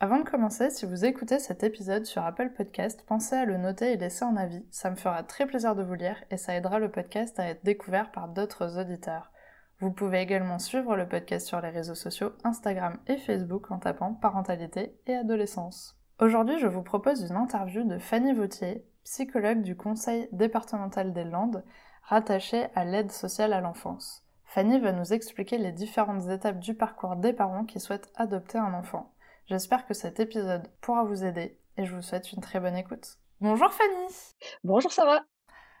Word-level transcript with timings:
Avant 0.00 0.18
de 0.18 0.28
commencer, 0.28 0.70
si 0.70 0.86
vous 0.86 1.04
écoutez 1.04 1.38
cet 1.38 1.62
épisode 1.62 2.04
sur 2.04 2.24
Apple 2.24 2.50
Podcast, 2.50 3.04
pensez 3.06 3.36
à 3.36 3.44
le 3.44 3.56
noter 3.56 3.92
et 3.92 3.96
laisser 3.96 4.24
un 4.24 4.36
avis, 4.36 4.66
ça 4.70 4.90
me 4.90 4.96
fera 4.96 5.22
très 5.22 5.46
plaisir 5.46 5.76
de 5.76 5.84
vous 5.84 5.94
lire 5.94 6.16
et 6.32 6.36
ça 6.36 6.54
aidera 6.54 6.80
le 6.80 6.90
podcast 6.90 7.38
à 7.38 7.46
être 7.46 7.64
découvert 7.64 8.10
par 8.10 8.26
d'autres 8.26 8.76
auditeurs. 8.78 9.30
Vous 9.78 9.92
pouvez 9.92 10.20
également 10.20 10.58
suivre 10.58 10.96
le 10.96 11.08
podcast 11.08 11.46
sur 11.46 11.60
les 11.60 11.70
réseaux 11.70 11.94
sociaux 11.94 12.32
Instagram 12.42 12.98
et 13.06 13.18
Facebook 13.18 13.70
en 13.70 13.78
tapant 13.78 14.14
parentalité 14.14 14.98
et 15.06 15.14
adolescence. 15.14 15.96
Aujourd'hui, 16.18 16.58
je 16.58 16.66
vous 16.66 16.82
propose 16.82 17.22
une 17.22 17.36
interview 17.36 17.84
de 17.84 17.98
Fanny 17.98 18.32
Vautier, 18.32 18.84
psychologue 19.04 19.62
du 19.62 19.76
Conseil 19.76 20.28
départemental 20.32 21.12
des 21.12 21.24
Landes, 21.24 21.64
rattachée 22.02 22.66
à 22.74 22.84
l'aide 22.84 23.12
sociale 23.12 23.52
à 23.52 23.60
l'enfance. 23.60 24.24
Fanny 24.44 24.80
va 24.80 24.92
nous 24.92 25.12
expliquer 25.12 25.56
les 25.56 25.72
différentes 25.72 26.28
étapes 26.28 26.58
du 26.58 26.74
parcours 26.74 27.16
des 27.16 27.32
parents 27.32 27.64
qui 27.64 27.78
souhaitent 27.78 28.12
adopter 28.16 28.58
un 28.58 28.74
enfant. 28.74 29.13
J'espère 29.46 29.86
que 29.86 29.92
cet 29.92 30.20
épisode 30.20 30.66
pourra 30.80 31.04
vous 31.04 31.22
aider 31.22 31.58
et 31.76 31.84
je 31.84 31.94
vous 31.94 32.00
souhaite 32.00 32.32
une 32.32 32.40
très 32.40 32.60
bonne 32.60 32.76
écoute. 32.76 33.18
Bonjour 33.42 33.70
Fanny 33.70 34.14
Bonjour 34.62 34.90
Sarah 34.90 35.20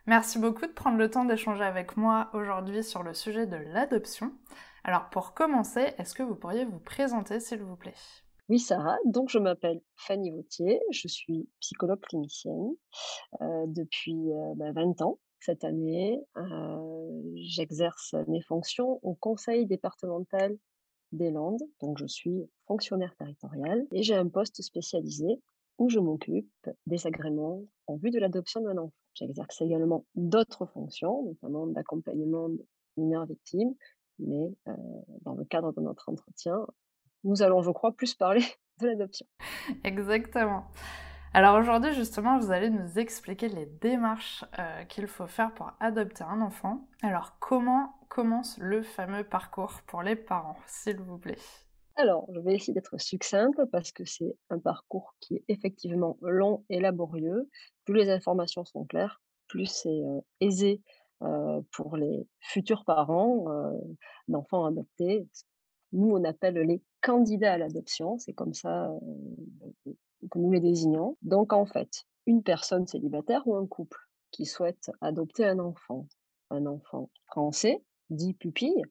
Merci 0.06 0.38
beaucoup 0.38 0.66
de 0.66 0.72
prendre 0.72 0.98
le 0.98 1.08
temps 1.08 1.24
d'échanger 1.24 1.64
avec 1.64 1.96
moi 1.96 2.28
aujourd'hui 2.34 2.84
sur 2.84 3.02
le 3.02 3.14
sujet 3.14 3.46
de 3.46 3.56
l'adoption. 3.56 4.32
Alors 4.84 5.08
pour 5.08 5.32
commencer, 5.32 5.94
est-ce 5.96 6.14
que 6.14 6.22
vous 6.22 6.34
pourriez 6.34 6.66
vous 6.66 6.78
présenter 6.78 7.40
s'il 7.40 7.62
vous 7.62 7.76
plaît? 7.76 7.94
Oui 8.50 8.58
Sarah, 8.58 8.98
donc 9.06 9.30
je 9.30 9.38
m'appelle 9.38 9.80
Fanny 9.96 10.30
Vautier, 10.30 10.78
je 10.90 11.08
suis 11.08 11.48
psychologue 11.60 12.02
clinicienne 12.02 12.74
euh, 13.40 13.64
depuis 13.68 14.30
20 14.58 14.68
euh, 14.68 14.72
bah, 14.74 15.04
ans. 15.06 15.18
Cette 15.40 15.64
année, 15.64 16.20
euh, 16.36 17.22
j'exerce 17.36 18.14
mes 18.28 18.42
fonctions 18.42 19.00
au 19.02 19.14
conseil 19.14 19.64
départemental 19.64 20.54
des 21.14 21.30
Landes, 21.30 21.62
donc 21.80 21.98
je 21.98 22.06
suis 22.06 22.48
fonctionnaire 22.66 23.14
territorial 23.16 23.86
et 23.92 24.02
j'ai 24.02 24.14
un 24.14 24.28
poste 24.28 24.62
spécialisé 24.62 25.40
où 25.78 25.88
je 25.88 25.98
m'occupe 25.98 26.50
des 26.86 27.06
agréments 27.06 27.62
en 27.86 27.96
vue 27.96 28.10
de 28.10 28.18
l'adoption 28.18 28.60
d'un 28.60 28.78
enfant. 28.78 28.92
J'exerce 29.14 29.60
également 29.60 30.04
d'autres 30.14 30.66
fonctions, 30.66 31.22
notamment 31.22 31.66
d'accompagnement 31.66 32.48
de 32.48 32.66
mineurs 32.96 33.26
victimes, 33.26 33.74
mais 34.18 34.52
euh, 34.68 34.72
dans 35.22 35.34
le 35.34 35.44
cadre 35.44 35.72
de 35.72 35.80
notre 35.80 36.08
entretien, 36.08 36.66
nous 37.24 37.42
allons, 37.42 37.62
je 37.62 37.70
crois, 37.70 37.92
plus 37.92 38.14
parler 38.14 38.44
de 38.80 38.88
l'adoption. 38.88 39.26
Exactement. 39.84 40.64
Alors 41.32 41.56
aujourd'hui, 41.58 41.92
justement, 41.94 42.38
vous 42.38 42.52
allez 42.52 42.70
nous 42.70 42.98
expliquer 42.98 43.48
les 43.48 43.66
démarches 43.66 44.44
euh, 44.58 44.84
qu'il 44.84 45.08
faut 45.08 45.26
faire 45.26 45.52
pour 45.54 45.72
adopter 45.80 46.22
un 46.22 46.40
enfant. 46.40 46.86
Alors 47.02 47.38
comment 47.40 47.94
commence 48.14 48.56
le 48.58 48.82
fameux 48.82 49.24
parcours 49.24 49.72
pour 49.88 50.02
les 50.02 50.14
parents, 50.14 50.56
s'il 50.66 50.98
vous 50.98 51.18
plaît 51.18 51.38
alors, 51.96 52.28
je 52.34 52.40
vais 52.40 52.56
essayer 52.56 52.74
d'être 52.74 53.00
succincte 53.00 53.64
parce 53.70 53.92
que 53.92 54.04
c'est 54.04 54.36
un 54.50 54.58
parcours 54.58 55.14
qui 55.20 55.36
est 55.36 55.44
effectivement 55.46 56.18
long 56.22 56.64
et 56.68 56.80
laborieux. 56.80 57.48
Plus 57.84 57.94
les 57.94 58.10
informations 58.10 58.64
sont 58.64 58.84
claires, 58.84 59.22
plus 59.46 59.66
c'est 59.66 60.02
euh, 60.04 60.20
aisé 60.40 60.82
euh, 61.22 61.60
pour 61.70 61.96
les 61.96 62.26
futurs 62.40 62.84
parents 62.84 63.44
d'enfants 64.26 64.64
adoptés. 64.64 65.28
Nous, 65.92 66.10
on 66.10 66.24
appelle 66.24 66.54
les 66.54 66.82
candidats 67.00 67.52
à 67.52 67.58
l'adoption, 67.58 68.18
c'est 68.18 68.32
comme 68.32 68.54
ça 68.54 68.90
que 69.84 70.38
nous 70.40 70.50
les 70.50 70.60
désignons. 70.60 71.16
Donc 71.22 71.52
en 71.52 71.64
fait, 71.64 72.06
une 72.26 72.42
personne 72.42 72.88
célibataire 72.88 73.46
ou 73.46 73.54
un 73.54 73.68
couple 73.68 74.00
qui 74.32 74.46
souhaite 74.46 74.90
adopter 75.00 75.44
un 75.44 75.60
enfant, 75.60 76.08
un 76.50 76.66
enfant 76.66 77.08
français, 77.28 77.80
dit 78.10 78.34
pupille, 78.34 78.82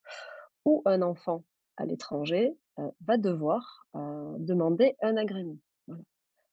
ou 0.66 0.82
un 0.86 1.02
enfant 1.02 1.44
à 1.78 1.86
l'étranger, 1.86 2.58
euh, 2.80 2.90
va 3.02 3.18
devoir 3.18 3.86
euh, 3.96 4.36
demander 4.40 4.96
un 5.02 5.18
agrément. 5.18 5.58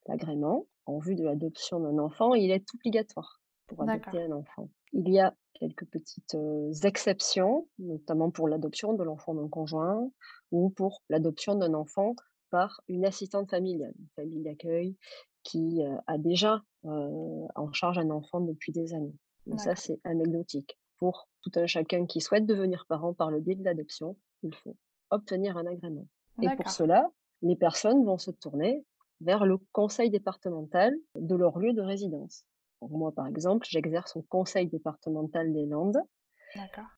L'agrément, 0.06 0.66
en 0.86 0.98
vue 0.98 1.14
de 1.14 1.24
l'adoption 1.24 1.80
d'un 1.80 1.98
enfant, 1.98 2.34
il 2.34 2.50
est 2.50 2.66
obligatoire 2.74 3.40
pour 3.66 3.82
adopter 3.82 4.22
un 4.22 4.32
enfant. 4.32 4.68
Il 4.92 5.08
y 5.08 5.20
a 5.20 5.34
quelques 5.54 5.86
petites 5.86 6.34
euh, 6.34 6.72
exceptions, 6.82 7.68
notamment 7.78 8.30
pour 8.30 8.48
l'adoption 8.48 8.94
de 8.94 9.04
l'enfant 9.04 9.34
d'un 9.34 9.48
conjoint 9.48 10.10
ou 10.50 10.70
pour 10.70 11.02
l'adoption 11.08 11.54
d'un 11.54 11.74
enfant 11.74 12.16
par 12.50 12.80
une 12.88 13.04
assistante 13.04 13.48
familiale, 13.48 13.94
une 13.98 14.08
famille 14.16 14.42
d'accueil 14.42 14.96
qui 15.42 15.80
a 16.06 16.18
déjà 16.18 16.62
en 16.84 17.72
charge 17.72 17.98
un 17.98 18.10
enfant 18.10 18.40
depuis 18.40 18.72
des 18.72 18.92
années. 18.92 19.16
Mais 19.46 19.56
ça, 19.56 19.76
c'est 19.76 20.00
anecdotique. 20.04 20.79
Pour 21.00 21.28
tout 21.42 21.50
un 21.56 21.66
chacun 21.66 22.06
qui 22.06 22.20
souhaite 22.20 22.46
devenir 22.46 22.86
parent 22.86 23.12
par 23.12 23.30
le 23.30 23.40
biais 23.40 23.56
de 23.56 23.64
l'adoption, 23.64 24.16
il 24.42 24.54
faut 24.54 24.76
obtenir 25.10 25.56
un 25.56 25.66
agrément. 25.66 26.06
Et 26.40 26.48
pour 26.56 26.70
cela, 26.70 27.10
les 27.42 27.56
personnes 27.56 28.04
vont 28.04 28.18
se 28.18 28.30
tourner 28.30 28.84
vers 29.20 29.44
le 29.44 29.58
conseil 29.72 30.10
départemental 30.10 30.94
de 31.14 31.34
leur 31.34 31.58
lieu 31.58 31.72
de 31.72 31.82
résidence. 31.82 32.44
moi, 32.82 33.12
par 33.12 33.26
exemple, 33.26 33.66
j'exerce 33.68 34.16
au 34.16 34.22
conseil 34.22 34.68
départemental 34.68 35.52
des 35.52 35.66
Landes 35.66 36.00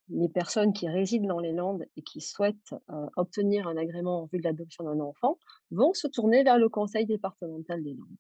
les 0.08 0.28
personnes 0.28 0.72
qui 0.72 0.88
résident 0.88 1.28
dans 1.28 1.40
les 1.40 1.52
Landes 1.52 1.84
et 1.96 2.02
qui 2.02 2.20
souhaitent 2.20 2.74
euh, 2.90 3.06
obtenir 3.16 3.69
un 3.69 3.76
agrément 3.76 4.22
en 4.22 4.26
vue 4.26 4.38
de 4.38 4.44
l'adoption 4.44 4.84
d'un 4.84 5.00
enfant 5.00 5.38
vont 5.70 5.92
se 5.92 6.08
tourner 6.08 6.42
vers 6.42 6.58
le 6.58 6.69
conseil 6.69 7.06
départemental 7.06 7.82
des 7.82 7.94
Landes. 7.94 8.16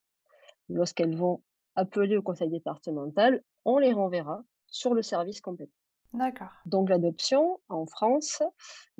Lorsqu'elles 0.68 1.16
vont 1.16 1.42
appeler 1.74 2.16
au 2.16 2.22
conseil 2.22 2.50
départemental, 2.50 3.42
on 3.64 3.78
les 3.78 3.92
renverra 3.92 4.42
sur 4.72 4.94
le 4.94 5.02
service 5.02 5.40
compétent. 5.40 5.70
D'accord. 6.12 6.50
Donc 6.66 6.90
l'adoption 6.90 7.60
en 7.68 7.86
France, 7.86 8.42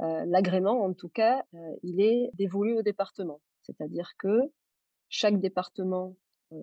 euh, 0.01 0.25
l'agrément 0.27 0.85
en 0.85 0.95
tout 0.95 1.09
cas, 1.09 1.45
euh, 1.55 1.59
il 1.83 2.01
est 2.01 2.31
dévolu 2.35 2.79
au 2.79 2.83
département. 2.83 3.41
C'est-à-dire 3.63 4.13
que 4.19 4.53
chaque 5.09 5.41
département 5.41 6.15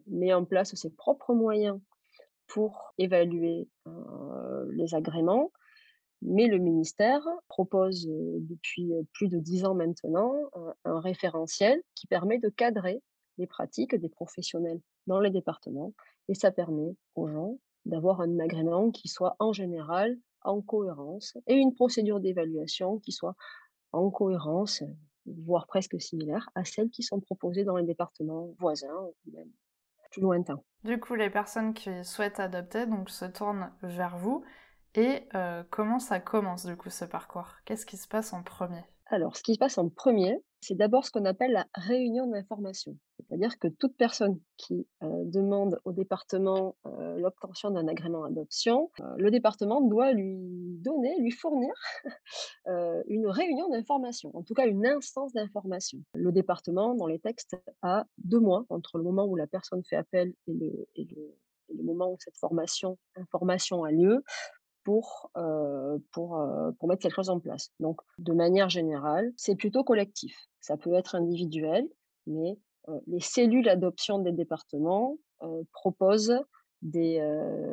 met 0.07 0.33
en 0.33 0.45
place 0.45 0.73
ses 0.75 0.89
propres 0.89 1.33
moyens 1.33 1.79
pour 2.47 2.93
évaluer 2.97 3.67
les 4.71 4.95
agréments 4.95 5.51
mais 6.21 6.47
le 6.47 6.57
ministère 6.57 7.25
propose 7.47 8.07
depuis 8.07 8.91
plus 9.13 9.29
de 9.29 9.39
dix 9.39 9.65
ans 9.65 9.75
maintenant 9.75 10.33
un, 10.83 10.99
référentiel 10.99 11.81
qui 11.95 12.07
permet 12.07 12.39
de 12.39 12.49
cadrer 12.49 13.01
les 13.37 13.47
pratiques 13.47 13.95
des 13.95 14.09
professionnels 14.09 14.81
dans 15.07 15.19
les 15.19 15.29
départements 15.29 15.93
et 16.27 16.33
ça 16.33 16.51
permet 16.51 16.95
aux 17.15 17.27
gens 17.27 17.57
d'avoir 17.89 18.21
un 18.21 18.39
agrément 18.39 18.91
qui 18.91 19.07
soit 19.07 19.35
en 19.39 19.53
général 19.53 20.17
en 20.43 20.61
cohérence 20.61 21.37
et 21.47 21.55
une 21.55 21.73
procédure 21.73 22.19
d'évaluation 22.19 22.99
qui 22.99 23.11
soit 23.11 23.35
en 23.91 24.09
cohérence, 24.09 24.83
voire 25.25 25.67
presque 25.67 25.99
similaire 25.99 26.49
à 26.55 26.63
celles 26.63 26.89
qui 26.89 27.03
sont 27.03 27.19
proposées 27.19 27.63
dans 27.63 27.75
les 27.75 27.85
départements 27.85 28.53
voisins 28.59 28.95
ou 29.25 29.31
même 29.31 29.49
plus 30.11 30.21
lointains. 30.21 30.61
Du 30.83 30.99
coup, 30.99 31.15
les 31.15 31.29
personnes 31.29 31.73
qui 31.73 31.89
souhaitent 32.03 32.39
adopter 32.39 32.85
donc 32.85 33.09
se 33.09 33.25
tournent 33.25 33.71
vers 33.83 34.17
vous 34.17 34.43
et 34.95 35.27
euh, 35.35 35.63
comment 35.69 35.99
ça 35.99 36.19
commence 36.19 36.65
du 36.65 36.75
coup 36.75 36.89
ce 36.89 37.05
parcours? 37.05 37.49
Qu'est-ce 37.65 37.85
qui 37.85 37.97
se 37.97 38.07
passe 38.07 38.33
en 38.33 38.43
premier? 38.43 38.83
Alors, 39.11 39.35
ce 39.35 39.41
qui 39.41 39.55
se 39.55 39.59
passe 39.59 39.79
en 39.79 39.89
premier, 39.89 40.37
c'est 40.61 40.75
d'abord 40.75 41.03
ce 41.03 41.11
qu'on 41.11 41.25
appelle 41.25 41.51
la 41.51 41.65
réunion 41.73 42.27
d'information. 42.27 42.95
C'est-à-dire 43.17 43.57
que 43.57 43.67
toute 43.67 43.95
personne 43.97 44.39
qui 44.57 44.87
euh, 45.03 45.23
demande 45.25 45.79
au 45.83 45.93
département 45.93 46.75
euh, 46.85 47.17
l'obtention 47.17 47.71
d'un 47.71 47.87
agrément 47.87 48.23
adoption, 48.23 48.91
le 49.17 49.31
département 49.31 49.81
doit 49.81 50.11
lui 50.11 50.37
donner, 50.81 51.17
lui 51.19 51.31
fournir 51.31 51.73
une 53.07 53.27
réunion 53.27 53.69
d'information, 53.69 54.31
en 54.35 54.43
tout 54.43 54.53
cas 54.53 54.67
une 54.67 54.85
instance 54.85 55.33
d'information. 55.33 55.99
Le 56.13 56.31
département, 56.31 56.93
dans 56.93 57.07
les 57.07 57.19
textes, 57.19 57.55
a 57.81 58.05
deux 58.19 58.39
mois 58.39 58.65
entre 58.69 58.97
le 58.99 59.03
moment 59.03 59.25
où 59.25 59.35
la 59.35 59.47
personne 59.47 59.83
fait 59.83 59.95
appel 59.95 60.33
et 60.47 60.53
le, 60.53 60.87
et 60.95 61.05
le, 61.05 61.35
et 61.69 61.73
le 61.75 61.83
moment 61.83 62.11
où 62.11 62.17
cette 62.19 62.37
formation, 62.37 62.97
information 63.15 63.83
a 63.83 63.91
lieu 63.91 64.23
pour, 64.89 65.31
pour, 66.11 66.43
pour 66.79 66.87
mettre 66.89 67.03
quelque 67.03 67.13
chose 67.13 67.29
en 67.29 67.39
place. 67.39 67.71
Donc, 67.79 68.01
de 68.17 68.33
manière 68.33 68.69
générale, 68.69 69.31
c'est 69.37 69.55
plutôt 69.55 69.83
collectif. 69.83 70.35
Ça 70.61 70.77
peut 70.77 70.95
être 70.95 71.13
individuel, 71.13 71.87
mais 72.25 72.57
les 73.05 73.19
cellules 73.19 73.65
d'adoption 73.65 74.17
des 74.17 74.31
départements 74.31 75.17
proposent 75.73 76.41
des, 76.81 77.21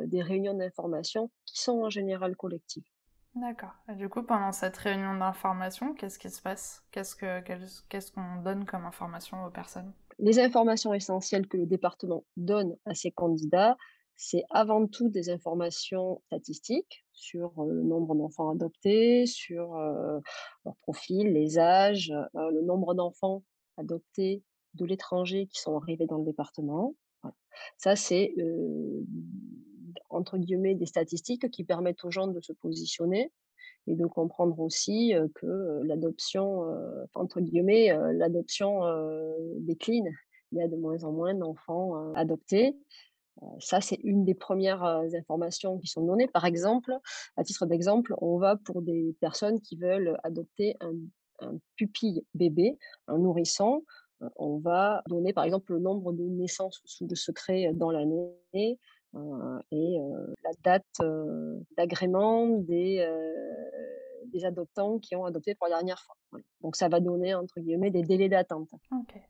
des 0.05 0.21
réunions 0.21 0.53
d'information 0.53 1.31
qui 1.47 1.59
sont 1.59 1.81
en 1.81 1.89
général 1.89 2.35
collectives. 2.35 2.85
D'accord. 3.33 3.73
Et 3.89 3.95
du 3.95 4.09
coup, 4.09 4.21
pendant 4.21 4.51
cette 4.51 4.77
réunion 4.77 5.17
d'information, 5.17 5.95
qu'est-ce 5.95 6.19
qui 6.19 6.29
se 6.29 6.43
passe? 6.43 6.83
Qu'est-ce 6.91 7.15
qu'est-ce 7.89 8.11
qu'on 8.11 8.43
donne 8.43 8.65
comme 8.65 8.85
information 8.85 9.43
aux 9.43 9.49
personnes? 9.49 9.91
Les 10.19 10.39
informations 10.39 10.93
essentielles 10.93 11.47
que 11.47 11.57
le 11.57 11.65
département 11.65 12.25
donne 12.35 12.77
à 12.85 12.93
ses 12.93 13.09
candidats, 13.09 13.75
c'est 14.17 14.43
avant 14.49 14.87
tout 14.87 15.09
des 15.09 15.29
informations 15.29 16.21
statistiques 16.25 17.05
sur 17.13 17.63
le 17.63 17.83
nombre 17.83 18.15
d'enfants 18.15 18.49
adoptés, 18.49 19.27
sur 19.27 19.75
leur 20.65 20.75
profil, 20.81 21.31
les 21.33 21.59
âges, 21.59 22.11
le 22.33 22.61
nombre 22.61 22.95
d'enfants 22.95 23.43
adoptés 23.77 24.43
de 24.73 24.85
l'étranger 24.85 25.47
qui 25.47 25.61
sont 25.61 25.77
arrivés 25.77 26.07
dans 26.07 26.17
le 26.17 26.25
département. 26.25 26.95
Ça, 27.77 27.95
c'est 27.95 28.33
entre 30.09 30.37
guillemets 30.37 30.75
des 30.75 30.85
statistiques 30.87 31.49
qui 31.51 31.63
permettent 31.63 32.03
aux 32.03 32.11
gens 32.11 32.27
de 32.27 32.41
se 32.41 32.53
positionner 32.53 33.31
et 33.85 33.95
de 33.95 34.05
comprendre 34.05 34.59
aussi 34.59 35.13
que 35.35 35.81
l'adoption, 35.83 36.63
entre 37.13 37.39
guillemets, 37.39 37.95
l'adoption 38.13 38.81
décline. 39.59 40.09
Il 40.51 40.57
y 40.57 40.61
a 40.61 40.67
de 40.67 40.75
moins 40.75 41.03
en 41.03 41.11
moins 41.11 41.33
d'enfants 41.35 42.13
adoptés. 42.13 42.75
Ça, 43.59 43.81
c'est 43.81 43.99
une 44.03 44.25
des 44.25 44.33
premières 44.33 44.83
informations 44.83 45.77
qui 45.79 45.87
sont 45.87 46.05
données. 46.05 46.27
Par 46.27 46.45
exemple, 46.45 46.93
à 47.35 47.43
titre 47.43 47.65
d'exemple, 47.65 48.15
on 48.19 48.37
va 48.37 48.55
pour 48.55 48.81
des 48.81 49.15
personnes 49.19 49.61
qui 49.61 49.75
veulent 49.77 50.17
adopter 50.23 50.75
un, 50.81 50.93
pupille 51.75 52.25
bébé, 52.33 52.77
un 53.07 53.19
nourrisson. 53.19 53.83
On 54.37 54.57
va 54.57 55.03
donner, 55.07 55.33
par 55.33 55.43
exemple, 55.43 55.73
le 55.73 55.79
nombre 55.79 56.13
de 56.13 56.23
naissances 56.23 56.81
sous 56.85 57.05
le 57.07 57.15
secret 57.15 57.71
dans 57.73 57.91
l'année, 57.91 58.79
et 59.71 59.97
la 60.43 60.51
date 60.63 61.01
d'agrément 61.77 62.47
des, 62.47 63.07
des 64.25 64.45
adoptants 64.45 64.99
qui 64.99 65.15
ont 65.15 65.25
adopté 65.25 65.55
pour 65.55 65.67
la 65.67 65.75
dernière 65.75 65.99
fois. 66.01 66.15
Donc 66.61 66.75
ça 66.75 66.89
va 66.89 66.99
donner 66.99 67.33
entre 67.35 67.59
guillemets 67.59 67.91
des 67.91 68.01
délais 68.01 68.29
d'attente. 68.29 68.69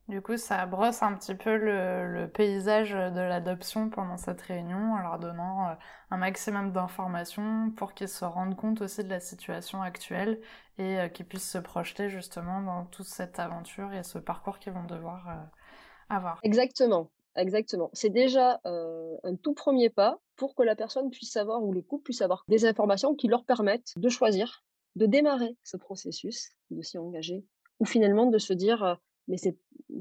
Du 0.08 0.22
coup, 0.22 0.38
ça 0.38 0.66
brosse 0.66 1.04
un 1.04 1.14
petit 1.16 1.36
peu 1.36 1.56
le, 1.58 2.28
paysage 2.28 2.92
de 2.92 3.20
l'adoption 3.20 3.90
pendant 3.90 4.18
cette 4.18 4.42
réunion 4.42 4.94
en 4.94 5.00
leur 5.00 5.20
donnant 5.20 5.76
un 6.12 6.18
maximum 6.18 6.72
d'informations 6.72 7.72
pour 7.76 7.94
qu'ils 7.94 8.10
se 8.10 8.26
rendent 8.26 8.56
compte 8.56 8.82
aussi 8.82 9.04
de 9.04 9.10
la 9.10 9.20
situation 9.20 9.82
actuelle 9.82 10.40
et 10.78 10.98
qu'ils 11.14 11.26
puissent 11.26 11.52
se 11.52 11.58
projeter 11.58 12.10
justement 12.10 12.62
dans 12.62 12.86
toute 12.86 13.08
cette 13.08 13.40
aventure 13.40 13.94
et 13.94 14.04
ce 14.04 14.18
parcours 14.18 14.60
qu'ils 14.60 14.74
vont 14.74 14.86
devoir 14.86 15.50
avoir. 16.10 16.40
Exactement. 16.44 17.10
Exactement. 17.38 17.92
C'est 17.94 18.10
déjà 18.10 18.60
un 18.66 19.36
tout 19.42 19.54
premier 19.54 19.90
pas 19.90 20.20
pour 20.36 20.56
que 20.56 20.64
la 20.64 20.76
personne 20.76 21.10
puisse 21.10 21.32
savoir 21.32 21.64
ou 21.64 21.72
les 21.72 21.84
couples 21.84 22.04
puissent 22.04 22.22
avoir 22.22 22.44
des 22.48 22.66
informations 22.66 23.16
qui 23.16 23.28
leur 23.28 23.46
permettent 23.46 23.94
de 23.96 24.10
choisir, 24.10 24.64
de 24.98 25.06
démarrer 25.06 25.56
ce 25.64 25.78
processus, 25.78 26.50
de 26.72 26.82
s'y 26.82 26.98
engager, 26.98 27.46
ou 27.80 27.86
finalement 27.86 28.26
de 28.26 28.38
se 28.38 28.54
dire 28.54 29.00
mais 29.28 29.38
c'est 29.38 29.58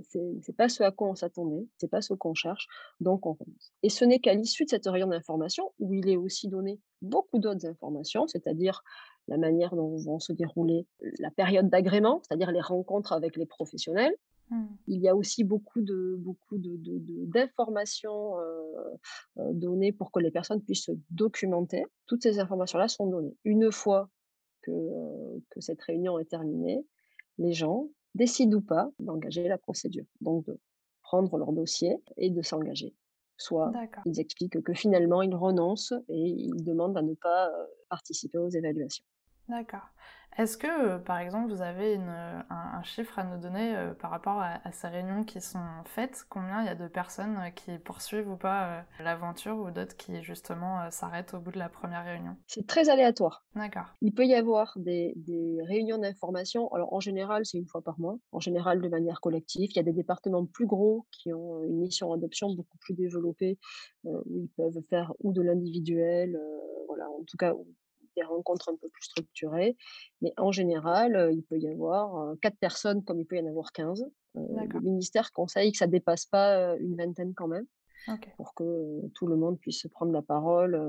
c'est 0.08 0.56
pas 0.56 0.68
ce 0.68 0.82
à 0.82 0.90
quoi 0.90 1.08
on 1.08 1.14
s'attendait, 1.14 1.66
c'est 1.78 1.90
pas 1.90 2.00
ce 2.00 2.14
qu'on 2.14 2.34
cherche, 2.34 2.66
donc 3.00 3.26
on 3.26 3.34
commence. 3.34 3.72
Et 3.82 3.88
ce 3.88 4.04
n'est 4.04 4.18
qu'à 4.18 4.34
l'issue 4.34 4.64
de 4.64 4.70
cette 4.70 4.86
réunion 4.86 5.08
d'information 5.08 5.72
où 5.78 5.92
il 5.94 6.08
est 6.08 6.16
aussi 6.16 6.48
donné 6.48 6.80
beaucoup 7.02 7.38
d'autres 7.38 7.66
informations, 7.66 8.26
c'est-à-dire 8.26 8.82
la 9.28 9.36
manière 9.36 9.74
dont 9.76 9.96
vont 9.96 10.18
se 10.18 10.32
dérouler 10.32 10.86
la 11.18 11.30
période 11.30 11.68
d'agrément, 11.68 12.20
c'est-à-dire 12.22 12.52
les 12.52 12.60
rencontres 12.60 13.12
avec 13.12 13.36
les 13.36 13.46
professionnels, 13.46 14.14
Mmh. 14.50 14.64
Il 14.86 15.00
y 15.00 15.08
a 15.08 15.16
aussi 15.16 15.44
beaucoup 15.44 15.82
de 15.82 16.14
beaucoup 16.18 16.58
de, 16.58 16.78
d'informations 17.26 18.34
données 19.36 19.92
pour 19.92 20.12
que 20.12 20.20
les 20.20 20.30
personnes 20.30 20.62
puissent 20.62 20.84
se 20.84 20.92
documenter. 21.10 21.84
Toutes 22.06 22.22
ces 22.22 22.38
informations-là 22.38 22.88
sont 22.88 23.06
données. 23.06 23.36
Une 23.44 23.72
fois 23.72 24.08
que, 24.66 25.38
que 25.50 25.60
cette 25.60 25.80
réunion 25.82 26.18
est 26.18 26.30
terminée, 26.30 26.84
les 27.38 27.52
gens 27.52 27.88
décident 28.14 28.58
ou 28.58 28.60
pas 28.60 28.90
d'engager 28.98 29.46
la 29.48 29.58
procédure, 29.58 30.06
donc 30.20 30.46
de 30.46 30.58
prendre 31.02 31.36
leur 31.38 31.52
dossier 31.52 31.96
et 32.16 32.30
de 32.30 32.42
s'engager. 32.42 32.94
Soit 33.38 33.70
ils 34.06 34.18
expliquent 34.18 34.62
que 34.62 34.72
finalement 34.72 35.22
ils 35.22 35.34
renoncent 35.34 35.94
et 36.08 36.18
ils 36.18 36.64
demandent 36.64 36.96
à 36.96 37.02
ne 37.02 37.14
pas 37.14 37.50
participer 37.90 38.38
aux 38.38 38.48
évaluations. 38.48 39.04
D'accord. 39.48 39.88
Est-ce 40.38 40.58
que, 40.58 40.66
euh, 40.66 40.98
par 40.98 41.18
exemple, 41.18 41.50
vous 41.50 41.62
avez 41.62 41.96
euh, 41.96 42.40
un, 42.50 42.82
chiffre 42.82 43.18
à 43.18 43.24
nous 43.24 43.40
donner 43.40 43.74
euh, 43.74 43.94
par 43.94 44.10
rapport 44.10 44.38
à, 44.38 44.60
ces 44.70 44.88
réunions 44.88 45.24
qui 45.24 45.40
sont 45.40 45.64
faites? 45.86 46.26
Combien 46.28 46.60
il 46.60 46.66
y 46.66 46.68
a 46.68 46.74
de 46.74 46.88
personnes 46.88 47.38
qui 47.54 47.78
poursuivent 47.78 48.28
ou 48.28 48.36
pas 48.36 48.84
l'aventure 49.00 49.56
ou 49.56 49.70
d'autres 49.70 49.96
qui, 49.96 50.22
justement, 50.22 50.90
s'arrêtent 50.90 51.32
au 51.32 51.40
bout 51.40 51.52
de 51.52 51.58
la 51.58 51.70
première 51.70 52.04
réunion? 52.04 52.36
C'est 52.46 52.66
très 52.66 52.90
aléatoire. 52.90 53.46
D'accord. 53.54 53.86
Il 54.02 54.12
peut 54.12 54.26
y 54.26 54.34
avoir 54.34 54.74
des, 54.76 55.14
réunions 55.62 55.98
d'information. 55.98 56.70
Alors, 56.74 56.92
en 56.92 57.00
général, 57.00 57.46
c'est 57.46 57.56
une 57.56 57.66
fois 57.66 57.80
par 57.80 57.98
mois. 57.98 58.18
En 58.32 58.40
général, 58.40 58.82
de 58.82 58.88
manière 58.88 59.22
collective. 59.22 59.70
Il 59.70 59.76
y 59.76 59.80
a 59.80 59.84
des 59.84 59.94
départements 59.94 60.44
plus 60.44 60.66
gros 60.66 61.06
qui 61.12 61.32
ont 61.32 61.64
une 61.64 61.78
mission 61.78 62.12
adoption 62.12 62.52
beaucoup 62.54 62.76
plus 62.78 62.94
développée, 62.94 63.58
où 64.04 64.22
ils 64.28 64.50
peuvent 64.54 64.82
faire 64.90 65.14
ou 65.20 65.32
de 65.32 65.40
l'individuel, 65.40 66.38
voilà, 66.88 67.08
en 67.08 67.24
tout 67.24 67.38
cas, 67.38 67.54
des 68.16 68.22
rencontres 68.22 68.70
un 68.70 68.76
peu 68.76 68.88
plus 68.88 69.04
structurées. 69.04 69.76
Mais 70.22 70.32
en 70.36 70.52
général, 70.52 71.30
il 71.32 71.42
peut 71.42 71.58
y 71.58 71.68
avoir 71.68 72.34
quatre 72.40 72.58
personnes 72.58 73.04
comme 73.04 73.20
il 73.20 73.26
peut 73.26 73.36
y 73.36 73.40
en 73.40 73.46
avoir 73.46 73.72
15. 73.72 74.06
le 74.34 74.80
ministère 74.80 75.32
conseille 75.32 75.72
que 75.72 75.78
ça 75.78 75.86
ne 75.86 75.92
dépasse 75.92 76.26
pas 76.26 76.76
une 76.78 76.96
vingtaine 76.96 77.34
quand 77.34 77.48
même. 77.48 77.66
pour 78.36 78.54
que 78.54 79.00
tout 79.14 79.26
le 79.26 79.36
monde 79.36 79.58
puisse 79.58 79.86
prendre 79.88 80.12
la 80.12 80.22
parole 80.22 80.80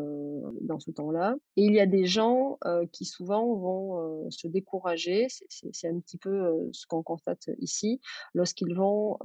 dans 0.61 0.79
ce 0.79 0.91
temps-là. 0.91 1.35
Et 1.55 1.63
il 1.63 1.73
y 1.73 1.79
a 1.79 1.85
des 1.87 2.05
gens 2.05 2.59
qui 2.91 3.05
souvent 3.05 3.55
vont 3.55 4.29
se 4.29 4.47
décourager, 4.47 5.27
c'est 5.49 5.87
un 5.87 5.99
petit 5.99 6.17
peu 6.17 6.69
ce 6.73 6.85
qu'on 6.85 7.03
constate 7.03 7.49
ici, 7.59 7.99
lorsqu'ils 8.33 8.75
vont 8.75 9.17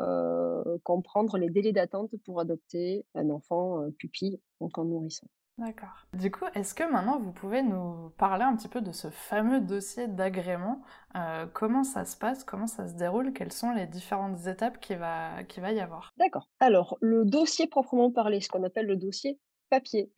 comprendre 0.84 1.36
les 1.38 1.50
délais 1.50 1.72
d'attente 1.72 2.12
pour 2.24 2.40
adopter 2.40 3.04
un 3.14 3.30
enfant 3.30 3.84
pupille, 3.98 4.40
donc 4.60 4.78
en 4.78 4.84
nourrisson. 4.84 5.26
D'accord. 5.58 6.06
Du 6.14 6.30
coup, 6.30 6.46
est-ce 6.54 6.74
que 6.74 6.82
maintenant 6.82 7.18
vous 7.18 7.32
pouvez 7.32 7.62
nous 7.62 8.10
parler 8.16 8.42
un 8.42 8.56
petit 8.56 8.68
peu 8.68 8.80
de 8.80 8.90
ce 8.90 9.10
fameux 9.10 9.60
dossier 9.60 10.08
d'agrément? 10.08 10.82
Euh, 11.14 11.46
Comment 11.52 11.84
ça 11.84 12.04
se 12.04 12.16
passe? 12.16 12.42
Comment 12.42 12.66
ça 12.66 12.88
se 12.88 12.94
déroule? 12.94 13.32
Quelles 13.32 13.52
sont 13.52 13.70
les 13.72 13.86
différentes 13.86 14.46
étapes 14.46 14.80
qu'il 14.80 14.96
va, 14.96 15.44
qui 15.44 15.60
va 15.60 15.72
y 15.72 15.80
avoir? 15.80 16.10
D'accord. 16.16 16.48
Alors, 16.58 16.96
le 17.00 17.24
dossier 17.24 17.66
proprement 17.66 18.10
parlé, 18.10 18.40
ce 18.40 18.48
qu'on 18.48 18.64
appelle 18.64 18.86
le 18.86 18.96
dossier 18.96 19.38
papier. 19.68 20.10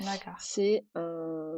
D'accord. 0.00 0.36
c'est 0.38 0.84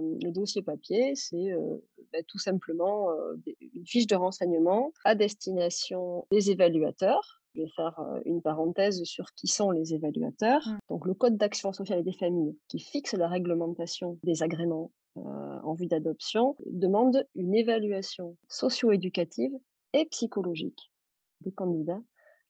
le 0.01 0.31
dossier 0.31 0.63
papier, 0.63 1.15
c'est 1.15 1.53
euh, 1.53 1.77
bah, 2.13 2.19
tout 2.27 2.39
simplement 2.39 3.11
euh, 3.11 3.37
une 3.75 3.87
fiche 3.87 4.07
de 4.07 4.17
renseignement 4.17 4.93
à 5.05 5.15
destination 5.15 6.27
des 6.31 6.51
évaluateurs 6.51 7.43
je 7.55 7.63
vais 7.63 7.69
faire 7.75 7.99
une 8.27 8.43
parenthèse 8.43 9.03
sur 9.05 9.33
qui 9.33 9.47
sont 9.47 9.71
les 9.71 9.95
évaluateurs. 9.95 10.61
Mmh. 10.67 10.79
Donc, 10.91 11.07
le 11.07 11.15
Code 11.15 11.39
d'action 11.39 11.73
sociale 11.73 12.01
et 12.01 12.03
des 12.03 12.13
familles, 12.13 12.55
qui 12.69 12.79
fixe 12.79 13.15
la 13.15 13.29
réglementation 13.29 14.19
des 14.25 14.43
agréments 14.43 14.93
en 15.15 15.73
vue 15.73 15.87
d'adoption, 15.87 16.55
demande 16.67 17.27
une 17.35 17.55
évaluation 17.55 18.37
socio-éducative 18.49 19.53
et 19.95 20.05
psychologique 20.11 20.93
des 21.41 21.53
candidats 21.53 22.03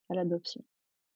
à 0.09 0.15
l'adoption. 0.15 0.65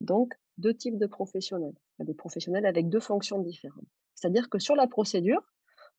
Donc, 0.01 0.35
deux 0.59 0.75
types 0.75 0.99
de 0.99 1.07
professionnels. 1.07 1.75
des 1.99 2.15
professionnels 2.15 2.67
avec 2.67 2.89
deux 2.89 3.01
fonctions 3.01 3.41
différentes. 3.41 3.89
C'est-à-dire 4.15 4.49
que 4.49 4.59
sur 4.59 4.77
la 4.77 4.87
procédure, 4.87 5.43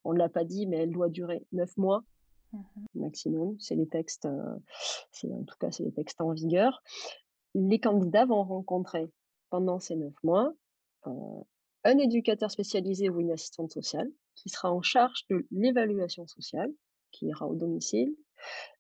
on 0.04 0.14
ne 0.14 0.18
l'a 0.18 0.30
pas 0.30 0.44
dit, 0.44 0.68
mais 0.68 0.78
elle 0.78 0.92
doit 0.92 1.10
durer 1.10 1.46
neuf 1.52 1.76
mois 1.78 2.04
mmh 2.54 2.60
maximum. 2.96 3.56
C'est 3.60 3.76
les 3.76 3.88
textes, 3.88 4.26
en 4.26 5.44
tout 5.44 5.56
cas, 5.60 5.72
c'est 5.72 5.84
les 5.84 5.94
textes 5.94 6.20
en 6.20 6.34
vigueur 6.34 6.82
les 7.54 7.80
candidats 7.80 8.26
vont 8.26 8.44
rencontrer 8.44 9.12
pendant 9.50 9.80
ces 9.80 9.96
neuf 9.96 10.14
mois 10.24 10.54
un 11.84 11.98
éducateur 11.98 12.52
spécialisé 12.52 13.10
ou 13.10 13.20
une 13.20 13.32
assistante 13.32 13.72
sociale 13.72 14.10
qui 14.36 14.50
sera 14.50 14.72
en 14.72 14.82
charge 14.82 15.26
de 15.30 15.48
l'évaluation 15.52 16.28
sociale, 16.28 16.72
qui 17.12 17.26
ira 17.28 17.48
au 17.48 17.56
domicile, 17.56 18.16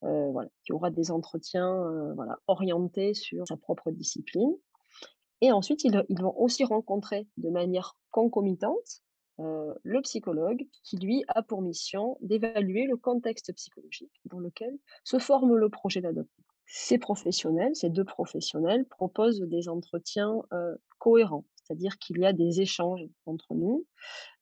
voilà, 0.01 0.49
qui 0.63 0.71
aura 0.71 0.91
des 0.91 1.11
entretiens 1.11 2.13
voilà, 2.15 2.39
orientés 2.47 3.13
sur 3.13 3.47
sa 3.47 3.57
propre 3.57 3.91
discipline. 3.91 4.55
Et 5.41 5.51
ensuite, 5.51 5.83
ils, 5.83 6.03
vont 6.21 6.37
aussi 6.37 6.63
rencontrer 6.63 7.27
de 7.37 7.49
manière 7.49 7.97
concomitante 8.11 9.01
le 9.83 10.01
psychologue 10.01 10.67
qui, 10.83 10.97
lui, 10.97 11.23
a 11.27 11.41
pour 11.41 11.61
mission 11.61 12.17
d'évaluer 12.21 12.85
le 12.85 12.97
contexte 12.97 13.53
psychologique 13.53 14.13
dans 14.25 14.39
lequel 14.39 14.77
se 15.03 15.19
forme 15.19 15.55
le 15.55 15.69
projet 15.69 16.01
d'adoption 16.01 16.43
ces 16.73 16.97
professionnels, 16.97 17.75
ces 17.75 17.89
deux 17.89 18.05
professionnels 18.05 18.85
proposent 18.85 19.41
des 19.41 19.67
entretiens 19.67 20.41
cohérents, 20.99 21.43
c'est-à-dire 21.55 21.97
qu'il 21.97 22.19
y 22.19 22.25
a 22.25 22.31
des 22.31 22.61
échanges 22.61 23.05
entre 23.25 23.53
nous. 23.55 23.85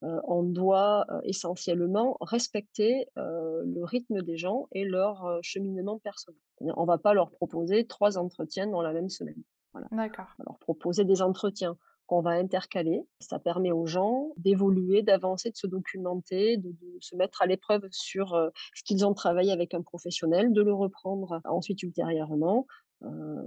on 0.01 0.43
doit 0.43 1.07
essentiellement 1.23 2.17
respecter 2.21 3.07
le 3.15 3.83
rythme 3.83 4.21
des 4.21 4.37
gens 4.37 4.67
et 4.73 4.85
leur 4.85 5.39
cheminement 5.41 5.97
personnel. 5.97 6.39
On 6.61 6.83
ne 6.83 6.87
va 6.87 6.99
pas 6.99 7.15
leur 7.15 7.31
proposer 7.31 7.87
trois 7.87 8.19
entretiens 8.19 8.67
dans 8.67 8.83
la 8.83 8.93
même 8.93 9.09
semaine. 9.09 9.41
Voilà. 9.73 9.87
D'accord. 9.91 10.27
On 10.37 10.43
va 10.43 10.45
leur 10.49 10.59
proposer 10.59 11.05
des 11.05 11.23
entretiens 11.23 11.77
qu'on 12.09 12.21
va 12.21 12.31
intercaler. 12.31 13.05
Ça 13.19 13.37
permet 13.37 13.71
aux 13.71 13.85
gens 13.85 14.29
d'évoluer, 14.37 15.03
d'avancer, 15.03 15.51
de 15.51 15.55
se 15.55 15.67
documenter, 15.67 16.57
de, 16.57 16.73
se 17.01 17.15
mettre 17.15 17.43
à 17.43 17.45
l'épreuve 17.45 17.87
sur 17.91 18.35
ce 18.73 18.83
qu'ils 18.83 19.05
ont 19.05 19.13
travaillé 19.13 19.51
avec 19.51 19.75
un 19.75 19.83
professionnel, 19.83 20.51
de 20.51 20.63
le 20.63 20.73
reprendre 20.73 21.39
ensuite 21.45 21.83
ultérieurement 21.83 22.65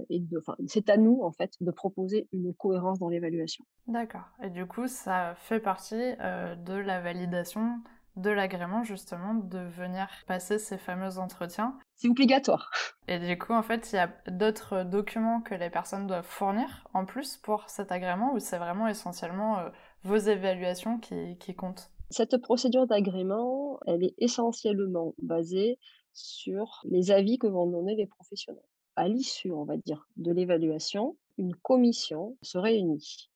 et 0.09 0.19
de 0.19 0.39
enfin, 0.39 0.55
c'est 0.67 0.89
à 0.89 0.97
nous, 0.97 1.21
en 1.21 1.31
fait, 1.31 1.51
de 1.59 1.71
proposer 1.71 2.27
une 2.31 2.53
cohérence 2.53 2.99
dans 2.99 3.09
l'évaluation. 3.09 3.65
D'accord 3.87 4.29
et 4.41 4.49
du 4.49 4.65
coup, 4.65 4.87
ça 4.87 5.35
fait 5.35 5.59
partie, 5.59 5.95
de 5.95 6.73
la 6.73 7.01
validation 7.01 7.81
de 8.15 8.29
l'agrément 8.29 8.83
justement 8.83 9.33
de 9.33 9.59
venir 9.59 10.07
passer 10.27 10.59
ces 10.59 10.77
fameux 10.77 11.17
entretiens. 11.17 11.77
C'est 11.95 12.09
obligatoire. 12.09 12.71
Et 13.07 13.19
du 13.19 13.37
coup, 13.37 13.53
en 13.53 13.63
fait, 13.63 13.91
il 13.91 13.95
y 13.95 13.99
a 13.99 14.13
d'autres 14.27 14.83
documents 14.83 15.41
que 15.41 15.55
les 15.55 15.69
personnes 15.69 16.07
doivent 16.07 16.25
fournir 16.25 16.87
en 16.93 17.05
plus 17.05 17.37
pour 17.37 17.69
cet 17.69 17.91
agrément 17.91 18.33
ou 18.33 18.39
c'est 18.39 18.57
vraiment 18.57 18.87
essentiellement 18.87 19.59
euh, 19.59 19.69
vos 20.03 20.17
évaluations 20.17 20.99
qui, 20.99 21.37
qui 21.37 21.55
comptent? 21.55 21.91
Cette 22.09 22.37
procédure 22.37 22.85
d'agrément, 22.85 23.79
elle 23.87 24.03
est 24.03 24.13
essentiellement 24.19 25.15
basée 25.21 25.79
sur 26.13 26.81
les 26.85 27.09
avis 27.09 27.39
que 27.39 27.47
vont 27.47 27.65
donner 27.65 27.95
les 27.95 28.05
professionnels. 28.05 28.61
À 28.95 29.07
l'issue, 29.07 29.51
on 29.51 29.63
va 29.63 29.77
dire, 29.77 30.07
de 30.17 30.31
l'évaluation, 30.31 31.17
une 31.37 31.55
commission 31.55 32.37
se 32.43 32.59
réunit. 32.59 33.31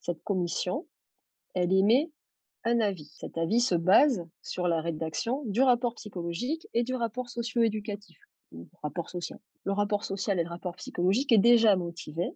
Cette 0.00 0.22
commission, 0.22 0.86
elle 1.54 1.72
émet 1.72 2.12
un 2.64 2.80
avis. 2.80 3.10
Cet 3.14 3.38
avis 3.38 3.60
se 3.60 3.74
base 3.74 4.26
sur 4.42 4.68
la 4.68 4.80
rédaction 4.80 5.42
du 5.46 5.62
rapport 5.62 5.94
psychologique 5.94 6.66
et 6.74 6.82
du 6.82 6.94
rapport 6.94 7.28
socio-éducatif, 7.28 8.18
rapport 8.82 9.10
social. 9.10 9.38
Le 9.64 9.72
rapport 9.72 10.04
social 10.04 10.38
et 10.38 10.42
le 10.42 10.48
rapport 10.48 10.76
psychologique 10.76 11.32
est 11.32 11.38
déjà 11.38 11.76
motivé. 11.76 12.30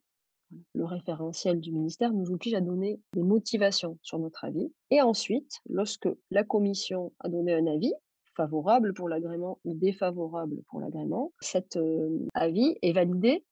Le 0.75 0.85
référentiel 0.85 1.61
du 1.61 1.73
ministère 1.73 2.13
nous 2.13 2.31
oblige 2.31 2.55
à 2.55 2.61
donner 2.61 3.01
des 3.15 3.23
motivations 3.23 3.99
sur 4.03 4.19
notre 4.19 4.45
avis. 4.45 4.71
Et 4.91 5.01
ensuite, 5.01 5.61
lorsque 5.67 6.09
la 6.31 6.45
commission 6.45 7.13
a 7.21 7.29
donné 7.29 7.55
un 7.55 7.67
avis, 7.67 7.95
favorable 8.35 8.95
pour 8.95 9.09
l'agrément 9.09 9.59
ou 9.65 9.75
défavorable 9.75 10.63
pour 10.69 10.81
l'agrément, 10.81 11.33
cet 11.41 11.77
euh, 11.77 12.27
avis 12.35 12.77
est 12.83 12.93
validé 12.93 13.45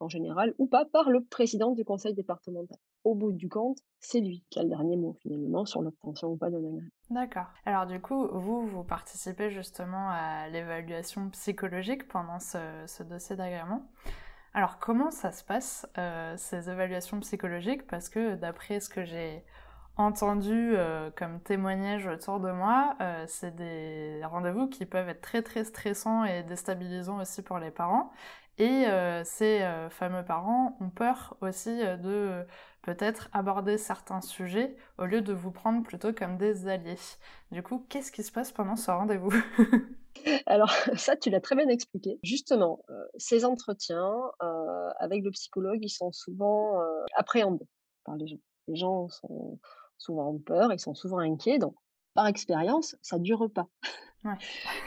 en 0.00 0.08
général, 0.08 0.54
ou 0.58 0.66
pas 0.66 0.84
par 0.84 1.10
le 1.10 1.24
président 1.24 1.72
du 1.72 1.84
conseil 1.84 2.14
départemental. 2.14 2.78
Au 3.04 3.14
bout 3.14 3.32
du 3.32 3.48
compte, 3.48 3.78
c'est 4.00 4.20
lui 4.20 4.44
qui 4.50 4.58
a 4.58 4.62
le 4.62 4.70
dernier 4.70 4.96
mot 4.96 5.16
finalement 5.22 5.64
sur 5.66 5.82
l'obtention 5.82 6.28
ou 6.28 6.36
pas 6.36 6.50
d'un 6.50 6.58
agrément. 6.58 6.80
D'accord. 7.10 7.46
Alors 7.66 7.86
du 7.86 8.00
coup, 8.00 8.28
vous, 8.32 8.66
vous 8.66 8.82
participez 8.82 9.50
justement 9.50 10.08
à 10.10 10.48
l'évaluation 10.48 11.28
psychologique 11.30 12.08
pendant 12.08 12.38
ce, 12.38 13.02
dossier 13.02 13.36
d'agrément. 13.36 13.86
Alors 14.54 14.78
comment 14.78 15.10
ça 15.10 15.32
se 15.32 15.44
passe, 15.44 15.86
euh, 15.98 16.34
ces 16.36 16.70
évaluations 16.70 17.20
psychologiques? 17.20 17.86
Parce 17.86 18.08
que 18.08 18.36
d'après 18.36 18.80
ce 18.80 18.88
que 18.88 19.04
j'ai 19.04 19.44
entendu 19.96 20.52
euh, 20.76 21.10
comme 21.16 21.40
témoignage 21.40 22.06
autour 22.06 22.40
de 22.40 22.50
moi, 22.50 22.96
euh, 23.00 23.24
c'est 23.28 23.54
des 23.54 24.20
rendez-vous 24.24 24.68
qui 24.68 24.86
peuvent 24.86 25.08
être 25.08 25.20
très 25.20 25.42
très 25.42 25.64
stressants 25.64 26.24
et 26.24 26.42
déstabilisants 26.42 27.20
aussi 27.20 27.42
pour 27.42 27.58
les 27.58 27.70
parents. 27.70 28.10
Et 28.58 28.86
euh, 28.86 29.24
ces 29.24 29.62
euh, 29.62 29.90
fameux 29.90 30.24
parents 30.24 30.76
ont 30.80 30.90
peur 30.90 31.36
aussi 31.40 31.70
euh, 31.70 31.96
de 31.96 32.46
peut-être 32.82 33.28
aborder 33.32 33.78
certains 33.78 34.20
sujets 34.20 34.76
au 34.98 35.06
lieu 35.06 35.22
de 35.22 35.32
vous 35.32 35.50
prendre 35.50 35.82
plutôt 35.82 36.12
comme 36.12 36.36
des 36.36 36.68
alliés. 36.68 36.98
Du 37.50 37.62
coup, 37.62 37.84
qu'est-ce 37.88 38.12
qui 38.12 38.22
se 38.22 38.30
passe 38.30 38.52
pendant 38.52 38.76
ce 38.76 38.90
rendez-vous? 38.92 39.32
Alors 40.46 40.70
ça, 40.96 41.16
tu 41.16 41.30
l'as 41.30 41.40
très 41.40 41.56
bien 41.56 41.68
expliqué. 41.68 42.20
Justement, 42.22 42.84
ces 43.16 43.44
entretiens 43.44 44.12
avec 45.00 45.24
le 45.24 45.30
psychologue, 45.32 45.80
ils 45.82 45.88
sont 45.88 46.12
souvent 46.12 46.80
appréhendés 47.16 47.66
par 48.04 48.16
les 48.16 48.28
gens. 48.28 48.38
Les 48.68 48.76
gens 48.76 49.08
sont 49.08 49.58
souvent 49.98 50.28
en 50.28 50.38
peur, 50.38 50.72
ils 50.72 50.78
sont 50.78 50.94
souvent 50.94 51.18
inquiets. 51.18 51.58
Donc, 51.58 51.74
par 52.14 52.26
expérience, 52.28 52.96
ça 53.02 53.18
dure 53.18 53.50
pas. 53.52 53.66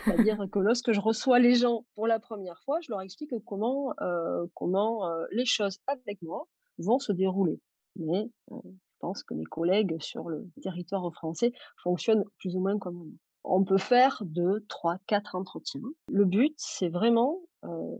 C'est-à-dire 0.05 0.37
que 0.51 0.59
lorsque 0.59 0.91
je 0.91 0.99
reçois 0.99 1.39
les 1.39 1.55
gens 1.55 1.85
pour 1.95 2.07
la 2.07 2.19
première 2.19 2.61
fois, 2.63 2.79
je 2.81 2.91
leur 2.91 3.01
explique 3.01 3.31
comment, 3.45 3.93
euh, 4.01 4.45
comment 4.53 5.07
euh, 5.07 5.25
les 5.31 5.45
choses 5.45 5.79
avec 5.87 6.21
moi 6.21 6.47
vont 6.77 6.99
se 6.99 7.11
dérouler. 7.11 7.59
Mais 7.95 8.29
euh, 8.51 8.55
je 8.63 8.97
pense 8.99 9.23
que 9.23 9.33
mes 9.33 9.45
collègues 9.45 10.01
sur 10.01 10.29
le 10.29 10.49
territoire 10.61 11.11
français 11.13 11.51
fonctionnent 11.83 12.23
plus 12.39 12.55
ou 12.55 12.59
moins 12.59 12.77
comme 12.77 12.95
moi. 12.95 13.07
On 13.43 13.63
peut 13.63 13.77
faire 13.77 14.21
deux, 14.25 14.65
trois, 14.67 14.97
quatre 15.07 15.35
entretiens. 15.35 15.81
Le 16.09 16.25
but, 16.25 16.53
c'est 16.57 16.89
vraiment 16.89 17.39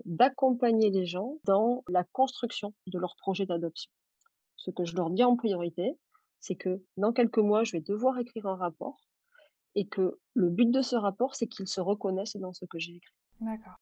d'accompagner 0.05 0.91
les 0.91 1.05
gens 1.05 1.39
dans 1.45 1.83
la 1.89 2.03
construction 2.03 2.73
de 2.87 2.99
leur 2.99 3.15
projet 3.17 3.45
d'adoption. 3.45 3.91
Ce 4.55 4.71
que 4.71 4.85
je 4.85 4.95
leur 4.95 5.09
dis 5.09 5.23
en 5.23 5.35
priorité, 5.35 5.97
c'est 6.39 6.55
que 6.55 6.81
dans 6.95 7.11
quelques 7.11 7.39
mois, 7.39 7.63
je 7.63 7.73
vais 7.73 7.81
devoir 7.81 8.17
écrire 8.19 8.45
un 8.45 8.55
rapport 8.55 9.06
et 9.77 9.85
que 9.85 10.17
le 10.33 10.49
but 10.49 10.71
de 10.71 10.81
ce 10.81 10.95
rapport, 10.95 11.35
c'est 11.35 11.47
qu'ils 11.47 11.67
se 11.67 11.79
reconnaissent 11.79 12.35
dans 12.35 12.51
ce 12.51 12.65
que 12.65 12.79
j'ai 12.79 12.95
écrit. 12.95 13.15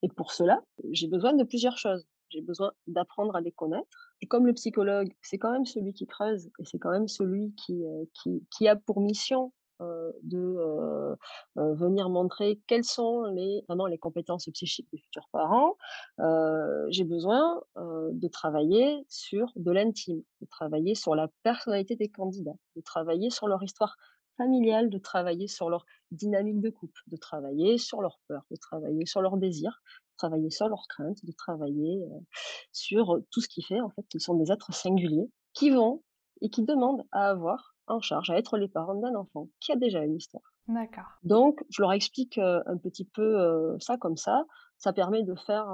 Et 0.02 0.10
pour 0.10 0.34
cela, 0.34 0.62
j'ai 0.92 1.08
besoin 1.08 1.34
de 1.34 1.46
plusieurs 1.46 1.78
choses. 1.78 2.06
J'ai 2.30 2.42
besoin 2.42 2.74
d'apprendre 2.88 3.34
à 3.36 3.40
les 3.40 3.54
connaître. 3.54 4.14
Et 4.22 4.28
comme 4.28 4.46
le 4.46 4.54
psychologue, 4.54 5.14
c'est 5.22 5.38
quand 5.38 5.52
même 5.52 5.66
celui 5.66 5.94
qui 5.94 6.06
creuse 6.06 6.48
et 6.60 6.66
c'est 6.66 6.80
quand 6.80 6.92
même 6.92 7.08
celui 7.08 7.54
qui, 7.56 7.86
euh, 7.86 8.04
qui, 8.14 8.46
qui, 8.52 8.68
a 8.68 8.76
pour 8.76 9.00
mission 9.00 9.54
euh, 9.82 10.12
de 10.24 10.38
euh, 10.38 11.16
venir 11.56 12.10
montrer 12.10 12.60
quelles 12.68 12.84
sont 12.84 13.24
les, 13.26 13.64
vraiment 13.70 13.88
les 13.88 13.98
compétences 13.98 14.50
psychiques 14.50 14.90
des 14.92 14.98
futurs 14.98 15.30
parents. 15.32 15.78
j'ai 16.90 17.06
besoin 17.06 17.62
de 17.78 18.28
travailler 18.28 19.06
sur 19.08 19.54
de 19.56 19.72
l'intime, 19.72 20.24
de 20.42 20.48
travailler 20.48 20.96
sur 20.96 21.16
la 21.16 21.30
personnalité 21.44 21.96
des 21.96 22.10
candidats, 22.10 22.58
de 22.76 22.82
travailler 22.82 23.30
sur 23.30 23.48
leur 23.48 23.64
histoire 23.64 23.96
familiale, 24.38 24.90
de 24.90 24.98
travailler 24.98 25.48
sur 25.48 25.70
leur 25.70 25.86
dynamique 26.12 26.62
de 26.62 26.70
couple, 26.70 27.02
de 27.08 27.18
travailler 27.18 27.78
sur 27.78 28.02
leur 28.02 28.20
peur, 28.28 28.44
de 28.52 28.56
travailler 28.56 29.06
sur 29.06 29.22
leurs 29.22 29.38
désirs, 29.38 29.82
de 30.12 30.18
travailler 30.18 30.50
sur 30.50 30.68
leurs 30.68 30.88
craintes, 30.88 31.24
de 31.24 31.32
travailler 31.32 32.06
sur 32.72 33.20
tout 33.32 33.42
ce 33.42 33.48
qui 33.48 33.62
fait 33.62 33.82
en 33.82 33.90
fait 33.90 34.04
qu'ils 34.10 34.22
sont 34.22 34.36
des 34.36 34.52
êtres 34.52 34.74
singuliers 34.74 35.30
qui 35.54 35.70
vont 35.70 36.04
et 36.42 36.50
qui 36.50 36.64
demandent 36.64 37.04
à 37.12 37.30
avoir 37.30 37.76
en 37.88 38.02
charge, 38.02 38.30
à 38.32 38.38
être 38.38 38.58
les 38.58 38.68
parents 38.68 38.96
d'un 38.96 39.16
enfant 39.16 39.50
qui 39.60 39.72
a 39.72 39.76
déjà 39.76 40.04
une 40.04 40.16
histoire. 40.16 40.54
D'accord. 40.68 41.06
Donc, 41.24 41.64
je 41.70 41.82
leur 41.82 41.94
explique 41.94 42.38
un 42.40 42.78
petit 42.78 43.06
peu 43.06 43.78
ça 43.80 43.98
comme 43.98 44.18
ça. 44.18 44.46
Ça 44.78 44.92
permet 44.92 45.24
de 45.24 45.36
faire 45.36 45.68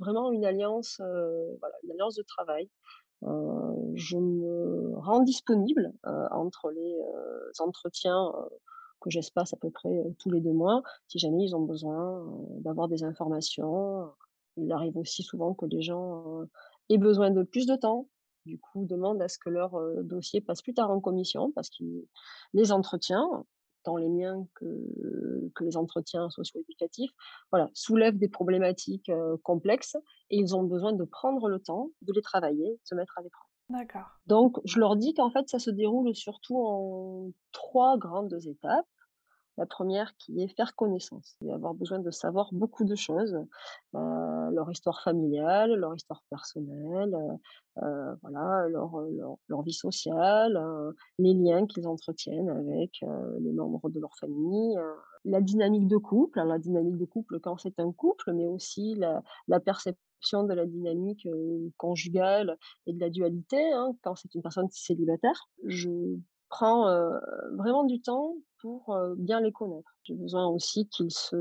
vraiment 0.00 0.32
une 0.32 0.44
alliance, 0.44 0.96
voilà, 0.98 1.74
une 1.84 1.92
alliance 1.92 2.14
de 2.16 2.22
travail 2.22 2.68
je 3.22 4.16
me 4.16 4.94
rends 4.98 5.20
disponible 5.22 5.92
entre 6.04 6.70
les 6.70 6.96
entretiens 7.58 8.32
que 9.00 9.10
j'espace 9.10 9.52
à 9.54 9.56
peu 9.56 9.70
près 9.70 10.04
tous 10.18 10.30
les 10.30 10.40
deux 10.40 10.52
mois, 10.52 10.82
si 11.08 11.18
jamais 11.18 11.44
ils 11.44 11.56
ont 11.56 11.62
besoin 11.62 12.26
d'avoir 12.60 12.88
des 12.88 13.02
informations. 13.02 14.10
Il 14.56 14.70
arrive 14.72 14.96
aussi 14.96 15.22
souvent 15.22 15.54
que 15.54 15.66
les 15.66 15.80
gens 15.82 16.44
aient 16.88 16.98
besoin 16.98 17.30
de 17.30 17.42
plus 17.42 17.66
de 17.66 17.76
temps, 17.76 18.08
du 18.46 18.58
coup 18.58 18.84
demandent 18.84 19.22
à 19.22 19.28
ce 19.28 19.38
que 19.38 19.50
leur 19.50 19.78
dossier 20.02 20.40
passe 20.40 20.62
plus 20.62 20.74
tard 20.74 20.90
en 20.90 21.00
commission 21.00 21.52
parce 21.52 21.70
que 21.70 21.84
les 22.52 22.72
entretiens, 22.72 23.44
tant 23.82 23.96
les 23.96 24.08
miens 24.08 24.46
que, 24.54 25.50
que 25.54 25.64
les 25.64 25.76
entretiens 25.76 26.30
socio-éducatifs, 26.30 27.10
voilà, 27.50 27.70
soulèvent 27.74 28.18
des 28.18 28.28
problématiques 28.28 29.10
complexes 29.42 29.96
et 30.30 30.36
ils 30.36 30.54
ont 30.54 30.64
besoin 30.64 30.92
de 30.92 31.04
prendre 31.04 31.48
le 31.48 31.58
temps 31.60 31.90
de 32.02 32.12
les 32.12 32.22
travailler, 32.22 32.70
de 32.70 32.80
se 32.84 32.94
mettre 32.94 33.18
à 33.18 33.22
l'épreuve. 33.22 33.46
D'accord. 33.70 34.18
Donc, 34.26 34.58
je 34.64 34.80
leur 34.80 34.96
dis 34.96 35.14
qu'en 35.14 35.30
fait, 35.30 35.48
ça 35.48 35.60
se 35.60 35.70
déroule 35.70 36.14
surtout 36.14 36.58
en 36.58 37.30
trois 37.52 37.96
grandes 37.98 38.36
étapes. 38.46 38.86
La 39.60 39.66
première 39.66 40.16
qui 40.16 40.40
est 40.40 40.48
faire 40.48 40.74
connaissance. 40.74 41.36
et 41.44 41.52
avoir 41.52 41.74
besoin 41.74 41.98
de 41.98 42.10
savoir 42.10 42.48
beaucoup 42.50 42.84
de 42.86 42.94
choses, 42.94 43.36
euh, 43.94 44.50
leur 44.52 44.70
histoire 44.70 45.02
familiale, 45.02 45.74
leur 45.74 45.94
histoire 45.94 46.24
personnelle, 46.30 47.14
euh, 47.14 47.82
euh, 47.82 48.14
voilà, 48.22 48.66
leur, 48.70 49.02
leur, 49.48 49.62
vie 49.62 49.74
sociale, 49.74 50.58
les 51.18 51.34
liens 51.34 51.66
qu'ils 51.66 51.86
entretiennent 51.86 52.48
avec 52.48 53.04
les 53.40 53.52
membres 53.52 53.90
de 53.90 54.00
leur 54.00 54.16
famille, 54.16 54.78
la 55.26 55.42
dynamique 55.42 55.88
de 55.88 55.98
couple. 55.98 56.40
La 56.42 56.58
dynamique 56.58 56.96
de 56.96 57.04
couple 57.04 57.38
quand 57.38 57.58
c'est 57.58 57.78
un 57.80 57.92
couple, 57.92 58.32
mais 58.32 58.46
aussi 58.46 58.94
la, 58.94 59.22
la 59.46 59.60
perception 59.60 60.44
de 60.44 60.54
la 60.54 60.64
dynamique 60.64 61.28
conjugale 61.76 62.56
et 62.86 62.94
de 62.94 63.00
la 63.00 63.10
dualité 63.10 63.60
hein, 63.74 63.94
quand 64.00 64.16
c'est 64.16 64.34
une 64.34 64.42
personne 64.42 64.70
célibataire. 64.70 65.50
Je 65.66 65.90
prends 66.50 66.84
vraiment 67.56 67.84
du 67.84 68.00
temps 68.02 68.34
pour 68.60 68.94
bien 69.16 69.40
les 69.40 69.52
connaître. 69.52 69.94
J'ai 70.02 70.14
besoin 70.14 70.46
aussi 70.48 70.88
qu'ils 70.88 71.12
se 71.12 71.36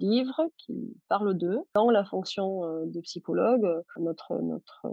livrent, 0.00 0.48
qu'ils 0.58 0.94
parlent 1.08 1.34
d'eux. 1.34 1.60
Dans 1.74 1.90
la 1.90 2.04
fonction 2.04 2.84
de 2.86 3.00
psychologue, 3.00 3.66
notre, 3.98 4.34
notre 4.42 4.86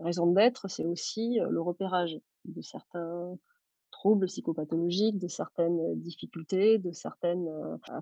raison 0.00 0.26
d'être, 0.26 0.68
c'est 0.68 0.86
aussi 0.86 1.38
le 1.38 1.60
repérage 1.60 2.18
de 2.46 2.62
certains 2.62 3.38
troubles 3.98 4.26
psychopathologiques, 4.26 5.18
de 5.18 5.28
certaines 5.28 5.98
difficultés, 6.00 6.78
de 6.78 6.92
certaines 6.92 7.48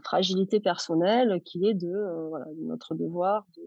fragilités 0.02 0.60
personnelles, 0.60 1.40
qui 1.44 1.66
est 1.66 1.74
de 1.74 1.94
notre 2.62 2.94
devoir 2.94 3.46
de, 3.56 3.62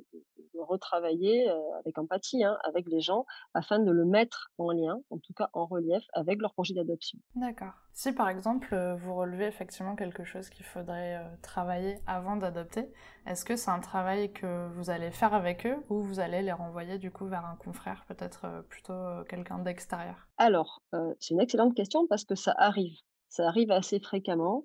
de 0.54 0.60
retravailler 0.60 1.50
avec 1.80 1.98
empathie 1.98 2.44
hein, 2.44 2.58
avec 2.64 2.88
les 2.88 3.00
gens 3.00 3.26
afin 3.54 3.80
de 3.80 3.92
le 3.92 4.06
mettre 4.06 4.52
en 4.58 4.72
lien, 4.72 5.00
en 5.10 5.18
tout 5.20 5.34
cas 5.34 5.50
en 5.54 5.66
relief, 5.66 6.04
avec 6.14 6.42
leur 6.42 6.54
projet 6.54 6.74
d'adoption. 6.74 7.18
D'accord. 7.36 7.74
Si 7.94 8.12
par 8.12 8.30
exemple 8.30 8.76
vous 9.00 9.16
relevez 9.16 9.46
effectivement 9.46 9.96
quelque 9.96 10.24
chose 10.24 10.50
qu'il 10.50 10.66
faudrait 10.66 11.20
travailler 11.42 12.00
avant 12.06 12.36
d'adopter, 12.36 12.92
est-ce 13.28 13.46
que 13.46 13.56
c'est 13.56 13.72
un 13.72 13.80
travail 13.80 14.32
que 14.32 14.68
vous 14.76 14.90
allez 14.90 15.12
faire 15.12 15.34
avec 15.34 15.66
eux 15.66 15.78
ou 15.90 16.02
vous 16.02 16.20
allez 16.20 16.42
les 16.42 16.52
renvoyer 16.52 16.98
du 16.98 17.12
coup 17.12 17.26
vers 17.26 17.46
un 17.46 17.56
confrère, 17.56 18.06
peut-être 18.08 18.64
plutôt 18.70 19.24
quelqu'un 19.30 19.60
d'extérieur? 19.60 20.28
Alors, 20.38 20.82
c'est 21.20 21.34
une 21.34 21.42
excellente 21.42 21.76
question 21.76 22.08
parce 22.08 22.24
que 22.24 22.36
ça 22.36 22.54
arrive. 22.58 22.98
Ça 23.30 23.48
arrive 23.48 23.72
assez 23.72 24.00
fréquemment 24.00 24.64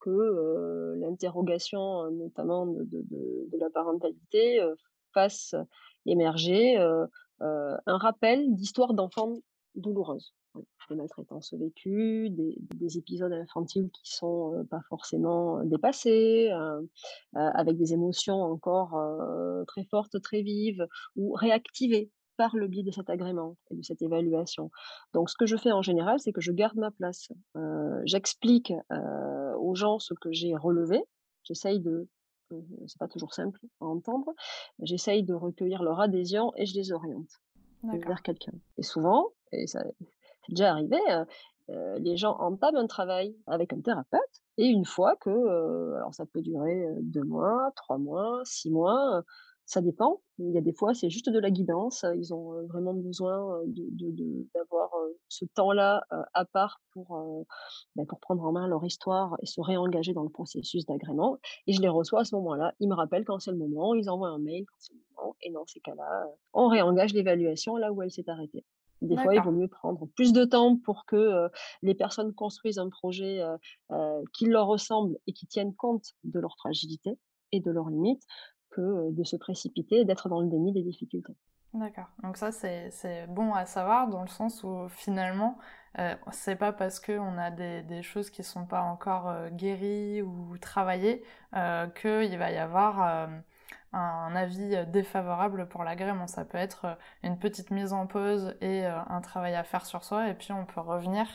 que 0.00 0.94
l'interrogation, 0.98 2.10
notamment 2.10 2.66
de, 2.66 2.84
de, 2.84 3.58
la 3.58 3.70
parentalité, 3.70 4.60
fasse 5.14 5.54
émerger 6.06 6.76
un 7.40 7.98
rappel 7.98 8.54
d'histoires 8.54 8.94
d'enfants 8.94 9.34
douloureuses. 9.74 10.34
Des 10.90 10.96
maltraitances 10.96 11.54
vécues, 11.54 12.28
des, 12.28 12.56
des, 12.74 12.98
épisodes 12.98 13.32
infantiles 13.32 13.88
qui 13.90 14.12
sont 14.12 14.66
pas 14.70 14.82
forcément 14.88 15.64
dépassés, 15.64 16.50
avec 17.32 17.78
des 17.78 17.94
émotions 17.94 18.42
encore 18.42 19.00
très 19.66 19.84
fortes, 19.84 20.20
très 20.20 20.42
vives, 20.42 20.86
ou 21.16 21.32
réactivées 21.32 22.10
par 22.36 22.56
le 22.56 22.66
biais 22.68 22.82
de 22.82 22.90
cet 22.90 23.08
agrément 23.08 23.56
et 23.70 23.76
de 23.76 23.82
cette 23.82 24.02
évaluation. 24.02 24.70
Donc, 25.14 25.30
ce 25.30 25.36
que 25.38 25.46
je 25.46 25.56
fais 25.56 25.72
en 25.72 25.82
général, 25.82 26.18
c'est 26.18 26.32
que 26.32 26.42
je 26.42 26.52
garde 26.52 26.76
ma 26.76 26.90
place. 26.90 27.32
J'explique 28.04 28.72
aux 29.58 29.74
gens 29.74 29.98
ce 29.98 30.12
que 30.12 30.32
j'ai 30.32 30.54
relevé. 30.54 31.02
J'essaye 31.44 31.80
de 31.80 32.08
c'est 32.86 32.98
pas 32.98 33.08
toujours 33.08 33.34
simple 33.34 33.60
à 33.80 33.86
entendre. 33.86 34.34
J'essaye 34.80 35.22
de 35.22 35.34
recueillir 35.34 35.82
leur 35.82 36.00
adhésion 36.00 36.52
et 36.56 36.66
je 36.66 36.74
les 36.74 36.92
oriente 36.92 37.40
vers 37.82 38.22
quelqu'un. 38.22 38.52
Et 38.78 38.82
souvent, 38.82 39.30
et 39.52 39.66
ça 39.66 39.84
déjà 40.48 40.70
arrivé, 40.70 40.98
les 41.68 42.16
gens 42.16 42.36
entament 42.38 42.76
un 42.76 42.86
travail 42.86 43.36
avec 43.46 43.72
un 43.72 43.80
thérapeute 43.80 44.20
et 44.58 44.66
une 44.66 44.84
fois 44.84 45.16
que, 45.16 45.94
alors 45.96 46.14
ça 46.14 46.26
peut 46.26 46.42
durer 46.42 46.86
deux 47.00 47.24
mois, 47.24 47.70
trois 47.76 47.98
mois, 47.98 48.40
six 48.44 48.70
mois, 48.70 49.22
ça 49.64 49.80
dépend. 49.80 50.20
Il 50.38 50.50
y 50.50 50.58
a 50.58 50.60
des 50.60 50.72
fois, 50.72 50.92
c'est 50.92 51.08
juste 51.08 51.30
de 51.30 51.38
la 51.38 51.50
guidance. 51.50 52.04
Ils 52.16 52.34
ont 52.34 52.66
vraiment 52.66 52.92
besoin 52.92 53.62
d'avoir 54.54 54.90
ce 55.28 55.44
temps-là 55.54 56.04
à 56.34 56.44
part 56.44 56.80
pour, 56.92 57.46
bah, 57.96 58.02
pour 58.06 58.20
prendre 58.20 58.44
en 58.44 58.52
main 58.52 58.66
leur 58.66 58.84
histoire 58.84 59.36
et 59.40 59.46
se 59.46 59.60
réengager 59.60 60.12
dans 60.12 60.24
le 60.24 60.28
processus 60.28 60.84
d'agrément. 60.84 61.38
Et 61.66 61.72
je 61.72 61.80
les 61.80 61.88
reçois 61.88 62.20
à 62.20 62.24
ce 62.24 62.34
moment-là. 62.34 62.74
Ils 62.80 62.88
me 62.88 62.94
rappellent 62.94 63.24
quand 63.24 63.38
c'est 63.38 63.52
le 63.52 63.56
moment, 63.56 63.94
ils 63.94 64.10
envoient 64.10 64.28
un 64.30 64.38
mail 64.38 64.64
quand 64.66 64.76
c'est 64.78 64.94
le 64.94 65.00
moment. 65.16 65.36
Et 65.40 65.50
dans 65.50 65.64
ces 65.66 65.80
cas-là, 65.80 66.26
on 66.52 66.68
réengage 66.68 67.14
l'évaluation 67.14 67.76
là 67.76 67.92
où 67.92 68.02
elle 68.02 68.10
s'est 68.10 68.28
arrêtée. 68.28 68.64
Des 69.02 69.16
fois, 69.16 69.34
il 69.34 69.42
vaut 69.42 69.52
mieux 69.52 69.68
prendre 69.68 70.06
plus 70.14 70.32
de 70.32 70.44
temps 70.44 70.76
pour 70.76 71.04
que 71.06 71.48
les 71.82 71.94
personnes 71.94 72.32
construisent 72.32 72.78
un 72.78 72.88
projet 72.88 73.40
qui 74.32 74.46
leur 74.46 74.66
ressemble 74.66 75.16
et 75.26 75.32
qui 75.32 75.46
tienne 75.46 75.74
compte 75.74 76.14
de 76.24 76.40
leur 76.40 76.56
fragilité 76.56 77.18
et 77.52 77.60
de 77.60 77.70
leurs 77.70 77.90
limites, 77.90 78.22
que 78.70 79.10
de 79.12 79.24
se 79.24 79.36
précipiter 79.36 80.00
et 80.00 80.04
d'être 80.04 80.28
dans 80.28 80.40
le 80.40 80.48
déni 80.48 80.72
des 80.72 80.82
difficultés. 80.82 81.34
D'accord. 81.74 82.08
Donc 82.22 82.36
ça, 82.36 82.52
c'est 82.52 83.26
bon 83.28 83.54
à 83.54 83.64
savoir 83.64 84.08
dans 84.08 84.22
le 84.22 84.28
sens 84.28 84.62
où 84.62 84.88
finalement, 84.88 85.58
euh, 85.98 86.14
c'est 86.30 86.56
pas 86.56 86.72
parce 86.72 87.00
qu'on 87.00 87.38
a 87.38 87.50
des, 87.50 87.82
des, 87.82 88.02
choses 88.02 88.30
qui 88.30 88.42
sont 88.42 88.66
pas 88.66 88.82
encore 88.82 89.50
guéries 89.52 90.22
ou 90.22 90.56
travaillées 90.58 91.22
euh, 91.54 91.86
qu'il 91.88 92.38
va 92.38 92.50
y 92.50 92.58
avoir 92.58 93.28
un 93.92 94.34
avis 94.34 94.86
défavorable 94.86 95.68
pour 95.68 95.84
l'agrément. 95.84 96.26
Ça 96.26 96.44
peut 96.44 96.58
être 96.58 96.96
une 97.22 97.38
petite 97.38 97.70
mise 97.70 97.92
en 97.92 98.06
pause 98.06 98.54
et 98.60 98.84
un 98.84 99.20
travail 99.20 99.54
à 99.54 99.64
faire 99.64 99.86
sur 99.86 100.04
soi, 100.04 100.28
et 100.28 100.34
puis 100.34 100.52
on 100.52 100.64
peut 100.64 100.80
revenir 100.80 101.26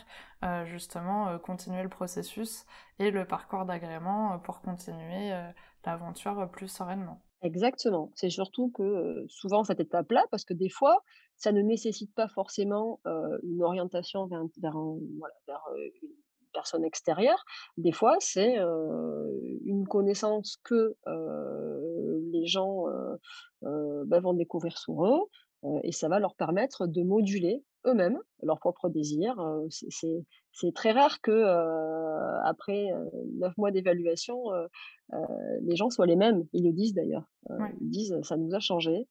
justement 0.64 1.38
continuer 1.38 1.82
le 1.82 1.88
processus 1.88 2.66
et 2.98 3.10
le 3.10 3.26
parcours 3.26 3.64
d'agrément 3.64 4.38
pour 4.40 4.60
continuer 4.60 5.32
l'aventure 5.84 6.50
plus 6.50 6.68
sereinement. 6.68 7.22
Exactement. 7.42 8.10
C'est 8.14 8.30
surtout 8.30 8.70
que 8.70 9.24
souvent 9.28 9.64
cette 9.64 9.80
étape-là, 9.80 10.24
parce 10.30 10.44
que 10.44 10.54
des 10.54 10.68
fois, 10.68 11.04
ça 11.36 11.52
ne 11.52 11.62
nécessite 11.62 12.12
pas 12.14 12.28
forcément 12.28 13.00
une 13.44 13.62
orientation 13.62 14.26
vers, 14.26 14.42
vers, 14.60 14.76
une 14.76 15.20
personne 16.58 16.84
extérieure. 16.84 17.42
Des 17.76 17.92
fois, 17.92 18.16
c'est 18.18 18.56
une 19.64 19.86
connaissance 19.86 20.58
que 20.64 20.96
les 22.32 22.46
gens 22.46 22.84
bah, 23.62 24.20
vont 24.20 24.34
découvrir 24.34 24.76
sur 24.76 24.96
eux, 25.06 25.20
et 25.84 25.92
ça 25.92 26.08
va 26.08 26.18
leur 26.18 26.34
permettre 26.34 26.86
de 26.86 27.02
moduler 27.02 27.62
eux-mêmes 27.86 28.18
leurs 28.42 28.58
propres 28.58 28.88
désirs. 28.88 29.36
C'est 29.68 30.24
très 30.74 30.92
rare 30.92 31.20
que 31.20 31.44
après 32.44 32.88
neuf 33.34 33.56
mois 33.56 33.70
d'évaluation, 33.70 34.44
les 35.62 35.76
gens 35.76 35.90
soient 35.90 36.06
les 36.06 36.16
mêmes. 36.16 36.44
Ils 36.52 36.64
le 36.64 36.72
disent 36.72 36.94
d'ailleurs. 36.94 37.24
Ils 37.80 37.90
disent 37.90 38.14
ça 38.22 38.36
nous 38.36 38.54
a 38.54 38.60
changé. 38.60 39.06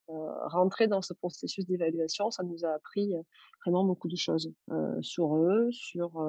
rentrer 0.47 0.87
dans 0.87 1.01
ce 1.01 1.13
processus 1.13 1.65
d'évaluation, 1.65 2.31
ça 2.31 2.43
nous 2.43 2.65
a 2.65 2.69
appris 2.69 3.13
vraiment 3.65 3.83
beaucoup 3.83 4.07
de 4.07 4.15
choses 4.15 4.51
sur 5.01 5.35
eux, 5.37 5.67
sur 5.71 6.23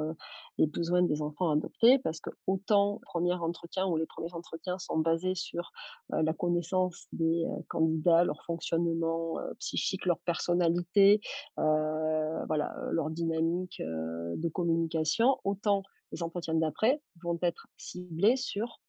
les 0.58 0.66
besoins 0.66 1.02
des 1.02 1.22
enfants 1.22 1.50
adoptés, 1.50 1.98
parce 1.98 2.20
que 2.20 2.30
autant 2.46 2.94
le 2.94 3.00
premier 3.02 3.34
entretien 3.34 3.86
ou 3.86 3.96
les 3.96 4.06
premiers 4.06 4.32
entretiens 4.34 4.78
sont 4.78 4.98
basés 4.98 5.34
sur 5.34 5.70
la 6.10 6.32
connaissance 6.32 7.06
des 7.12 7.44
candidats, 7.68 8.24
leur 8.24 8.42
fonctionnement 8.44 9.36
psychique, 9.58 10.06
leur 10.06 10.18
personnalité, 10.20 11.20
voilà, 11.56 12.74
leur 12.90 13.10
dynamique 13.10 13.80
de 13.80 14.48
communication, 14.48 14.97
autant 15.44 15.82
les 16.12 16.22
entretiens 16.22 16.54
d'après 16.54 17.02
vont 17.22 17.38
être 17.42 17.68
ciblés 17.76 18.36
sur 18.36 18.80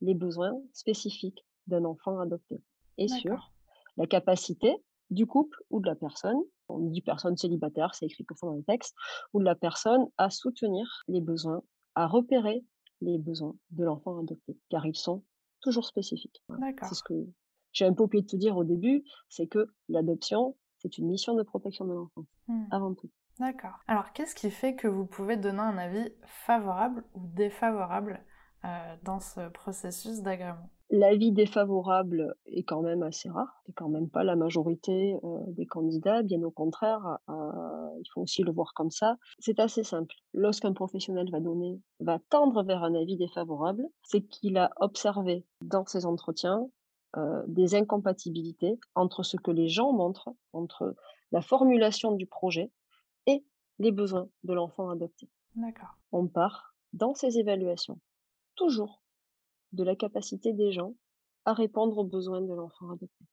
les 0.00 0.14
besoins 0.14 0.54
spécifiques 0.72 1.44
d'un 1.66 1.84
enfant 1.84 2.18
adopté 2.20 2.62
et 2.98 3.08
sur 3.08 3.52
la 3.96 4.06
capacité 4.06 4.76
du 5.10 5.26
couple 5.26 5.56
ou 5.70 5.80
de 5.80 5.86
la 5.86 5.94
personne, 5.94 6.38
on 6.68 6.78
dit 6.78 7.00
personne 7.00 7.36
célibataire, 7.36 7.94
c'est 7.94 8.06
écrit 8.06 8.24
comme 8.24 8.36
ça 8.36 8.46
dans 8.46 8.56
le 8.56 8.64
texte, 8.64 8.94
ou 9.32 9.38
de 9.38 9.44
la 9.44 9.54
personne 9.54 10.06
à 10.18 10.30
soutenir 10.30 11.04
les 11.08 11.20
besoins, 11.20 11.62
à 11.94 12.06
repérer 12.06 12.64
les 13.00 13.18
besoins 13.18 13.54
de 13.70 13.84
l'enfant 13.84 14.18
adopté, 14.18 14.58
car 14.68 14.84
ils 14.86 14.96
sont 14.96 15.22
toujours 15.60 15.84
spécifiques. 15.84 16.42
C'est 16.82 16.94
ce 16.94 17.02
que 17.02 17.14
j'ai 17.72 17.84
un 17.84 17.92
peu 17.92 18.04
oublié 18.04 18.22
de 18.22 18.28
te 18.28 18.36
dire 18.36 18.56
au 18.56 18.64
début, 18.64 19.04
c'est 19.28 19.46
que 19.46 19.66
l'adoption, 19.88 20.56
c'est 20.78 20.98
une 20.98 21.06
mission 21.06 21.34
de 21.34 21.42
protection 21.42 21.84
de 21.84 21.92
l'enfant, 21.92 22.24
mmh. 22.48 22.64
avant 22.70 22.94
tout. 22.94 23.10
D'accord. 23.38 23.78
Alors, 23.86 24.12
qu'est-ce 24.12 24.34
qui 24.34 24.50
fait 24.50 24.76
que 24.76 24.88
vous 24.88 25.04
pouvez 25.04 25.36
donner 25.36 25.60
un 25.60 25.76
avis 25.76 26.10
favorable 26.24 27.04
ou 27.14 27.20
défavorable 27.34 28.24
euh, 28.64 28.96
dans 29.02 29.20
ce 29.20 29.48
processus 29.50 30.22
d'agrément? 30.22 30.70
L'avis 30.88 31.32
défavorable 31.32 32.36
est 32.46 32.62
quand 32.62 32.80
même 32.80 33.02
assez 33.02 33.28
rare, 33.28 33.60
c'est 33.66 33.72
quand 33.72 33.88
même 33.88 34.08
pas 34.08 34.22
la 34.22 34.36
majorité 34.36 35.16
euh, 35.22 35.38
des 35.48 35.66
candidats, 35.66 36.22
bien 36.22 36.42
au 36.44 36.50
contraire, 36.50 37.18
euh, 37.28 37.88
il 37.98 38.08
faut 38.14 38.22
aussi 38.22 38.42
le 38.42 38.52
voir 38.52 38.72
comme 38.74 38.90
ça. 38.90 39.16
C'est 39.38 39.58
assez 39.58 39.82
simple. 39.82 40.14
Lorsqu'un 40.32 40.72
professionnel 40.72 41.28
va 41.30 41.40
donner, 41.40 41.80
va 42.00 42.20
tendre 42.30 42.62
vers 42.62 42.84
un 42.84 42.94
avis 42.94 43.16
défavorable, 43.16 43.84
c'est 44.04 44.22
qu'il 44.22 44.56
a 44.56 44.70
observé 44.76 45.44
dans 45.60 45.84
ses 45.84 46.06
entretiens 46.06 46.68
des 47.46 47.74
incompatibilités 47.74 48.78
entre 48.94 49.22
ce 49.22 49.38
que 49.38 49.50
les 49.50 49.68
gens 49.68 49.90
montrent, 49.90 50.34
entre 50.52 50.94
la 51.32 51.40
formulation 51.40 52.12
du 52.12 52.26
projet 52.26 52.70
et 52.70 52.75
les 53.78 53.92
besoins 53.92 54.28
de 54.44 54.54
l'enfant 54.54 54.90
adopté. 54.90 55.28
D'accord. 55.54 55.96
On 56.12 56.26
part 56.26 56.74
dans 56.92 57.14
ces 57.14 57.38
évaluations 57.38 58.00
toujours 58.54 59.02
de 59.72 59.84
la 59.84 59.96
capacité 59.96 60.52
des 60.52 60.72
gens 60.72 60.94
à 61.44 61.52
répondre 61.52 61.98
aux 61.98 62.04
besoins 62.04 62.40
de 62.40 62.52
l'enfant 62.52 62.90
adopté. 62.90 63.24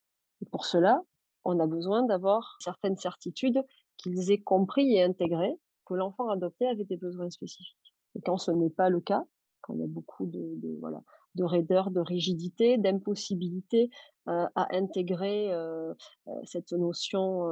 Et 0.41 0.45
pour 0.45 0.65
cela, 0.65 1.01
on 1.45 1.59
a 1.59 1.67
besoin 1.67 2.03
d'avoir 2.03 2.57
certaines 2.59 2.97
certitudes 2.97 3.63
qu'ils 3.97 4.31
aient 4.31 4.41
compris 4.41 4.95
et 4.95 5.03
intégré 5.03 5.53
que 5.85 5.93
l'enfant 5.93 6.29
adopté 6.29 6.67
avait 6.67 6.85
des 6.85 6.97
besoins 6.97 7.29
spécifiques. 7.29 7.93
Et 8.15 8.21
quand 8.21 8.37
ce 8.37 8.51
n'est 8.51 8.69
pas 8.69 8.89
le 8.89 9.01
cas, 9.01 9.23
quand 9.61 9.73
il 9.73 9.81
y 9.81 9.83
a 9.83 9.87
beaucoup 9.87 10.25
de, 10.25 10.55
de 10.57 10.77
voilà, 10.79 11.01
de 11.35 11.43
raideur, 11.43 11.91
de 11.91 11.99
rigidité, 11.99 12.77
d'impossibilité 12.77 13.89
euh, 14.27 14.45
à 14.55 14.75
intégrer 14.75 15.51
euh, 15.51 15.93
euh, 16.27 16.31
cette 16.45 16.71
notion 16.71 17.43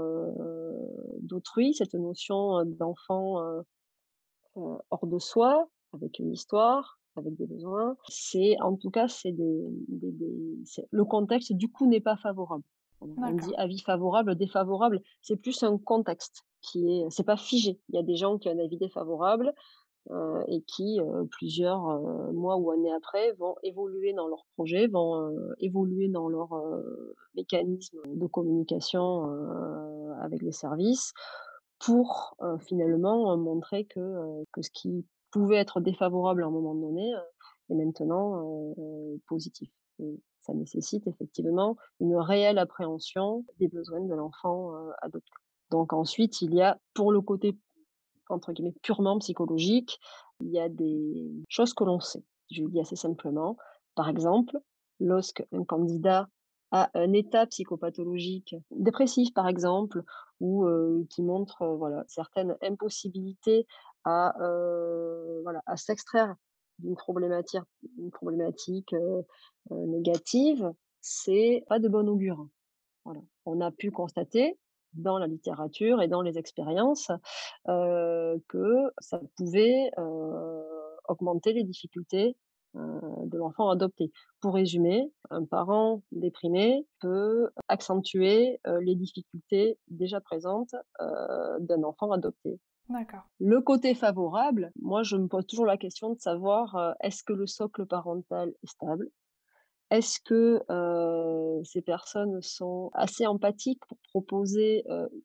d'autrui, 1.22 1.74
cette 1.74 1.96
notion 1.96 2.64
d'enfant 2.66 3.38
hors 4.56 5.08
de 5.08 5.20
soi, 5.20 5.68
avec 5.94 6.20
une 6.20 6.32
histoire, 6.32 7.00
avec 7.16 7.36
des 7.36 7.48
besoins. 7.48 7.98
C'est 8.08 8.56
en 8.62 8.76
tout 8.76 8.90
cas, 8.90 9.08
c'est 9.08 9.32
des, 9.32 9.68
des, 9.88 10.12
des 10.12 10.58
le 10.92 11.06
contexte 11.06 11.54
du 11.54 11.70
coup 11.70 11.88
n'est 11.88 12.02
pas 12.02 12.18
favorable. 12.18 12.64
On 13.02 13.34
dit 13.34 13.56
avis 13.58 13.80
favorable, 13.80 14.36
défavorable, 14.36 15.02
c'est 15.22 15.36
plus 15.36 15.64
un 15.64 15.78
contexte 15.80 16.46
qui 16.62 16.88
est, 16.88 17.10
c'est 17.10 17.26
pas 17.26 17.38
figé. 17.38 17.80
Il 17.90 17.96
y 17.96 18.00
a 18.00 18.04
des 18.04 18.16
gens 18.16 18.38
qui 18.38 18.48
ont 18.48 18.52
un 18.52 18.64
avis 18.64 18.78
défavorable, 18.78 19.54
heu 20.10 20.44
et 20.48 20.62
qui, 20.64 21.00
heu, 21.00 21.28
plusieurs, 21.32 21.90
heu, 21.90 22.32
mois 22.34 22.58
ou 22.58 22.72
années 22.72 22.92
après, 22.94 23.34
vont 23.34 23.56
évoluer 23.64 24.14
dans 24.14 24.28
leur 24.28 24.46
projet, 24.56 24.88
vont, 24.88 25.32
évoluer 25.60 26.08
dans 26.10 26.28
leur, 26.30 26.50
mécanisme 27.36 28.00
de 28.06 28.28
communication, 28.28 29.24
avec 30.22 30.42
les 30.42 30.52
services 30.52 31.14
pour, 31.80 32.36
finalement, 32.68 33.36
montrer 33.38 33.86
que, 33.86 34.44
ce 34.62 34.70
qui 34.72 35.06
pouvait 35.32 35.58
être 35.58 35.80
défavorable 35.82 36.44
à 36.44 36.48
un 36.48 36.52
moment 36.52 36.76
donné, 36.76 37.14
est 37.70 37.76
maintenant, 37.76 38.74
positif 39.28 39.70
ça 40.42 40.54
nécessite 40.54 41.06
effectivement 41.08 41.78
une 42.00 42.16
réelle 42.18 42.58
appréhension 42.58 43.46
des 43.60 43.68
besoins 43.68 44.02
de 44.02 44.14
l'enfant, 44.14 44.74
adopté. 45.02 45.30
Donc 45.70 45.94
ensuite, 45.94 46.42
il 46.42 46.54
y 46.56 46.62
a 46.62 46.80
pour 46.94 47.12
le 47.12 47.22
côté 47.22 47.56
entre 48.32 48.54
guillemets 48.54 48.76
«purement 48.82 49.20
psychologique», 49.20 50.00
il 50.42 50.50
y 50.50 50.60
a 50.60 50.70
des 50.70 51.32
choses 51.50 51.74
que 51.74 51.84
l'on 51.84 52.00
sait. 52.00 52.24
Je 52.50 52.64
le 52.64 52.70
dis 52.70 52.80
assez 52.80 52.96
simplement. 52.96 53.58
Par 53.96 54.10
exemple, 54.10 54.58
lorsqu'un 55.00 55.64
candidat 55.66 56.28
a 56.72 56.90
un 56.94 57.14
état 57.14 57.46
psychopathologique 57.48 58.56
dépressif, 58.72 59.34
par 59.34 59.48
exemple, 59.48 60.04
ou 60.40 60.66
qui 61.10 61.22
montre, 61.22 61.66
voilà, 61.78 62.04
certaines 62.08 62.58
impossibilités 62.62 63.68
à, 64.06 64.34
voilà, 65.44 65.62
à 65.66 65.78
s'extraire 65.78 66.36
d'une 66.80 66.96
problématique 66.96 67.62
d'une 67.98 68.10
problématique, 68.10 68.96
négative, 69.70 70.72
c'est 71.02 71.64
pas 71.68 71.80
de 71.80 71.88
bon 71.88 72.08
augure. 72.10 72.48
Voilà. 73.06 73.22
On 73.46 73.62
a 73.62 73.72
pu 73.72 73.92
constater 73.92 74.58
dans 74.94 75.18
la 75.18 75.28
littérature 75.28 76.02
et 76.02 76.08
dans 76.08 76.22
les 76.22 76.38
expériences, 76.38 77.12
que 77.66 78.92
ça 79.00 79.20
pouvait, 79.38 79.92
augmenter 81.08 81.54
les 81.54 81.64
difficultés, 81.64 82.38
de 82.74 83.38
l'enfant 83.38 83.70
adopté. 83.70 84.12
Pour 84.40 84.54
résumer, 84.54 85.12
un 85.30 85.44
parent 85.44 86.04
déprimé 86.14 86.88
peut 87.02 87.50
accentuer, 87.68 88.60
les 88.82 88.96
difficultés 88.96 89.78
déjà 89.90 90.22
présentes, 90.22 90.74
d'un 91.00 91.84
enfant 91.84 92.12
adopté. 92.12 92.60
Le 93.40 93.62
côté 93.62 93.94
favorable, 93.94 94.72
moi 94.82 95.04
je 95.04 95.16
me 95.18 95.28
pose 95.28 95.46
toujours 95.48 95.66
la 95.66 95.78
question 95.78 96.14
de 96.14 96.20
savoir, 96.20 96.96
est-ce 97.02 97.24
que 97.24 97.34
le 97.34 97.48
socle 97.48 97.86
parental 97.86 98.54
est 98.64 98.68
stable? 98.68 99.10
Est-ce 99.92 100.20
que, 100.22 100.64
ces 101.66 101.82
personnes 101.82 102.42
sont 102.42 102.90
assez 102.94 103.28
empathiques 103.28 103.86
pour 103.88 103.98
proposer, 104.10 104.84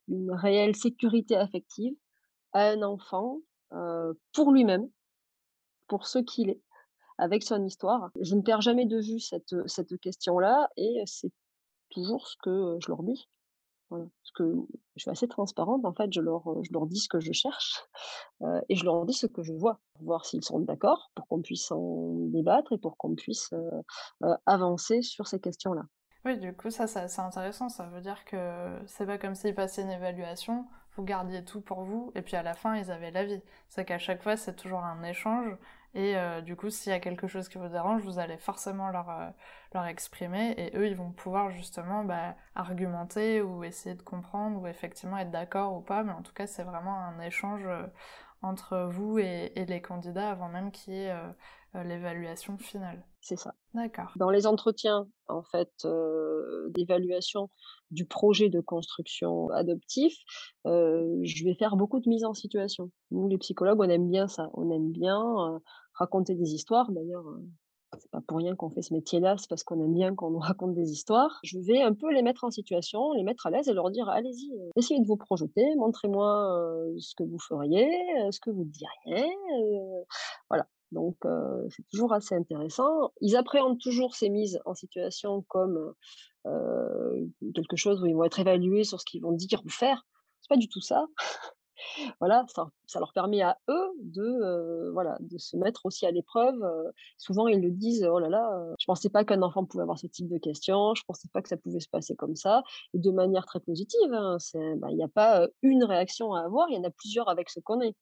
une 0.09 0.33
réelle 0.33 0.75
sécurité 0.75 1.37
affective 1.37 1.95
à 2.53 2.71
un 2.71 2.83
enfant, 2.83 3.39
pour 4.33 4.53
lui-même, 4.53 4.89
pour 5.87 6.07
ce 6.07 6.19
qu'il 6.19 6.51
est, 6.51 6.61
avec 7.17 7.45
son 7.45 7.65
histoire? 7.65 8.11
Je 8.21 8.35
ne 8.35 8.43
perds 8.43 8.61
jamais 8.61 8.87
de 8.87 8.99
vue 8.99 9.21
cette, 9.21 9.55
cette 9.67 9.97
question-là 10.01 10.69
et 10.77 11.01
c'est 11.07 11.33
toujours 11.91 12.27
ce 12.27 12.37
que, 12.43 12.77
je 12.81 12.89
leur 12.89 13.05
dis. 13.05 13.29
Parce 13.89 14.33
que 14.35 14.55
je 14.97 15.03
suis 15.03 15.11
assez 15.11 15.29
transparente 15.29 15.85
en 15.85 15.93
fait, 15.95 16.13
je 16.13 16.21
leur, 16.21 16.43
dis 16.87 16.99
ce 16.99 17.09
que 17.09 17.21
je 17.21 17.33
cherche, 17.33 17.85
et 18.69 18.77
je 18.77 18.85
leur 18.85 19.05
dis 19.05 19.15
ce 19.15 19.27
que 19.27 19.43
je 19.43 19.53
vois, 19.53 19.81
pour 19.95 20.05
voir 20.05 20.25
s'ils 20.25 20.45
sont 20.45 20.59
d'accord, 20.61 21.11
pour 21.15 21.27
qu'on 21.29 21.43
puisse 21.43 21.71
en 21.71 22.15
débattre 22.29 22.73
et 22.73 22.79
pour 22.79 22.97
qu'on 22.97 23.15
puisse, 23.15 23.55
avancer 24.47 25.03
sur 25.03 25.27
ces 25.27 25.41
questions-là. 25.41 25.83
Oui, 26.25 26.39
du 26.39 26.53
coup, 26.53 26.71
ça, 26.71 26.89
c'est 26.89 26.99
assez 26.99 27.21
intéressant. 27.21 27.69
Ça 27.69 27.87
veut 27.87 28.01
dire 28.01 28.25
que 28.25 28.81
c'est 28.87 29.07
pas 29.07 29.17
comme 29.17 29.37
s'ils 29.37 29.55
passaient 29.55 29.83
une 29.83 29.91
évaluation, 29.91 30.67
vous 30.97 31.05
gardiez 31.05 31.45
tout 31.45 31.61
pour 31.61 31.85
vous, 31.85 32.11
et 32.17 32.23
puis 32.23 32.35
à 32.35 32.43
la 32.43 32.55
fin, 32.55 32.75
ils 32.75 32.91
avaient 32.91 33.13
l'avis. 33.13 33.41
C'est 33.69 33.85
qu'à 33.85 33.99
chaque 33.99 34.25
fois, 34.25 34.37
c'est 34.37 34.57
toujours 34.57 34.81
un 34.81 35.05
échange, 35.05 35.57
et 35.97 36.15
euh, 36.15 36.43
du 36.43 36.57
coup, 36.57 36.69
s'il 36.69 36.93
y 36.93 36.95
a 36.95 37.01
quelque 37.01 37.27
chose 37.27 37.49
qui 37.49 37.57
vous 37.57 37.69
dérange, 37.69 38.03
vous 38.03 38.19
allez 38.19 38.37
forcément 38.37 38.91
leur, 38.91 39.09
euh, 39.09 39.31
leur 39.73 39.87
exprimer, 39.87 40.55
et 40.59 40.77
eux, 40.77 40.87
ils 40.87 40.95
vont 40.95 41.11
pouvoir 41.11 41.51
justement 41.51 42.05
bah, 42.05 42.37
argumenter 42.55 43.41
ou 43.41 43.65
essayer 43.65 43.95
de 43.95 44.03
comprendre, 44.03 44.61
ou 44.61 44.67
effectivement 44.67 45.17
être 45.17 45.31
d'accord 45.31 45.75
ou 45.75 45.81
pas, 45.81 46.03
mais 46.03 46.13
en 46.13 46.21
tout 46.21 46.35
cas, 46.35 46.47
c'est 46.47 46.65
vraiment 46.65 46.99
un 46.99 47.19
échange 47.21 47.65
euh, 47.65 47.87
entre 48.43 48.91
vous 48.93 49.19
et, 49.19 49.53
et, 49.57 49.65
les 49.65 49.81
candidats 49.81 50.31
avant 50.31 50.51
même 50.51 50.71
qu'il 50.71 50.93
y 50.93 50.99
ait 50.99 51.13
euh, 51.13 51.83
l'évaluation 51.83 52.59
finale. 52.59 53.03
C'est 53.23 53.37
ça. 53.37 53.55
D'accord. 53.73 54.13
Dans 54.17 54.29
les 54.29 54.47
entretiens, 54.47 55.09
en 55.29 55.43
fait, 55.43 55.87
d'évaluation 56.75 57.49
du 57.91 58.05
projet 58.05 58.51
de 58.51 58.61
construction 58.61 59.49
adoptif, 59.49 60.15
je 60.65 61.45
vais 61.45 61.55
faire 61.55 61.77
beaucoup 61.77 62.01
de 62.01 62.09
mise 62.09 62.25
en 62.25 62.35
situation. 62.35 62.91
Nous, 63.11 63.29
les 63.29 63.39
psychologues, 63.39 63.81
on 63.81 63.89
aime 63.89 64.09
bien 64.09 64.29
ça. 64.29 64.49
On 64.55 64.71
aime 64.71 64.93
bien, 64.93 65.61
raconter 65.97 66.35
des 66.35 66.55
histoires. 66.55 66.91
D'ailleurs, 66.93 67.27
heu, 67.29 67.45
c'est 67.99 68.11
pas 68.11 68.21
pour 68.27 68.39
rien 68.39 68.55
qu'on 68.57 68.71
fait 68.71 68.83
ce 68.83 68.93
métier-là, 68.95 69.37
c'est 69.39 69.49
parce 69.49 69.65
qu'on 69.65 69.81
aime 69.83 69.95
bien 69.95 70.15
qu'on 70.15 70.31
nous 70.31 70.39
raconte 70.57 70.75
des 70.75 70.91
histoires. 70.93 71.39
Je 71.45 71.59
vais 71.59 71.83
un 71.83 71.95
peu 71.95 72.13
les 72.13 72.23
mettre 72.23 72.45
en 72.45 72.51
situation, 72.51 73.13
les 73.15 73.23
mettre 73.25 73.47
à 73.47 73.51
l'aise 73.51 73.69
et 73.69 73.73
leur 73.75 73.91
dire: 73.91 74.09
«Allez-y, 74.09 74.53
heu, 74.55 74.71
essayez 74.77 75.01
de 75.01 75.07
vous 75.07 75.17
projeter, 75.17 75.65
montrez-moi, 75.77 76.59
heu, 76.93 76.99
ce 76.99 77.15
que 77.17 77.25
vous 77.25 77.39
feriez, 77.39 77.89
ce 78.31 78.41
que 78.41 78.51
vous 78.51 78.65
diriez», 78.65 79.27
voilà. 80.51 80.67
Donc 80.93 81.17
c'est 81.71 81.85
toujours 81.91 82.13
assez 82.13 82.35
intéressant. 82.37 83.11
Ils 83.21 83.37
appréhendent 83.37 83.81
toujours 83.81 84.15
ces 84.15 84.29
mises 84.31 84.61
en 84.67 84.75
situation 84.75 85.43
comme, 85.49 85.95
quelque 87.55 87.77
chose 87.77 88.03
où 88.03 88.07
ils 88.07 88.15
vont 88.15 88.25
être 88.25 88.39
évalués 88.41 88.85
sur 88.85 89.01
ce 89.01 89.05
qu'ils 89.07 89.23
vont 89.23 89.33
dire 89.33 89.63
ou 89.65 89.69
faire. 89.69 90.07
C'est 90.41 90.49
pas 90.49 90.57
du 90.57 90.69
tout 90.69 90.81
ça. 90.81 91.07
Voilà, 92.21 92.45
ça 92.49 92.69
ça 92.87 93.01
leur 93.01 93.13
permet 93.13 93.43
à 93.43 93.59
eux 93.69 93.91
de, 94.03 94.23
heu, 94.23 94.91
voilà, 94.93 95.17
de 95.21 95.39
se 95.39 95.57
mettre 95.57 95.87
aussi 95.87 96.07
à 96.07 96.11
l'épreuve. 96.11 96.57
Souvent 97.19 97.49
ils 97.49 97.61
le 97.61 97.71
disent: 97.71 98.05
«Oh 98.11 98.19
là 98.19 98.29
là, 98.29 98.51
heu, 98.71 98.75
je 98.79 98.85
pensais 98.87 99.11
pas 99.11 99.25
qu'un 99.25 99.43
enfant 99.43 99.65
pouvait 99.65 99.83
avoir 99.83 99.99
ce 99.99 100.07
type 100.07 100.29
de 100.29 100.39
questions, 100.39 100.95
je 100.95 101.03
pensais 101.07 101.29
pas 101.33 101.43
que 101.43 101.49
ça 101.49 101.57
pouvait 101.57 101.81
se 101.81 101.89
passer 101.89 102.15
comme 102.17 102.37
ça» 102.37 102.63
et 102.95 102.99
de 102.99 103.11
manière 103.11 103.47
très 103.47 103.61
positive, 103.61 104.13
hein. 104.13 104.39
Bah, 104.79 104.89
il 104.91 104.99
y 104.99 105.03
a 105.03 105.09
pas, 105.09 105.49
une 105.63 105.85
réaction 105.85 106.35
à 106.35 106.43
avoir, 106.43 106.69
il 106.71 106.77
y 106.77 106.79
en 106.79 106.85
a 106.85 106.91
plusieurs 106.91 107.29
avec 107.29 107.51
ce 107.51 107.61
qu'on 107.61 107.81
est. 107.81 107.95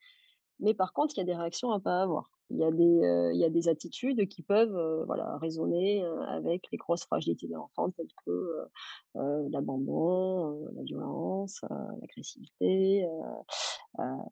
Mais 0.60 0.74
par 0.74 0.92
contre, 0.92 1.14
il 1.16 1.18
y 1.18 1.22
a 1.22 1.24
des 1.24 1.34
réactions 1.34 1.70
à 1.70 1.80
pas 1.80 2.02
avoir. 2.02 2.30
Il 2.50 2.58
y 2.58 2.64
a 2.64 2.70
des, 2.70 3.30
il 3.34 3.38
y 3.38 3.44
a 3.44 3.50
des 3.50 3.68
attitudes 3.68 4.28
qui 4.28 4.42
peuvent, 4.42 5.04
voilà, 5.06 5.38
résonner, 5.38 6.04
avec 6.28 6.66
les 6.70 6.78
grosses 6.78 7.04
fragilités 7.04 7.48
de 7.48 7.54
l'enfant 7.54 7.90
telles 7.90 8.06
que, 8.24 8.68
l'abandon, 9.50 10.68
la 10.76 10.82
violence, 10.82 11.64
l'agressivité, 12.00 13.06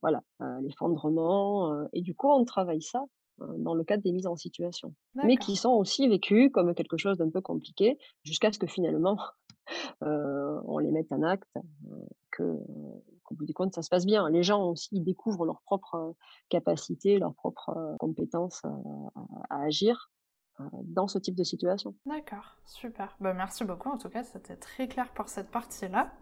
voilà, 0.03 0.23
l'effondrement, 0.61 1.87
et 1.93 2.03
du 2.03 2.15
coup, 2.15 2.31
on 2.31 2.45
travaille 2.45 2.83
ça, 2.83 3.05
dans 3.39 3.75
le 3.75 3.83
cadre 3.83 4.03
des 4.03 4.13
mises 4.13 4.27
en 4.27 4.37
situation. 4.37 4.95
Mais 5.25 5.37
qui 5.37 5.57
sont 5.57 5.73
aussi 5.73 6.07
vécues 6.07 6.51
comme 6.51 6.75
quelque 6.75 6.99
chose 6.99 7.17
d'un 7.17 7.31
peu 7.31 7.41
compliqué 7.41 7.99
jusqu'à 8.25 8.53
ce 8.53 8.59
que 8.59 8.67
finalement, 8.67 9.19
on 10.01 10.79
les 10.79 10.91
mette 10.91 11.13
en 11.13 11.23
acte, 11.23 11.57
heu, 11.57 12.09
que, 12.31 12.43
qu'au 13.25 13.35
bout 13.35 13.47
du 13.47 13.55
compte, 13.55 13.75
ça 13.75 13.83
se 13.83 13.89
passe 13.89 14.07
bien. 14.07 14.29
Les 14.31 14.43
gens 14.43 14.65
aussi, 14.71 14.89
ils 14.93 15.05
découvrent 15.05 15.45
leurs 15.45 15.63
propres, 15.63 15.97
heu, 15.97 16.15
capacités, 16.49 17.19
leurs 17.19 17.35
propres, 17.35 17.97
compétences, 17.99 18.65
à 18.65 18.71
à 19.51 19.63
agir, 19.65 20.11
dans 20.85 21.09
ce 21.09 21.19
type 21.19 21.35
de 21.35 21.45
situation. 21.45 21.95
D'accord, 22.07 22.57
super. 22.67 23.17
Bah, 23.21 23.33
merci 23.35 23.65
beaucoup, 23.65 23.91
en 23.91 23.99
tout 23.99 24.09
cas, 24.09 24.23
c'était 24.23 24.57
très 24.57 24.89
clair 24.89 25.09
pour 25.13 25.29
cette 25.29 25.51
partie-là. 25.51 26.13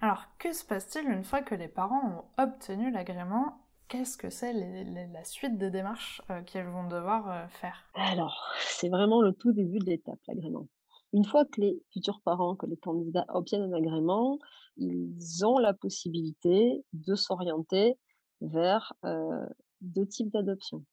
Alors, 0.00 0.24
que 0.38 0.52
se 0.52 0.64
passe-t-il 0.64 1.08
une 1.10 1.24
fois 1.24 1.42
que 1.42 1.54
les 1.54 1.68
parents 1.68 2.26
ont 2.38 2.42
obtenu 2.42 2.90
l'agrément? 2.90 3.58
Qu'est-ce 3.88 4.18
que 4.18 4.30
c'est 4.30 4.52
la 4.52 5.24
suite 5.24 5.58
des 5.58 5.70
démarches 5.70 6.20
euh, 6.30 6.42
qu'ils 6.42 6.64
vont 6.64 6.86
devoir 6.88 7.30
euh, 7.30 7.46
faire? 7.48 7.84
Alors, 7.94 8.52
c'est 8.60 8.88
vraiment 8.88 9.22
le 9.22 9.32
tout 9.32 9.52
début 9.52 9.78
de 9.78 9.86
l'étape, 9.86 10.18
l'agrément. 10.26 10.66
Une 11.12 11.24
fois 11.24 11.44
que 11.44 11.60
les 11.60 11.82
futurs 11.92 12.20
parents, 12.20 12.56
que 12.56 12.66
les 12.66 12.76
candidats 12.76 13.24
obtiennent 13.28 13.62
un 13.62 13.72
agrément, 13.72 14.38
ils 14.76 15.44
ont 15.44 15.58
la 15.58 15.72
possibilité 15.72 16.84
de 16.92 17.14
s'orienter 17.14 17.98
vers, 18.40 18.92
heu, 19.04 19.46
2 19.80 20.06
types 20.06 20.30
d'adoption. 20.30 20.84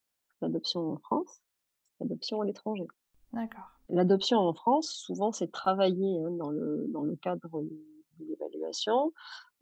L'adoption 0.41 0.91
en 0.91 0.97
France, 0.97 1.41
l'adoption 1.99 2.41
à 2.41 2.45
l'étranger. 2.45 2.88
D'accord, 3.34 3.69
L'adoption 3.89 4.39
en 4.39 4.54
France, 4.54 4.89
souvent, 4.89 5.32
c'est 5.32 5.52
travaillé, 5.52 6.21
hein, 6.21 6.32
dans 6.32 6.49
le 6.49 6.86
dans 6.89 7.04
le 7.04 7.15
cadre 7.15 7.63
de 8.19 8.26
l'évaluation. 8.26 9.12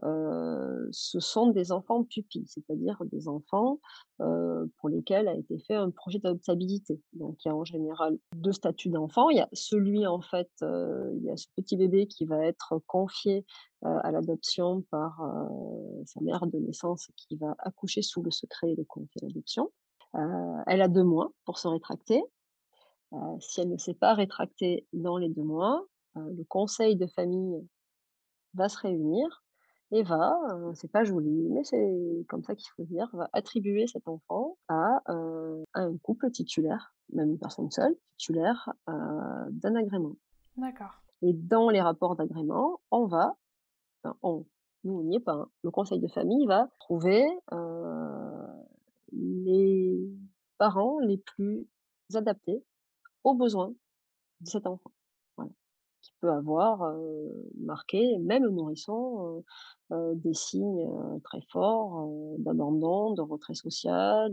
Heu, 0.03 0.89
ce 0.91 1.19
sont 1.19 1.47
des 1.51 1.71
enfants 1.71 2.03
pupilles, 2.03 2.47
c'est-à-dire 2.47 3.01
des 3.11 3.27
enfants, 3.27 3.79
heu, 4.21 4.71
pour 4.77 4.89
lesquels 4.89 5.27
a 5.27 5.35
été 5.35 5.59
fait 5.59 5.75
un 5.75 5.91
projet 5.91 6.19
d'adoptabilité. 6.19 7.01
Donc 7.13 7.37
il 7.45 7.49
y 7.49 7.51
a 7.51 7.55
en 7.55 7.63
général 7.65 8.17
2 8.35 8.51
statuts 8.51 8.89
d'enfant. 8.89 9.29
Il 9.29 9.37
y 9.37 9.41
a 9.41 9.49
celui 9.53 10.07
en 10.07 10.21
fait, 10.21 10.49
heu, 10.63 11.11
il 11.17 11.23
y 11.23 11.29
a 11.31 11.37
ce 11.37 11.47
petit 11.55 11.77
bébé 11.77 12.07
qui 12.07 12.25
va 12.25 12.45
être 12.45 12.79
confié, 12.87 13.45
à 13.83 14.11
l'adoption 14.11 14.83
par, 14.91 15.21
sa 16.05 16.21
mère 16.21 16.45
de 16.45 16.57
naissance 16.59 17.09
qui 17.17 17.35
va 17.35 17.55
accoucher 17.59 18.03
sous 18.03 18.21
le 18.21 18.29
secret 18.31 18.71
et 18.71 18.75
le 18.75 18.83
confier 18.83 19.21
à 19.23 19.25
l'adoption. 19.25 19.71
Elle 20.67 20.81
a 20.81 20.87
2 20.87 21.03
mois 21.03 21.31
pour 21.45 21.57
se 21.57 21.67
rétracter. 21.67 22.21
Si 23.39 23.61
elle 23.61 23.69
ne 23.69 23.77
s'est 23.77 23.95
pas 23.95 24.13
rétractée 24.13 24.87
dans 24.93 25.17
les 25.17 25.29
2 25.29 25.43
mois, 25.43 25.85
le 26.15 26.43
conseil 26.43 26.95
de 26.95 27.07
famille 27.07 27.67
va 28.53 28.69
se 28.69 28.77
réunir 28.77 29.43
et 29.91 30.03
va, 30.03 30.37
c'est 30.73 30.91
pas 30.91 31.03
joli, 31.03 31.49
mais 31.49 31.63
c'est 31.63 32.25
comme 32.29 32.43
ça 32.43 32.55
qu'il 32.55 32.69
faut 32.75 32.83
dire, 32.83 33.09
va 33.13 33.29
attribuer 33.33 33.87
cet 33.87 34.07
enfant 34.07 34.57
à, 34.69 35.01
un 35.73 35.97
couple 35.97 36.31
titulaire, 36.31 36.95
même 37.11 37.31
une 37.31 37.39
personne 37.39 37.69
seule, 37.71 37.95
titulaire, 38.17 38.73
d'un 38.87 39.75
agrément. 39.75 40.15
D'accord. 40.55 41.01
Et 41.21 41.33
dans 41.33 41.69
les 41.69 41.81
rapports 41.81 42.15
d'agrément, 42.15 42.79
on 42.89 43.05
va 43.05 43.35
enfin 44.03 44.17
on, 44.23 44.45
nous 44.83 44.99
on 44.99 45.03
n'y 45.03 45.17
est 45.17 45.19
pas, 45.19 45.33
hein, 45.33 45.49
le 45.63 45.71
conseil 45.71 45.99
de 45.99 46.07
famille 46.07 46.45
va 46.47 46.69
trouver, 46.79 47.25
les 49.11 50.09
parents 50.57 50.99
les 50.99 51.17
plus 51.17 51.67
adaptés 52.13 52.63
aux 53.23 53.35
besoins 53.35 53.73
de 54.41 54.47
cet 54.47 54.65
enfant. 54.67 54.91
Peut 56.21 56.31
avoir, 56.31 56.95
marqué, 57.57 58.19
même 58.19 58.43
le 58.43 58.51
nourrisson, 58.51 59.43
des 59.89 60.35
signes, 60.35 60.87
très 61.23 61.41
forts, 61.51 62.07
d'abandon, 62.37 63.13
de 63.15 63.21
retrait 63.21 63.55
social, 63.55 64.31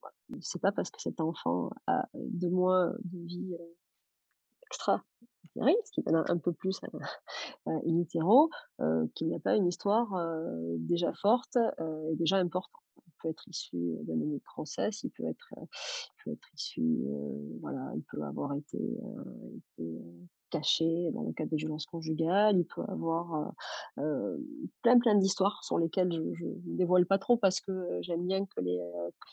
voilà. 0.00 0.14
C'est 0.40 0.60
pas 0.62 0.70
parce 0.70 0.90
que 0.90 1.02
cet 1.02 1.20
enfant 1.20 1.70
a 1.88 2.08
2 2.14 2.48
mois 2.48 2.92
de 3.04 3.18
vie, 3.26 3.56
extra-utérine, 4.66 5.76
ce 5.84 5.92
qui 5.92 6.02
donne 6.02 6.24
un 6.28 6.38
peu 6.38 6.52
plus 6.52 6.80
à 6.84 7.80
qu'il 9.14 9.26
n'y 9.26 9.34
a 9.34 9.40
pas 9.40 9.56
une 9.56 9.66
histoire, 9.66 10.14
déjà 10.78 11.12
forte, 11.12 11.56
et 11.56 12.14
déjà 12.16 12.36
importante. 12.36 12.82
Il 13.04 13.12
peut 13.20 13.28
être 13.30 13.48
issu 13.48 13.96
d'un 14.02 14.16
de 14.16 14.40
grossesse, 14.44 15.02
il 15.02 15.10
peut 15.10 15.24
être, 15.26 15.54
être 16.30 16.48
issu, 16.54 17.04
voilà, 17.60 17.92
il 17.96 18.02
peut 18.12 18.22
avoir 18.22 18.54
été, 18.54 18.78
caché 20.50 21.10
dans 21.12 21.22
le 21.22 21.32
cadre 21.32 21.50
de 21.50 21.56
violences 21.56 21.86
conjugales, 21.86 22.58
il 22.58 22.64
peut 22.66 22.82
avoir, 22.88 23.52
heu 23.98 24.02
heu, 24.02 24.46
plein, 24.82 24.98
plein 24.98 25.14
d'histoires 25.14 25.62
sur 25.64 25.78
lesquelles 25.78 26.12
je 26.12 26.44
ne 26.44 26.76
dévoile 26.76 27.06
pas 27.06 27.18
trop 27.18 27.36
parce 27.36 27.60
que, 27.60 27.72
heu, 27.72 27.98
j'aime 28.02 28.26
bien 28.26 28.44
que 28.46 28.60
les, 28.60 28.80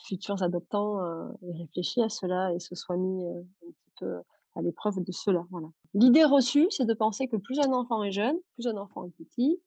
futurs 0.06 0.42
adoptants, 0.44 1.02
heu, 1.04 1.32
aient 1.44 1.58
réfléchi 1.58 2.02
à 2.02 2.10
cela 2.10 2.54
et 2.54 2.60
se 2.60 2.76
soient 2.76 2.98
mis, 2.98 3.26
un 3.28 3.44
petit 3.62 3.92
peu 4.00 4.16
à 4.56 4.62
l'épreuve 4.62 5.04
de 5.04 5.12
cela, 5.12 5.46
voilà. 5.50 5.68
L'idée 5.96 6.24
reçue, 6.26 6.68
c'est 6.70 6.86
de 6.86 6.94
penser 6.94 7.28
que 7.28 7.38
plus 7.38 7.60
un 7.60 7.72
enfant 7.74 8.04
est 8.04 8.12
jeune, 8.12 8.38
plus 8.56 8.68
un 8.68 8.78
enfant 8.78 9.06
est 9.06 9.12
petit, 9.26 9.62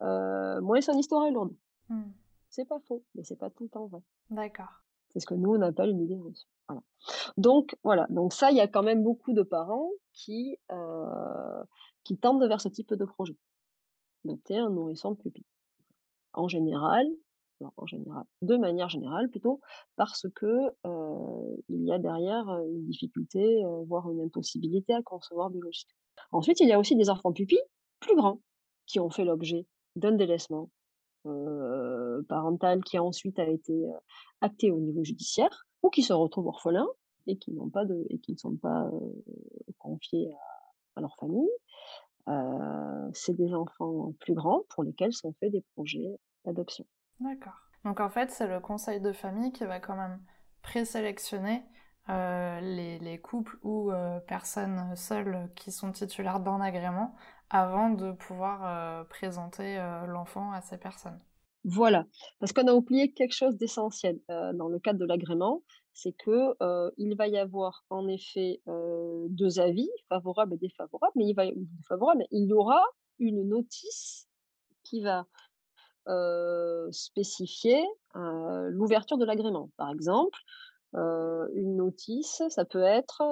moins 0.00 0.80
son 0.80 0.98
histoire 0.98 1.26
est 1.26 1.32
lourde. 1.32 1.54
Mmh. 1.88 2.02
C'est 2.50 2.66
pas 2.66 2.80
faux, 2.80 3.04
mais 3.14 3.24
c'est 3.24 3.36
pas 3.38 3.50
tout 3.50 3.64
le 3.64 3.68
temps 3.68 3.86
vrai. 3.86 4.00
D'accord. 4.30 4.82
C'est 5.10 5.20
ce 5.20 5.26
que 5.26 5.34
nous 5.34 5.50
on 5.54 5.62
appelle 5.62 5.90
une 5.90 6.02
idée 6.02 6.16
reçue, 6.18 6.46
voilà. 6.68 6.82
Donc 7.38 7.76
voilà, 7.84 8.06
donc 8.10 8.32
ça, 8.34 8.50
il 8.50 8.56
y 8.58 8.60
a 8.60 8.68
quand 8.68 8.82
même 8.84 9.02
beaucoup 9.04 9.32
de 9.34 9.42
parents 9.42 9.90
qui, 10.14 10.58
heu, 10.72 11.64
qui 12.04 12.18
tendent 12.18 12.44
vers 12.48 12.60
ce 12.60 12.68
type 12.68 12.94
de 12.94 13.04
projet. 13.04 13.36
Adopter 14.24 14.58
un 14.58 14.70
nourrisson 14.70 15.14
pupille. 15.16 15.44
En 16.34 16.48
général, 16.48 17.06
en 17.76 17.86
général, 17.86 18.24
de 18.42 18.56
manière 18.56 18.88
générale 18.88 19.28
plutôt, 19.30 19.60
parce 19.96 20.26
que, 20.34 20.46
heu, 20.86 21.62
il 21.68 21.84
y 21.84 21.92
a 21.92 21.98
derrière, 21.98 22.48
heu, 22.50 22.66
une 22.68 22.84
difficulté, 22.86 23.64
heu, 23.64 23.84
voire 23.86 24.10
une 24.10 24.22
impossibilité 24.22 24.94
à 24.94 25.02
concevoir 25.02 25.50
biologiquement. 25.50 25.94
Ensuite, 26.32 26.60
il 26.60 26.68
y 26.68 26.72
a 26.72 26.78
aussi 26.78 26.96
des 26.96 27.10
enfants 27.10 27.32
pupilles, 27.32 27.62
plus 28.00 28.16
grands, 28.16 28.40
qui 28.86 29.00
ont 29.00 29.10
fait 29.10 29.24
l'objet 29.24 29.66
d'un 29.96 30.12
délaissement, 30.12 30.70
parental 32.22 32.82
qui 32.84 32.98
ensuite 32.98 33.38
a 33.38 33.46
été, 33.48 33.72
heu, 33.72 33.92
acté 34.40 34.70
au 34.70 34.80
niveau 34.80 35.04
judiciaire 35.04 35.66
ou 35.82 35.90
qui 35.90 36.02
se 36.02 36.12
retrouvent 36.12 36.46
orphelins 36.48 36.88
et 37.26 37.36
qui 37.38 37.52
n'ont 37.52 37.70
pas 37.70 37.84
et 38.10 38.18
qui 38.20 38.32
ne 38.32 38.38
sont 38.38 38.56
pas, 38.56 38.86
heu, 38.92 39.24
confiés 39.78 40.30
à 40.96 41.00
leur 41.00 41.16
famille. 41.20 41.48
C'est 43.14 43.34
des 43.34 43.54
enfants 43.54 44.12
plus 44.20 44.34
grands 44.34 44.62
pour 44.70 44.84
lesquels 44.84 45.12
sont 45.14 45.34
faits 45.40 45.52
des 45.52 45.64
projets 45.74 46.18
d'adoption. 46.44 46.84
D'accord. 47.20 47.60
Donc 47.84 48.00
en 48.00 48.10
fait, 48.10 48.30
c'est 48.30 48.46
le 48.46 48.60
conseil 48.60 49.00
de 49.00 49.12
famille 49.12 49.52
qui 49.52 49.64
va 49.64 49.80
quand 49.80 49.96
même 49.96 50.20
présélectionner, 50.62 51.64
les 52.08 52.98
les 52.98 53.20
couples 53.20 53.58
ou, 53.62 53.90
personnes 54.26 54.94
seules 54.96 55.50
qui 55.56 55.72
sont 55.72 55.92
titulaires 55.92 56.40
d'un 56.40 56.60
agrément 56.60 57.14
avant 57.50 57.90
de 57.90 58.12
pouvoir, 58.12 59.06
présenter, 59.08 59.76
l'enfant 60.06 60.52
à 60.52 60.60
ces 60.60 60.78
personnes? 60.78 61.20
Voilà, 61.64 62.06
parce 62.38 62.52
qu'on 62.52 62.66
a 62.68 62.72
oublié 62.72 63.12
quelque 63.12 63.34
chose 63.34 63.56
d'essentiel, 63.56 64.20
dans 64.28 64.68
le 64.68 64.78
cadre 64.78 64.98
de 65.00 65.04
l'agrément, 65.04 65.62
c'est 65.92 66.12
que, 66.12 66.54
heu, 66.62 66.92
il 66.96 67.16
va 67.16 67.26
y 67.28 67.36
avoir 67.36 67.84
en 67.90 68.06
effet, 68.08 68.62
heu, 68.68 69.26
2 69.30 69.58
avis, 69.58 69.88
favorables 70.08 70.54
et 70.54 70.56
défavorables, 70.58 71.12
mais 71.16 71.24
il 72.30 72.46
y 72.46 72.52
aura 72.52 72.82
une 73.18 73.42
notice 73.48 74.28
qui 74.84 75.02
va, 75.02 75.26
spécifier, 76.92 77.84
l'ouverture 78.14 79.18
de 79.18 79.24
l'agrément. 79.26 79.70
Par 79.78 79.90
exemple, 79.92 80.38
une 80.94 81.76
notice, 81.76 82.42
ça 82.50 82.64
peut 82.66 82.82
être, 82.82 83.22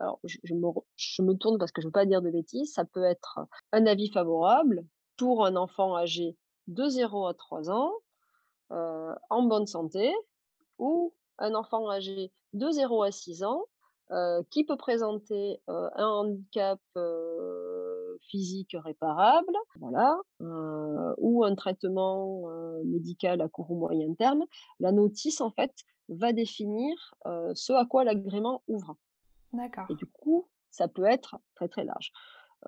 alors 0.00 0.20
je 0.24 0.54
me 0.54 0.68
je 0.96 1.22
me 1.22 1.34
tourne 1.34 1.58
parce 1.58 1.72
que 1.72 1.82
je 1.82 1.88
veux 1.88 1.92
pas 1.92 2.06
dire 2.06 2.22
de 2.22 2.30
bêtises, 2.30 2.72
ça 2.74 2.84
peut 2.84 3.04
être 3.04 3.40
un 3.72 3.86
avis 3.86 4.10
favorable 4.12 4.84
pour 5.18 5.46
un 5.46 5.56
enfant 5.56 5.96
âgé 5.96 6.36
de 6.68 6.88
0 6.88 7.26
à 7.26 7.34
3 7.34 7.70
ans, 7.70 7.92
heu, 8.72 9.14
en 9.30 9.42
bonne 9.44 9.66
santé 9.66 10.14
ou 10.78 11.14
un 11.38 11.54
enfant 11.54 11.88
âgé 11.90 12.32
de 12.54 12.70
0 12.70 13.02
à 13.02 13.10
6 13.12 13.44
ans, 13.44 13.64
heu, 14.12 14.42
qui 14.50 14.64
peut 14.64 14.76
présenter, 14.76 15.60
heu, 15.68 15.88
un 15.96 16.08
handicap, 16.08 16.80
physique 18.22 18.74
réparable, 18.78 19.52
voilà, 19.78 20.18
ou 21.18 21.44
un 21.44 21.54
traitement, 21.54 22.48
médical 22.84 23.40
à 23.40 23.48
court 23.48 23.70
ou 23.70 23.76
moyen 23.76 24.12
terme. 24.14 24.44
La 24.80 24.90
notice, 24.90 25.40
en 25.40 25.50
fait, 25.50 25.72
va 26.08 26.32
définir, 26.32 27.14
ce 27.54 27.72
à 27.72 27.84
quoi 27.84 28.04
l'agrément 28.04 28.62
ouvre 28.68 28.96
et 29.88 29.94
du 29.94 30.06
coup, 30.06 30.48
ça 30.70 30.88
peut 30.88 31.04
être 31.04 31.36
très, 31.54 31.68
très 31.68 31.84
large. 31.84 32.12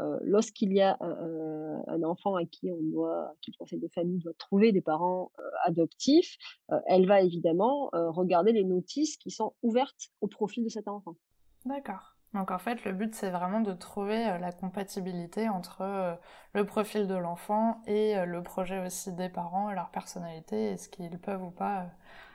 Heu, 0.01 0.19
lorsqu'il 0.23 0.73
y 0.73 0.81
a 0.81 0.97
un 1.01 1.11
un 1.11 1.85
un 1.89 2.03
enfant 2.03 2.37
à 2.37 2.45
qui 2.45 2.71
on 2.71 2.83
doit 2.83 3.35
qui 3.41 3.51
le 3.53 3.57
conseil 3.59 3.81
de 3.81 3.89
famille 3.89 4.19
doit 4.19 4.33
trouver 4.39 4.73
des 4.73 4.81
parents, 4.81 5.33
adoptifs, 5.65 6.37
elle 6.87 7.07
va 7.07 7.21
évidemment, 7.23 7.91
regarder 7.93 8.53
les 8.53 8.65
notices 8.65 9.17
qui 9.17 9.31
sont 9.31 9.55
ouvertes 9.63 10.11
au 10.21 10.27
profil 10.29 10.65
de 10.65 10.69
cet 10.69 10.89
enfant. 10.89 11.17
D'accord. 11.65 12.17
Donc 12.35 12.51
en 12.51 12.59
fait, 12.59 12.85
le 12.85 12.93
but, 12.93 13.15
c'est 13.15 13.31
vraiment 13.31 13.61
de 13.61 13.73
trouver, 13.73 14.25
la 14.39 14.53
compatibilité 14.53 15.49
entre, 15.49 16.19
le 16.53 16.67
profil 16.67 17.07
de 17.07 17.15
l'enfant 17.15 17.81
et 17.87 18.15
le 18.27 18.43
projet 18.43 18.85
aussi 18.85 19.13
des 19.13 19.31
parents, 19.31 19.71
leur 19.73 19.91
personnalité 19.91 20.73
et 20.73 20.77
ce 20.77 20.89
qu'ils 20.89 21.19
peuvent 21.19 21.43
ou 21.43 21.51
pas, 21.51 21.87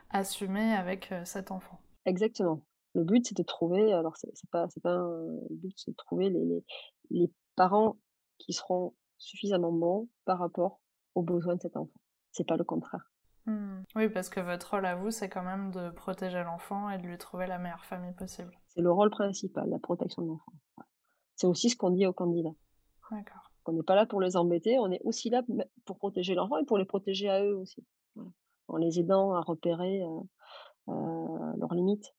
assumer 0.09 0.73
avec, 0.73 1.13
cet 1.25 1.51
enfant. 1.51 1.79
Exactement. 2.05 2.61
Le 2.95 3.03
but, 3.03 3.25
c'est 3.27 3.37
de 3.37 3.43
trouver 3.43 3.93
alors 3.93 4.17
c'est 4.17 4.31
pas 4.51 4.67
pas 4.83 4.91
un 4.91 5.39
but, 5.51 5.73
c'est 5.77 5.91
de 5.91 5.95
trouver 5.95 6.29
les 6.29 6.43
les 6.45 6.63
les 7.11 7.31
parents 7.55 7.97
qui 8.37 8.53
seront 8.53 8.95
suffisamment 9.17 9.71
bons 9.71 10.09
par 10.25 10.39
rapport 10.39 10.81
aux 11.15 11.21
besoins 11.21 11.55
de 11.55 11.61
cet 11.61 11.77
enfant. 11.77 11.93
C'est 12.31 12.47
pas 12.47 12.57
le 12.57 12.63
contraire. 12.63 13.11
Mmh. 13.45 13.83
Oui, 13.95 14.09
parce 14.09 14.29
que 14.29 14.39
votre 14.39 14.71
rôle 14.71 14.85
à 14.85 14.95
vous, 14.95 15.11
c'est 15.11 15.29
quand 15.29 15.43
même 15.43 15.71
de 15.71 15.89
protéger 15.89 16.43
l'enfant 16.43 16.89
et 16.89 16.97
de 16.97 17.03
lui 17.03 17.17
trouver 17.17 17.45
la 17.45 17.57
meilleure 17.57 17.85
famille 17.85 18.13
possible. 18.13 18.51
C'est 18.69 18.81
le 18.81 18.91
rôle 18.91 19.09
principal, 19.09 19.69
la 19.69 19.79
protection 19.79 20.21
de 20.21 20.27
l'enfant. 20.27 20.53
C'est 21.35 21.47
aussi 21.47 21.69
ce 21.69 21.75
qu'on 21.75 21.91
dit 21.91 22.05
aux 22.05 22.13
candidats. 22.13 22.55
D'accord. 23.11 23.51
On 23.65 23.73
n'est 23.73 23.83
pas 23.83 23.95
là 23.95 24.05
pour 24.05 24.21
les 24.21 24.35
embêter, 24.35 24.77
on 24.79 24.91
est 24.91 25.01
aussi 25.03 25.29
là 25.29 25.41
pour 25.85 25.97
protéger 25.97 26.35
l'enfant 26.35 26.57
et 26.57 26.65
pour 26.65 26.77
les 26.77 26.85
protéger 26.85 27.29
à 27.29 27.43
eux 27.43 27.55
aussi. 27.55 27.85
Voilà. 28.15 28.31
En 28.67 28.77
les 28.77 28.99
aidant 28.99 29.33
à 29.33 29.41
repérer, 29.41 30.01
heu 30.01 30.21
heu, 30.89 31.57
leurs 31.57 31.73
limites 31.73 32.13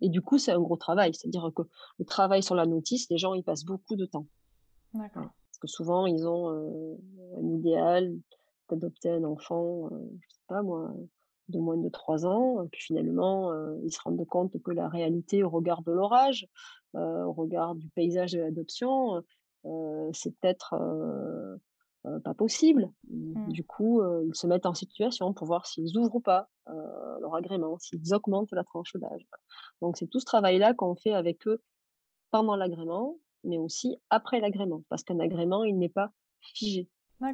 et 0.00 0.08
du 0.08 0.22
coup, 0.22 0.38
c'est 0.38 0.52
un 0.52 0.60
gros 0.60 0.76
travail. 0.76 1.14
C'est-à-dire 1.14 1.50
que 1.54 1.62
le 1.98 2.04
travail 2.04 2.42
sur 2.42 2.54
la 2.54 2.66
notice, 2.66 3.08
les 3.10 3.18
gens 3.18 3.34
y 3.34 3.42
passent 3.42 3.64
beaucoup 3.64 3.96
de 3.96 4.06
temps. 4.06 4.26
D'accord. 4.94 5.10
Voilà. 5.14 5.32
Parce 5.50 5.58
que 5.60 5.66
souvent, 5.68 6.06
ils 6.06 6.26
ont, 6.26 6.98
un 7.36 7.48
idéal 7.48 8.14
d'adopter 8.68 9.10
un 9.10 9.24
enfant, 9.24 9.88
je 9.90 10.34
sais 10.34 10.42
pas 10.46 10.62
moi, 10.62 10.92
de 11.48 11.58
moins 11.58 11.76
de 11.76 11.88
3 11.88 12.26
ans, 12.26 12.66
puis 12.70 12.82
finalement, 12.82 13.52
ils 13.82 13.90
se 13.90 14.00
rendent 14.02 14.26
compte 14.26 14.60
que 14.62 14.70
la 14.70 14.88
réalité 14.88 15.42
au 15.42 15.48
regard 15.48 15.82
de 15.82 15.92
heu, 15.92 17.24
au 17.24 17.32
regard 17.32 17.74
du 17.74 17.88
paysage 17.90 18.32
de 18.32 18.40
l'adoption, 18.40 19.22
c'est 20.12 20.38
peut-être, 20.38 20.76
pas 22.24 22.34
possible. 22.34 22.90
Mmh. 23.10 23.48
Du 23.48 23.64
coup, 23.64 24.02
ils 24.24 24.34
se 24.34 24.46
mettent 24.46 24.66
en 24.66 24.74
situation 24.74 25.34
pour 25.34 25.46
voir 25.46 25.66
s'ils 25.66 25.98
ouvrent 25.98 26.16
ou 26.16 26.20
pas, 26.20 26.48
leur 26.66 27.34
agrément, 27.34 27.78
s'ils 27.78 28.14
augmentent 28.14 28.52
la 28.52 28.64
tranche 28.64 28.94
d'âge. 28.96 29.26
Donc 29.82 29.96
c'est 29.96 30.06
tout 30.06 30.20
ce 30.20 30.24
travail-là 30.24 30.74
qu'on 30.74 30.94
fait 30.94 31.12
avec 31.12 31.46
eux 31.48 31.62
pendant 32.30 32.56
l'agrément, 32.56 33.16
mais 33.44 33.58
aussi 33.58 33.96
après 34.10 34.40
l'agrément, 34.40 34.82
parce 34.88 35.02
qu'un 35.02 35.20
agrément, 35.20 35.64
il 35.64 35.78
n'est 35.78 35.88
pas 35.88 36.12
figé. 36.40 36.88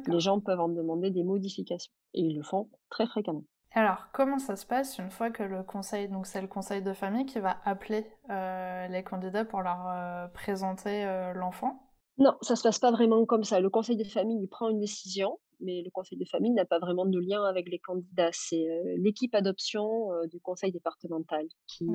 Les 0.07 0.19
gens 0.19 0.39
peuvent 0.39 0.59
en 0.59 0.69
demander 0.69 1.11
des 1.11 1.23
modifications 1.23 1.93
et 2.13 2.21
ils 2.21 2.35
le 2.35 2.43
font 2.43 2.69
très 2.89 3.05
fréquemment. 3.05 3.43
Alors, 3.77 4.07
comment 4.13 4.39
ça 4.39 4.55
se 4.55 4.65
passe 4.65 4.97
une 4.99 5.11
fois 5.11 5.31
que 5.31 5.43
le 5.43 5.61
conseil, 5.61 6.07
donc 6.07 6.27
c'est 6.27 6.41
le 6.41 6.47
conseil 6.47 6.81
de 6.81 6.93
famille 6.93 7.25
qui 7.25 7.39
va 7.39 7.57
appeler 7.65 8.05
euh, 8.29 8.87
les 8.87 9.03
candidats 9.03 9.43
pour 9.43 9.61
leur 9.61 9.85
euh, 9.89 10.27
présenter 10.29 11.05
euh, 11.05 11.33
l'enfant? 11.33 11.81
Non, 12.17 12.35
ça 12.41 12.55
se 12.55 12.63
passe 12.63 12.79
pas 12.79 12.91
vraiment 12.91 13.25
comme 13.25 13.43
ça. 13.43 13.59
Le 13.59 13.69
conseil 13.69 13.97
de 13.97 14.05
famille, 14.05 14.41
il 14.41 14.47
prend 14.47 14.69
une 14.69 14.79
décision 14.79 15.39
mais 15.61 15.83
le 15.85 15.89
conseil 15.89 16.17
de 16.17 16.25
famille 16.25 16.51
n'a 16.51 16.65
pas 16.65 16.79
vraiment 16.79 17.05
de 17.05 17.17
lien 17.17 17.41
avec 17.45 17.69
les 17.69 17.79
candidats. 17.79 18.29
C'est 18.33 18.67
l'équipe 18.97 19.33
adoption 19.33 20.09
du 20.29 20.41
conseil 20.41 20.73
départemental 20.73 21.45
qui 21.65 21.87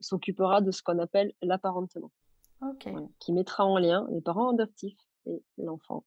s'occupera 0.00 0.62
de 0.62 0.70
ce 0.70 0.82
qu'on 0.82 0.98
appelle 0.98 1.30
l'apparentement, 1.42 2.10
Voilà, 2.86 3.06
qui 3.18 3.32
mettra 3.32 3.64
en 3.66 3.78
lien 3.78 4.06
les 4.10 4.20
parents 4.20 4.50
adoptifs 4.50 4.98
et 5.26 5.42
l'enfant 5.58 6.04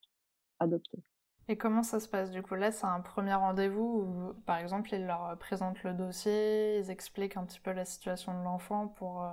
adopté. 0.59 1.03
Et 1.47 1.57
comment 1.57 1.83
ça 1.83 1.99
se 1.99 2.07
passe 2.07 2.31
du 2.31 2.41
coup? 2.41 2.55
Là, 2.55 2.71
c'est 2.71 2.87
un 2.87 3.01
premier 3.01 3.35
rendez-vous 3.35 3.83
où, 3.83 4.33
par 4.45 4.57
exemple, 4.57 4.93
ils 4.93 5.05
leur 5.05 5.37
présentent 5.37 5.83
le 5.83 5.93
dossier, 5.93 6.79
ils 6.79 6.89
expliquent 6.89 7.37
un 7.37 7.45
petit 7.45 7.59
peu 7.59 7.71
la 7.71 7.85
situation 7.85 8.37
de 8.37 8.43
l'enfant 8.43 8.87
pour 8.87 9.23
euh, 9.23 9.29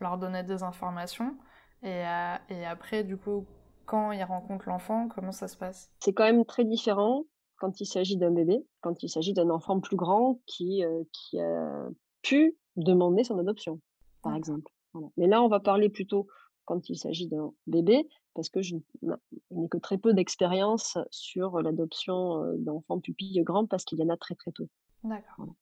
leur 0.00 0.16
donner 0.16 0.42
des 0.42 0.62
informations. 0.62 1.36
Et, 1.82 2.06
euh, 2.06 2.36
et 2.48 2.64
après, 2.64 3.04
du 3.04 3.18
coup, 3.18 3.46
quand 3.84 4.12
ils 4.12 4.24
rencontrent 4.24 4.68
l'enfant, 4.68 5.08
comment 5.08 5.32
ça 5.32 5.48
se 5.48 5.56
passe? 5.56 5.90
C'est 6.00 6.14
quand 6.14 6.24
même 6.24 6.44
très 6.46 6.64
différent 6.64 7.24
quand 7.56 7.80
il 7.80 7.86
s'agit 7.86 8.16
d'un 8.16 8.30
bébé, 8.30 8.66
quand 8.80 9.02
il 9.02 9.10
s'agit 9.10 9.34
d'un 9.34 9.50
enfant 9.50 9.80
plus 9.80 9.96
grand 9.96 10.40
qui, 10.46 10.82
euh, 10.82 11.02
qui 11.12 11.38
a 11.40 11.88
pu 12.22 12.56
demander 12.76 13.22
son 13.22 13.38
adoption, 13.38 13.80
par 14.22 14.34
exemple. 14.34 14.72
Voilà. 14.94 15.08
Mais 15.18 15.26
là, 15.26 15.42
on 15.42 15.48
va 15.48 15.60
parler 15.60 15.90
plutôt 15.90 16.26
quand 16.64 16.88
il 16.88 16.96
s'agit 16.96 17.26
d'un 17.26 17.52
bébé, 17.66 18.08
parce 18.34 18.48
que 18.48 18.62
je 18.62 18.76
n'ai 19.02 19.68
que 19.68 19.78
très 19.78 19.98
peu 19.98 20.14
d'expérience 20.14 20.98
sur 21.10 21.60
l'adoption 21.60 22.42
euh, 22.42 22.56
d'enfants 22.58 23.00
pupilles 23.00 23.42
grands, 23.42 23.66
parce 23.66 23.84
qu'il 23.84 23.98
y 23.98 24.02
en 24.02 24.08
a 24.08 24.16
très 24.16 24.34
très 24.34 24.52
peu. 24.52 24.66
D'accord. 25.04 25.34
Voilà. 25.38 25.52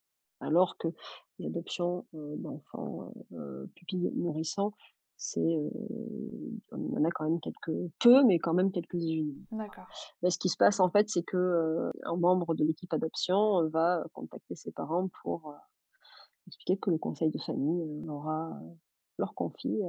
Alors 0.40 0.76
que 0.78 0.88
euh, 0.88 2.36
d'enfants 2.36 3.12
euh, 3.32 3.66
pupilles 3.74 4.10
nourrissants, 4.14 4.72
c'est, 5.16 5.40
euh, 5.40 5.68
on 6.70 6.96
en 6.96 7.04
a 7.04 7.10
quand 7.10 7.24
même 7.24 7.40
quelques 7.40 7.72
peu, 7.98 8.22
mais 8.24 8.38
quand 8.38 8.54
même 8.54 8.70
quelques-unes. 8.70 9.34
D'accord. 9.50 9.88
Mais 10.22 10.30
ce 10.30 10.38
qui 10.38 10.48
se 10.48 10.56
passe, 10.56 10.78
en 10.78 10.90
fait, 10.90 11.08
c'est 11.08 11.24
que, 11.24 11.36
heu, 11.36 11.92
un 12.04 12.16
membre 12.16 12.54
de 12.54 12.64
l'équipe 12.64 12.92
adoption, 12.92 13.68
va 13.68 14.04
contacter 14.12 14.54
ses 14.54 14.70
parents 14.70 15.08
pour, 15.22 15.54
expliquer 16.46 16.78
que 16.78 16.90
le 16.90 16.98
conseil 16.98 17.30
de 17.30 17.38
famille, 17.40 17.82
heu, 17.82 18.08
aura, 18.08 18.60
leur 19.18 19.34
confie, 19.34 19.80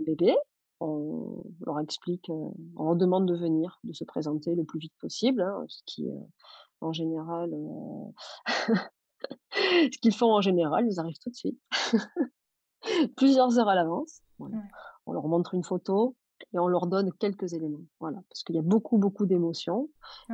bébé. 0.00 0.34
On 0.80 1.44
leur 1.64 1.80
explique, 1.80 2.26
on 2.28 2.54
leur 2.78 2.96
demande 2.96 3.26
de 3.26 3.34
venir, 3.34 3.78
de 3.84 3.92
se 3.92 4.04
présenter 4.04 4.54
le 4.54 4.64
plus 4.64 4.78
vite 4.78 4.92
possible, 4.98 5.40
hein, 5.40 5.64
ce 5.68 5.82
qui, 5.86 6.06
en 6.80 6.92
général, 6.92 7.54
ce 9.54 9.98
qu'ils 9.98 10.14
font 10.14 10.32
en 10.32 10.40
général, 10.40 10.86
ils 10.88 11.00
arrivent 11.00 11.18
tout 11.18 11.30
de 11.30 11.36
suite. 11.36 11.60
Plusieurs 13.16 13.58
heures 13.58 13.68
à 13.68 13.74
l'avance, 13.74 14.20
voilà. 14.38 14.56
Ouais. 14.56 14.62
On 15.06 15.12
leur 15.12 15.28
montre 15.28 15.54
une 15.54 15.64
photo 15.64 16.16
et 16.52 16.58
on 16.58 16.66
leur 16.66 16.86
donne 16.86 17.12
quelques 17.14 17.52
éléments, 17.54 17.84
voilà. 18.00 18.18
Parce 18.28 18.42
qu'il 18.42 18.56
y 18.56 18.58
a 18.58 18.62
beaucoup, 18.62 18.98
beaucoup 18.98 19.26
d'émotions 19.26 19.88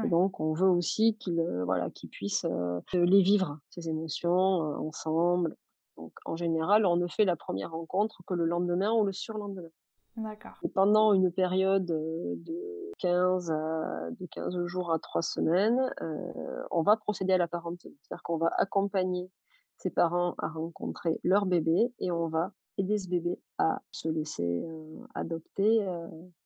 et 0.05 0.09
donc 0.09 0.41
on 0.41 0.53
veut 0.53 0.69
aussi 0.69 1.17
qu'ils, 1.19 1.45
voilà, 1.65 1.91
qu'ils 1.91 2.11
puissent, 2.11 2.47
les 2.93 3.23
vivre, 3.23 3.59
ces 3.69 3.89
émotions, 3.89 4.31
ensemble. 4.31 5.57
Donc 6.01 6.13
en 6.25 6.35
général, 6.35 6.87
on 6.87 6.97
ne 6.97 7.07
fait 7.07 7.27
la 7.27 7.37
première 7.37 7.73
rencontre 7.73 8.23
que 8.27 8.33
le 8.33 8.47
lendemain 8.47 8.91
ou 8.91 9.05
le 9.05 9.13
surlendemain 9.13 9.69
D'accord. 10.17 10.55
et 10.63 10.69
pendant 10.69 11.13
une 11.13 11.31
période, 11.31 11.85
de 11.85 12.93
15 12.99 13.51
à 13.51 14.11
de 14.11 14.27
15 14.27 14.65
jours 14.65 14.93
à 14.93 14.99
3 14.99 15.21
semaines, 15.21 15.93
on 16.71 16.83
va 16.83 16.97
procéder 16.97 17.35
à 17.35 17.39
la 17.39 17.49
parenté. 17.49 17.95
C'est-à-dire 18.01 18.23
qu'on 18.23 18.39
va 18.39 18.51
accompagner 18.57 19.31
ses 19.77 19.91
parents 19.91 20.35
à 20.39 20.49
rencontrer 20.49 21.21
leur 21.23 21.45
bébé 21.45 21.93
et 21.99 22.11
on 22.11 22.29
va 22.29 22.53
aider 22.79 22.97
ce 22.97 23.09
bébé 23.09 23.39
à 23.59 23.83
se 23.91 24.09
laisser, 24.09 24.65
adopter, 25.15 25.87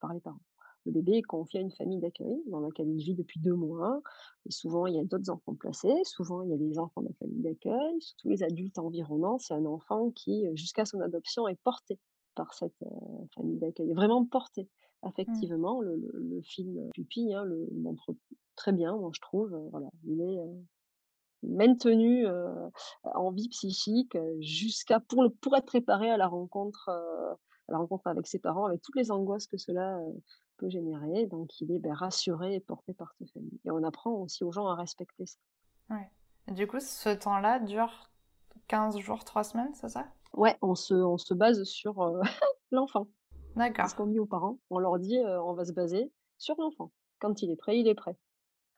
par 0.01 0.12
les 0.12 0.21
parents. 0.21 0.40
Le 0.87 0.92
bébé 0.92 1.12
est 1.18 1.23
confié 1.23 1.61
à 1.61 1.62
une 1.62 1.73
famille 1.73 2.01
d'accueil 2.01 2.42
dans 2.47 2.61
laquelle 2.61 2.88
il 2.88 3.03
vit 3.03 3.14
depuis 3.14 3.40
2 3.40 3.55
mois 3.55 4.03
et 4.47 4.51
souvent 4.51 4.87
il 4.87 4.94
y 4.94 4.99
a 5.01 5.05
d'autres 5.05 5.31
enfants 5.31 5.55
placés, 5.55 5.94
souvent 6.05 6.42
il 6.42 6.51
y 6.51 6.55
a 6.55 6.57
les 6.57 6.79
enfants 6.79 7.03
de 7.03 7.09
la 7.09 7.14
famille 7.14 7.42
d'accueil, 7.42 7.99
tous 8.18 8.29
les 8.29 8.42
adultes 8.42 8.79
environnants. 8.79 9.38
C'est 9.38 9.55
un 9.55 9.64
enfant 9.66 10.11
qui, 10.11 10.47
heu, 10.47 10.55
jusqu'à 10.57 10.85
son 10.85 11.01
adoption 11.01 11.49
est 11.49 11.61
porté 11.62 11.99
par 12.35 12.53
cette, 12.55 12.75
heu, 12.83 12.88
famille 13.35 13.59
d'accueil, 13.59 13.92
vraiment 13.92 14.25
porté 14.27 14.68
affectivement. 15.03 15.81
Le 15.81 15.97
le 15.97 16.11
le 16.14 16.42
film, 16.42 16.90
Pupille, 16.94 17.33
hein, 17.35 17.44
le 17.44 17.66
montre 17.73 18.14
très 18.57 18.73
bien, 18.73 18.97
moi 18.97 19.11
je 19.14 19.20
trouve, 19.20 19.55
heu, 19.55 19.68
voilà. 19.70 19.88
Il 20.05 20.20
est, 20.20 20.38
Maintenu, 21.42 22.27
en 23.05 23.31
vie 23.31 23.49
psychique, 23.51 24.16
jusqu'à 24.40 24.99
pour 25.01 25.23
le 25.23 25.29
pour 25.31 25.55
être 25.57 25.66
préparé 25.66 26.11
à 26.11 26.16
la 26.16 26.27
rencontre, 26.27 26.88
à 26.88 27.37
la 27.73 27.79
rencontre 27.79 28.07
avec 28.07 28.27
ses 28.27 28.38
parents, 28.38 28.64
avec 28.66 28.81
toutes 28.83 28.97
les 28.97 29.11
angoisses 29.11 29.47
que 29.47 29.59
cela, 29.59 30.01
peut 30.57 30.69
générer. 30.69 31.27
Donc 31.27 31.61
il 31.61 31.71
est, 31.73 31.79
beh, 31.79 31.93
rassuré 31.93 32.55
et 32.55 32.61
porté 32.61 32.95
par 32.95 33.12
sa 33.19 33.27
famille 33.33 33.61
et 33.64 33.71
on 33.71 33.83
apprend 33.83 34.12
aussi 34.12 34.45
aux 34.45 34.53
gens 34.53 34.67
à 34.67 34.75
respecter 34.75 35.27
ça. 35.27 35.38
Ouais. 35.90 36.09
Du 36.53 36.67
coup, 36.67 36.81
ce 36.81 37.09
temps-là 37.11 37.59
dure 37.61 38.11
15 38.69 38.99
jours, 38.99 39.25
3 39.25 39.45
semaines, 39.45 39.73
c'est 39.75 39.88
ça? 39.88 40.07
Ouais, 40.33 40.57
on 40.62 40.75
se 40.75 40.95
on 40.95 41.17
se 41.19 41.35
base 41.35 41.62
sur, 41.64 42.03
heu, 42.03 42.21
l'enfant. 42.71 43.07
C'est 43.31 43.53
ce 43.55 43.59
D'accord. 43.59 43.95
qu'on 43.95 44.07
dit 44.07 44.19
aux 44.19 44.27
parents. 44.27 44.59
On 44.71 44.79
leur 44.79 44.99
dit, 44.99 45.17
heu: 45.19 45.40
«On 45.43 45.55
va 45.55 45.64
se 45.64 45.73
baser 45.73 46.11
sur 46.38 46.57
l'enfant. 46.59 46.90
Quand 47.21 47.40
il 47.43 47.51
est 47.51 47.57
prêt, 47.57 47.79
il 47.79 47.87
est 47.87 47.95
prêt. 47.95 48.17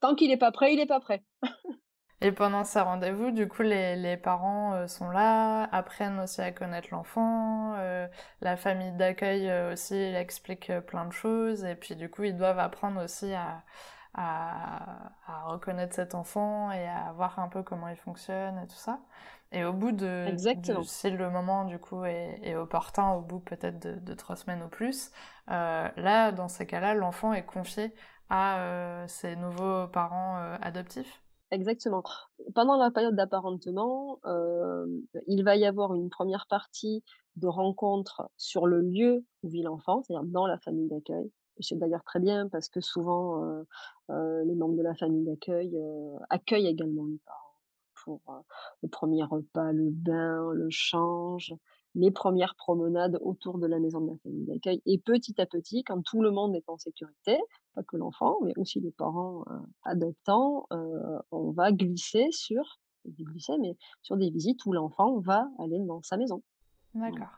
Tant 0.00 0.14
qu'il 0.14 0.30
est 0.30 0.36
pas 0.36 0.52
prêt, 0.52 0.74
il 0.74 0.80
est 0.80 0.86
pas 0.86 1.00
prêt». 1.00 1.24
Et 2.22 2.32
pendant 2.32 2.64
ces 2.64 2.80
rendez-vous, 2.80 3.30
du 3.30 3.46
coup, 3.46 3.60
les, 3.62 3.94
les 3.96 4.16
parents 4.16 4.72
euh, 4.74 4.86
sont 4.86 5.10
là, 5.10 5.64
apprennent 5.64 6.18
aussi 6.20 6.40
à 6.40 6.50
connaître 6.50 6.88
l'enfant, 6.90 7.74
euh, 7.76 8.08
la 8.40 8.56
famille 8.56 8.92
d'accueil 8.92 9.50
euh, 9.50 9.72
aussi 9.74 9.94
elle 9.96 10.16
explique 10.16 10.72
plein 10.86 11.04
de 11.06 11.12
choses, 11.12 11.64
et 11.64 11.74
puis 11.74 11.94
du 11.94 12.08
coup, 12.08 12.24
ils 12.24 12.34
doivent 12.36 12.58
apprendre 12.58 13.04
aussi 13.04 13.34
à, 13.34 13.62
à, 14.14 15.12
à 15.26 15.42
reconnaître 15.48 15.94
cet 15.94 16.14
enfant 16.14 16.70
et 16.72 16.86
à 16.88 17.12
voir 17.14 17.38
un 17.38 17.48
peu 17.48 17.62
comment 17.62 17.88
il 17.88 17.96
fonctionne 17.96 18.58
et 18.64 18.66
tout 18.66 18.76
ça. 18.76 19.00
Et 19.52 19.64
au 19.64 19.72
bout 19.74 19.92
de, 19.92 20.26
Exactement, 20.26 20.82
si 20.82 21.10
le 21.10 21.30
moment 21.30 21.64
du 21.66 21.78
coup 21.78 22.04
est, 22.06 22.40
est 22.42 22.56
opportun, 22.56 23.10
au 23.12 23.20
bout 23.20 23.40
peut-être 23.40 23.78
de, 23.78 23.92
de 24.00 24.14
trois 24.14 24.36
semaines 24.36 24.62
ou 24.62 24.68
plus, 24.68 25.10
là, 25.48 26.32
dans 26.32 26.48
ces 26.48 26.66
cas-là, 26.66 26.94
l'enfant 26.94 27.32
est 27.34 27.44
confié 27.44 27.94
à 28.30 29.04
ses 29.08 29.36
nouveaux 29.36 29.86
parents 29.88 30.36
adoptifs. 30.62 31.20
Exactement. 31.50 32.02
Pendant 32.54 32.76
la 32.76 32.90
période 32.90 33.14
d'apparentement, 33.16 34.20
hem, 34.24 35.02
il 35.26 35.44
va 35.44 35.56
y 35.56 35.64
avoir 35.66 35.94
une 35.94 36.10
première 36.10 36.46
partie 36.48 37.02
de 37.36 37.46
rencontre 37.48 38.30
sur 38.36 38.66
le 38.66 38.80
lieu 38.80 39.24
où 39.42 39.48
vit 39.48 39.62
l'enfant, 39.62 40.02
c'est-à-dire 40.02 40.26
dans 40.28 40.46
la 40.46 40.58
famille 40.58 40.88
d'accueil. 40.88 41.30
C'est 41.60 41.78
d'ailleurs 41.78 42.04
très 42.04 42.20
bien 42.20 42.48
parce 42.48 42.68
que 42.68 42.80
souvent, 42.80 43.42
heu 43.44 43.66
heu, 44.10 44.42
les 44.44 44.54
membres 44.54 44.76
de 44.76 44.82
la 44.82 44.94
famille 44.94 45.24
d'accueil, 45.24 45.76
accueillent 46.30 46.66
également 46.68 47.06
les 47.06 47.18
parents 47.26 47.40
pour, 48.04 48.20
le 48.82 48.88
premier 48.88 49.24
repas, 49.24 49.72
le 49.72 49.90
bain, 49.90 50.50
le 50.52 50.68
change, 50.70 51.54
les 51.94 52.10
premières 52.10 52.54
promenades 52.56 53.18
autour 53.22 53.58
de 53.58 53.66
la 53.66 53.78
maison 53.80 54.00
de 54.02 54.10
la 54.12 54.18
famille 54.22 54.46
d'accueil 54.46 54.82
et 54.86 54.98
petit 54.98 55.40
à 55.40 55.46
petit, 55.46 55.82
quand 55.84 56.02
tout 56.02 56.22
le 56.22 56.30
monde 56.30 56.54
est 56.54 56.68
en 56.68 56.78
sécurité, 56.78 57.38
pas 57.76 57.84
que 57.84 57.96
l'enfant, 57.96 58.38
mais 58.42 58.54
aussi 58.56 58.80
les 58.80 58.90
parents, 58.90 59.44
heu, 59.50 59.60
adoptants, 59.84 60.66
heu, 60.72 61.20
on 61.30 61.52
va 61.52 61.70
glisser 61.70 62.28
sur 62.32 62.80
glisser, 63.06 63.56
mais 63.60 63.76
sur 64.02 64.16
des 64.16 64.30
visites 64.30 64.66
où 64.66 64.72
l'enfant 64.72 65.20
va 65.20 65.48
aller 65.60 65.78
dans 65.84 66.02
sa 66.02 66.16
maison. 66.16 66.42
D'accord. 66.94 67.28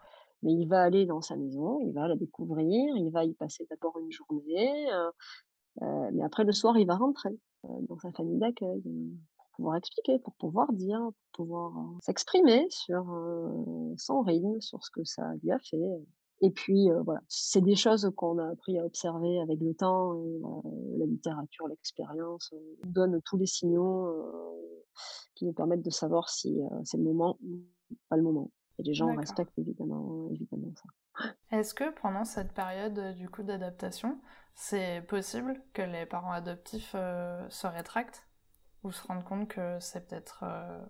Mais 0.42 0.52
il 0.52 0.66
va 0.66 0.82
aller 0.82 1.04
dans 1.04 1.20
sa 1.20 1.36
maison, 1.36 1.80
il 1.80 1.92
va 1.92 2.08
la 2.08 2.16
découvrir, 2.16 2.96
il 2.96 3.10
va 3.10 3.24
y 3.24 3.34
passer 3.34 3.66
d'abord 3.68 3.98
une 3.98 4.10
journée, 4.12 4.90
heu, 4.90 5.10
mais 6.12 6.22
après 6.22 6.44
le 6.44 6.52
soir, 6.52 6.78
il 6.78 6.86
va 6.86 6.96
rentrer, 6.96 7.38
dans 7.64 7.98
sa 7.98 8.12
famille 8.12 8.38
d'accueil, 8.38 8.80
pour 9.36 9.46
pouvoir 9.56 9.76
expliquer, 9.76 10.18
pour 10.20 10.34
pouvoir 10.34 10.72
dire, 10.72 11.00
pour 11.32 11.44
pouvoir, 11.44 11.72
s'exprimer 12.02 12.66
sur, 12.70 13.04
son 13.96 14.22
rythme, 14.22 14.60
sur 14.60 14.82
ce 14.84 14.90
que 14.90 15.04
ça 15.04 15.34
lui 15.42 15.50
a 15.50 15.58
fait, 15.58 16.06
et 16.40 16.50
puis, 16.50 16.88
voilà, 17.04 17.20
c'est 17.28 17.60
des 17.60 17.74
choses 17.74 18.10
qu'on 18.16 18.38
a 18.38 18.48
appris 18.48 18.78
à 18.78 18.84
observer 18.84 19.40
avec 19.40 19.60
le 19.60 19.74
temps 19.74 20.14
et 20.14 20.40
la 20.98 21.06
littérature, 21.06 21.68
l'expérience, 21.68 22.52
nous 22.52 22.90
donne 22.90 23.20
tous 23.22 23.36
les 23.36 23.46
signaux, 23.46 24.54
qui 25.34 25.46
nous 25.46 25.52
permettent 25.52 25.84
de 25.84 25.90
savoir 25.90 26.28
si, 26.28 26.60
c'est 26.84 26.96
le 26.96 27.04
moment 27.04 27.38
ou 27.42 27.60
pas 28.08 28.16
le 28.16 28.22
moment 28.22 28.50
et 28.78 28.82
les 28.82 28.94
gens 28.94 29.14
respectent 29.14 29.58
évidemment 29.58 30.28
évidemment 30.30 30.72
ça. 30.74 31.32
Est-ce 31.50 31.74
que 31.74 31.90
pendant 32.00 32.24
cette 32.24 32.52
période 32.52 32.98
euh, 32.98 33.12
du 33.12 33.28
coup 33.28 33.42
d'adaptation, 33.42 34.20
c'est 34.54 35.02
possible 35.08 35.60
que 35.72 35.82
les 35.82 36.06
parents 36.06 36.32
adoptifs 36.32 36.92
euh, 36.94 37.48
se 37.50 37.66
rétractent? 37.66 38.24
Ou 38.84 38.92
se 38.92 39.04
rendent 39.08 39.24
compte 39.24 39.48
que 39.48 39.78
c'est 39.80 40.06
peut-être 40.06 40.44
euh, 40.44 40.80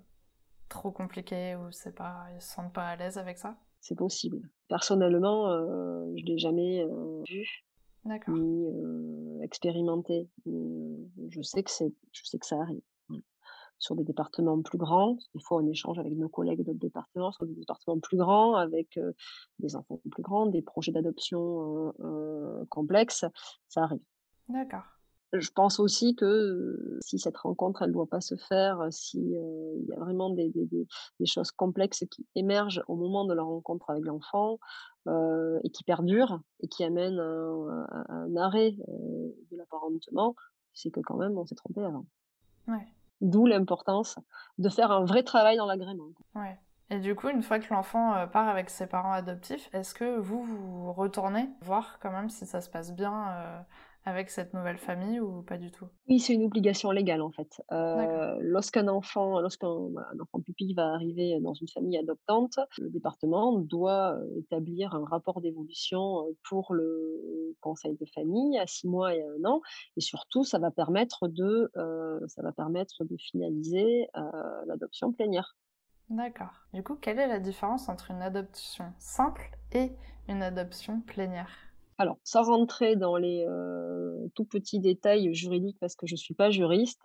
trop 0.68 0.90
compliqué 0.90 1.56
ou 1.56 1.70
c'est 1.70 1.94
pas, 1.94 2.26
ils 2.34 2.42
se 2.42 2.52
sentent 2.52 2.74
pas 2.74 2.88
à 2.88 2.96
l'aise 2.96 3.16
avec 3.16 3.38
ça? 3.38 3.56
C'est 3.88 3.94
possible. 3.94 4.42
Personnellement, 4.68 5.50
heu, 5.50 6.12
je 6.18 6.24
l'ai 6.26 6.36
jamais, 6.36 6.84
heu, 6.84 7.22
vu 7.26 7.46
ni, 8.28 8.66
heu, 8.68 9.40
expérimenté, 9.42 10.28
mais, 10.46 10.98
je 11.30 11.40
sais 11.42 11.62
que 11.62 11.70
c'est 11.70 11.94
je 12.12 12.22
sais 12.24 12.38
que 12.38 12.46
ça 12.46 12.60
arrive. 12.60 12.82
Sur 13.78 13.96
des 13.96 14.04
départements 14.04 14.60
plus 14.60 14.76
grands, 14.76 15.16
des 15.34 15.40
fois 15.40 15.62
on 15.62 15.66
échange 15.68 15.98
avec 15.98 16.12
nos 16.12 16.28
collègues 16.28 16.64
d'autres 16.64 16.78
départements, 16.80 17.32
sur 17.32 17.46
des 17.46 17.54
départements 17.54 17.98
plus 17.98 18.18
grands 18.18 18.54
avec, 18.56 19.00
des 19.60 19.74
enfants 19.74 20.00
plus 20.10 20.22
grands, 20.22 20.46
des 20.46 20.60
projets 20.62 20.92
d'adoption, 20.92 21.94
complexes, 22.68 23.24
ça 23.68 23.84
arrive. 23.84 24.02
D'accord. 24.48 24.97
Je 25.32 25.50
pense 25.50 25.78
aussi 25.78 26.14
que, 26.16 26.98
si 27.00 27.18
cette 27.18 27.36
rencontre, 27.36 27.82
elle 27.82 27.92
doit 27.92 28.06
pas 28.06 28.20
se 28.22 28.34
faire, 28.36 28.86
si, 28.90 29.18
heu, 29.18 29.74
il 29.76 29.86
y 29.86 29.92
a 29.92 29.98
vraiment 29.98 30.30
des 30.30 30.48
des 30.48 30.64
des 30.66 30.86
des 31.20 31.26
choses 31.26 31.50
complexes 31.50 32.04
qui 32.10 32.26
émergent 32.34 32.82
au 32.88 32.96
moment 32.96 33.26
de 33.26 33.34
la 33.34 33.42
rencontre 33.42 33.90
avec 33.90 34.04
l'enfant, 34.06 34.58
et 35.64 35.70
qui 35.70 35.84
perdurent 35.84 36.40
et 36.60 36.68
qui 36.68 36.84
amènent 36.84 37.18
un 37.18 38.04
un 38.08 38.36
arrêt, 38.36 38.72
de 38.72 39.56
l'apparentement, 39.56 40.34
c'est 40.74 40.90
que 40.90 41.00
quand 41.00 41.16
même 41.16 41.36
on 41.38 41.46
s'est 41.46 41.54
trompé 41.54 41.82
avant. 41.82 42.06
Ouais. 42.66 42.86
D'où 43.20 43.46
l'importance 43.46 44.18
de 44.58 44.68
faire 44.68 44.92
un 44.92 45.04
vrai 45.04 45.22
travail 45.22 45.56
dans 45.56 45.66
l'agrément. 45.66 46.10
Ouais. 46.34 46.58
Et 46.90 47.00
du 47.00 47.14
coup, 47.14 47.28
une 47.28 47.42
fois 47.42 47.58
que 47.58 47.72
l'enfant, 47.72 48.26
part 48.28 48.48
avec 48.48 48.70
ses 48.70 48.86
parents 48.86 49.12
adoptifs, 49.12 49.68
est-ce 49.74 49.94
que 49.94 50.18
vous, 50.18 50.42
vous 50.42 50.92
retournez 50.92 51.50
voir 51.62 51.98
quand 52.00 52.10
même 52.12 52.30
si 52.30 52.46
ça 52.46 52.60
se 52.60 52.70
passe 52.70 52.94
bien, 52.94 53.66
avec 54.08 54.30
cette 54.30 54.54
nouvelle 54.54 54.78
famille 54.78 55.20
ou 55.20 55.42
pas 55.42 55.58
du 55.58 55.70
tout? 55.70 55.88
Oui, 56.08 56.20
c'est 56.20 56.32
une 56.32 56.44
obligation 56.44 56.90
légale 56.90 57.20
en 57.20 57.30
fait. 57.30 57.60
Heu, 57.70 58.38
lorsqu'un 58.40 58.88
enfant 58.88 59.40
lorsqu'un 59.40 59.68
voilà, 59.92 60.08
un 60.14 60.20
enfant 60.20 60.40
pupille 60.40 60.72
va 60.72 60.94
arriver 60.94 61.38
dans 61.42 61.52
une 61.52 61.68
famille 61.68 61.98
adoptante, 61.98 62.58
le 62.78 62.88
département 62.88 63.58
doit, 63.58 64.14
heu, 64.18 64.38
établir 64.38 64.94
un 64.94 65.04
rapport 65.04 65.42
d'évolution, 65.42 66.26
heu, 66.26 66.36
pour 66.48 66.72
le 66.72 67.54
conseil 67.60 67.94
de 67.98 68.06
famille 68.14 68.58
à 68.58 68.66
6 68.66 68.88
mois 68.88 69.14
et 69.14 69.22
à 69.22 69.26
1 69.38 69.44
an 69.44 69.60
et 69.98 70.00
surtout 70.00 70.44
ça 70.44 70.58
va 70.58 70.70
permettre 70.70 71.28
de, 71.28 71.70
ça 72.26 72.40
va 72.42 72.52
permettre 72.52 73.04
de 73.04 73.16
finaliser, 73.18 74.08
l'adoption 74.66 75.12
plénière. 75.12 75.56
D'accord. 76.10 76.66
Du 76.74 76.82
coup, 76.82 76.96
quelle 76.96 77.18
est 77.18 77.26
la 77.26 77.38
différence 77.40 77.88
entre 77.88 78.10
une 78.10 78.20
adoption 78.20 78.92
simple 78.98 79.56
et 79.72 79.96
une 80.28 80.42
adoption 80.42 81.00
plénière? 81.00 81.67
Alors, 81.98 82.18
sans 82.22 82.44
rentrer 82.44 82.94
dans 82.94 83.16
les, 83.16 83.44
heu, 83.48 84.30
tout 84.36 84.44
petits 84.44 84.78
détails 84.78 85.34
juridiques 85.34 85.78
parce 85.80 85.96
que 85.96 86.06
je 86.06 86.14
suis 86.14 86.34
pas 86.34 86.48
juriste, 86.50 87.04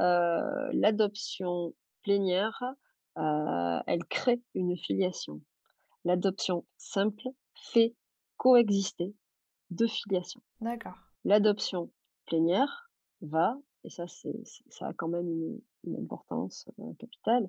heu, 0.00 0.70
l'adoption 0.72 1.74
plénière, 2.02 2.62
heu, 3.18 3.80
elle 3.86 4.04
crée 4.04 4.42
une 4.54 4.76
filiation. 4.76 5.40
L'adoption 6.04 6.66
simple 6.78 7.28
fait 7.54 7.94
coexister 8.36 9.14
2 9.70 9.86
filiations. 9.88 10.42
D'accord. 10.60 10.98
L'adoption 11.24 11.90
plénière 12.26 12.90
va 13.22 13.56
et 13.84 13.90
ça 13.90 14.06
c'est 14.08 14.36
ça 14.70 14.88
a 14.88 14.92
quand 14.94 15.08
même 15.08 15.28
une 15.28 15.60
une 15.84 15.96
importance, 16.02 16.66
capitale, 16.98 17.48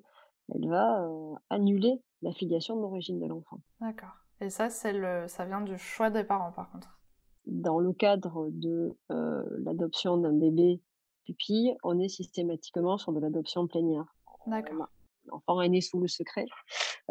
elle 0.55 0.69
va, 0.69 1.05
annuler 1.49 2.01
la 2.21 2.31
filiation 2.33 2.77
d'origine 2.77 3.19
de 3.19 3.27
l'enfant. 3.27 3.59
D'accord. 3.81 4.20
Et 4.41 4.49
ça, 4.49 4.69
c'est 4.69 4.93
le 4.93 5.27
ça 5.27 5.45
vient 5.45 5.61
du 5.61 5.77
choix 5.77 6.09
des 6.09 6.23
parents 6.23 6.51
par 6.51 6.71
contre? 6.71 6.97
Dans 7.45 7.79
le 7.79 7.93
cadre 7.93 8.49
de, 8.51 8.97
heu, 9.11 9.45
l'adoption 9.63 10.17
d'un 10.17 10.33
bébé 10.33 10.81
pupille, 11.25 11.75
on 11.83 11.99
est 11.99 12.09
systématiquement 12.09 12.97
sur 12.97 13.13
de 13.13 13.19
l'adoption 13.19 13.67
plénière. 13.67 14.05
D'accord. 14.47 14.73
l'en 14.73 14.87
l'enfant 15.27 15.61
est 15.61 15.69
né 15.69 15.81
sous 15.81 15.99
le 15.99 16.07
secret, 16.07 16.47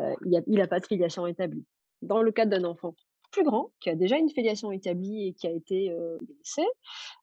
heu, 0.00 0.14
il 0.26 0.32
y 0.32 0.36
a 0.36 0.42
il 0.46 0.60
a 0.60 0.66
pas 0.66 0.80
de 0.80 0.86
filiation 0.86 1.26
établie. 1.26 1.64
Dans 2.02 2.22
le 2.22 2.32
cadre 2.32 2.50
d'un 2.50 2.64
enfant 2.64 2.94
plus 3.30 3.44
grand, 3.44 3.70
qui 3.80 3.90
a 3.90 3.96
déjà 3.96 4.18
une 4.18 4.30
filiation 4.30 4.72
établie 4.72 5.28
et 5.28 5.32
qui 5.34 5.46
a 5.46 5.50
été, 5.52 5.90
heu, 5.92 6.18
délaissé, 6.22 6.62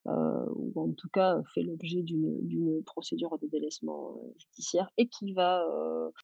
ou 0.07 0.73
en 0.77 0.91
tout 0.93 1.09
cas 1.13 1.41
fait 1.55 1.63
l'objet 1.63 2.01
d'une 2.03 2.83
procédure 2.85 3.37
de 3.39 3.47
délaissement, 3.47 4.15
judiciaire 4.39 4.89
et 4.97 5.07
qui 5.09 5.33
va, 5.33 5.65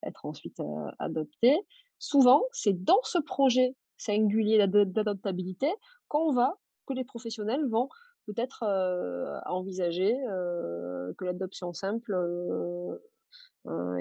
être 0.03 0.25
ensuite, 0.25 0.59
heu, 0.61 0.65
adopté. 0.99 1.57
Souvent, 1.99 2.43
c'est 2.53 2.83
dans 2.83 3.01
ce 3.03 3.19
projet 3.19 3.75
singulier 3.97 4.57
d'ado 4.59 4.85
d'adoptabilité 4.85 5.69
qu'on 6.09 6.33
va 6.33 6.57
que 6.87 6.93
les 6.93 7.05
professionnels 7.05 7.65
vont 7.69 7.89
peut-être, 8.27 8.63
envisager, 9.47 10.13
que 11.17 11.25
l'adoption 11.25 11.73
simple, 11.73 12.13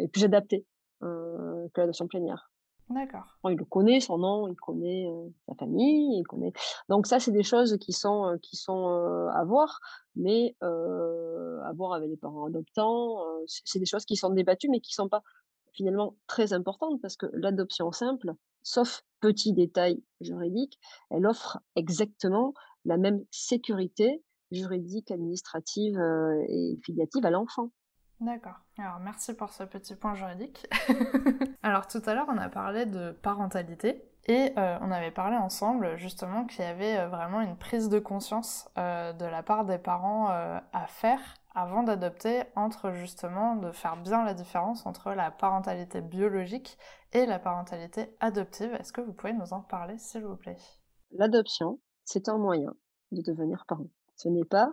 est 0.01 0.09
plus 0.09 0.25
adaptée, 0.25 0.67
heu, 1.05 1.69
que 1.75 1.81
l'adoption 1.83 2.09
plénière. 2.09 2.52
D'accord. 2.91 3.39
Il 3.49 3.57
le 3.57 3.65
connaît 3.65 4.01
son 4.01 4.19
nom, 4.19 4.49
il 4.49 4.57
connaît, 4.57 5.09
sa 5.49 5.55
famille, 5.55 6.19
il 6.19 6.25
connaît 6.25 6.53
donc 6.89 7.07
ça, 7.07 7.21
c'est 7.21 7.31
des 7.31 7.43
choses 7.43 7.79
qui 7.81 7.93
sont, 7.93 8.39
qui 8.43 8.57
sont, 8.57 8.87
à 9.33 9.45
voir, 9.45 9.81
mais 10.15 10.57
à 10.61 11.73
voir 11.75 11.95
avec 11.95 12.11
les 12.11 12.17
parents 12.17 12.47
adoptants, 12.47 13.19
c'est 13.47 13.79
des 13.79 13.87
choses 13.87 14.05
qui 14.05 14.17
sont 14.17 14.31
débattues, 14.31 14.69
mais 14.69 14.81
qui 14.81 14.93
sont 14.93 15.09
pas 15.09 15.23
finalement 15.73 16.17
très 16.27 16.53
importantes 16.53 17.01
parce 17.01 17.17
que 17.17 17.27
l'adoption 17.33 17.93
simple, 17.93 18.35
sauf 18.63 19.03
petit 19.21 19.53
détail 19.53 20.03
juridique, 20.21 20.79
elle 21.11 21.27
offre 21.27 21.59
exactement 21.77 22.53
la 22.85 22.99
même 22.99 23.25
sécurité 23.31 24.23
juridique, 24.51 25.11
administrative, 25.11 25.99
et 26.49 26.79
filiative 26.85 27.25
à 27.25 27.31
l'enfant. 27.31 27.71
D'accord. 28.23 28.61
Alors 28.79 29.01
merci 29.01 29.35
pour 29.35 29.51
ce 29.51 29.65
petit 29.65 29.97
point 29.97 30.15
juridique. 30.15 30.69
Alors 31.65 31.89
tout 31.89 32.01
à 32.07 32.15
l'heure, 32.15 32.29
on 32.29 32.39
a 32.39 32.49
parlé 32.49 32.87
de 32.87 33.11
parentalité 33.11 34.05
et 34.27 34.53
heu, 34.57 34.77
on 34.81 34.93
avait 34.93 35.11
parlé 35.11 35.37
ensemble 35.37 35.97
justement 35.97 36.45
qu'il 36.45 36.65
y 36.65 36.69
avait, 36.69 37.01
heu, 37.01 37.09
vraiment 37.09 37.41
une 37.41 37.57
prise 37.57 37.89
de 37.89 37.99
conscience, 37.99 38.69
heu, 38.79 39.13
de 39.15 39.25
la 39.25 39.43
part 39.43 39.65
des 39.65 39.79
parents, 39.79 40.29
à 40.29 40.87
faire 40.87 41.21
avant 41.55 41.83
d'adopter 41.83 42.45
entre 42.55 42.93
justement 42.93 43.57
de 43.57 43.73
faire 43.73 43.97
bien 43.97 44.25
la 44.25 44.35
différence 44.35 44.87
entre 44.87 45.11
la 45.13 45.33
parentalité 45.33 46.01
biologique 46.01 46.79
et 47.13 47.27
la 47.27 47.41
parentalité 47.41 48.17
adoptive. 48.21 48.73
Est-ce 48.79 48.93
que 48.93 49.01
vous 49.01 49.13
pouvez 49.13 49.33
nous 49.33 49.53
en 49.53 49.61
parler, 49.63 49.99
s'il 49.99 50.25
vous 50.25 50.37
plaît? 50.37 50.59
L'adoption, 51.11 51.81
c'est 52.05 52.29
un 52.29 52.39
moyen 52.39 52.73
de 53.11 53.21
devenir 53.21 53.65
parent. 53.67 53.89
Ce 54.15 54.29
n'est 54.29 54.45
pas 54.45 54.71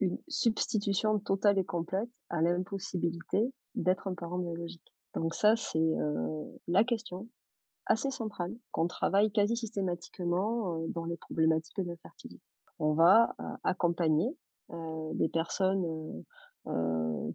une 0.00 0.18
substitution 0.28 1.18
totale 1.18 1.58
et 1.58 1.64
complète 1.64 2.08
à 2.28 2.40
l'impossibilité 2.40 3.52
d'être 3.74 4.08
un 4.08 4.14
parent 4.14 4.38
biologique. 4.38 4.94
Donc 5.14 5.34
ça, 5.34 5.56
c'est, 5.56 5.94
la 6.68 6.84
question 6.84 7.28
assez 7.86 8.10
centrale 8.10 8.54
qu'on 8.70 8.86
travaille 8.86 9.32
quasi 9.32 9.56
systématiquement, 9.56 10.80
dans 10.88 11.04
les 11.04 11.16
problématiques 11.16 11.80
d'infertilité. 11.80 12.42
On 12.78 12.94
va, 12.94 13.34
accompagner, 13.64 14.36
heu, 14.72 15.10
des 15.14 15.28
personnes, 15.28 15.84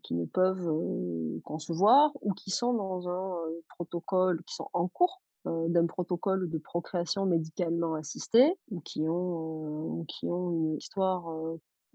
qui 0.03 0.13
ne 0.13 0.25
peuvent, 0.25 1.41
concevoir 1.43 2.11
ou 2.21 2.33
qui 2.33 2.51
sont 2.51 2.73
dans 2.73 3.09
un, 3.09 3.35
protocole 3.69 4.41
qui 4.43 4.55
sont 4.55 4.69
en 4.73 4.87
cours, 4.87 5.21
d'un 5.45 5.85
protocole 5.85 6.49
de 6.49 6.57
procréation 6.57 7.25
médicalement 7.25 7.93
assistée 7.93 8.57
ou 8.71 8.79
qui 8.79 9.07
ont, 9.07 9.99
ou 9.99 10.05
qui 10.07 10.27
ont 10.27 10.51
une 10.51 10.75
histoire, 10.77 11.29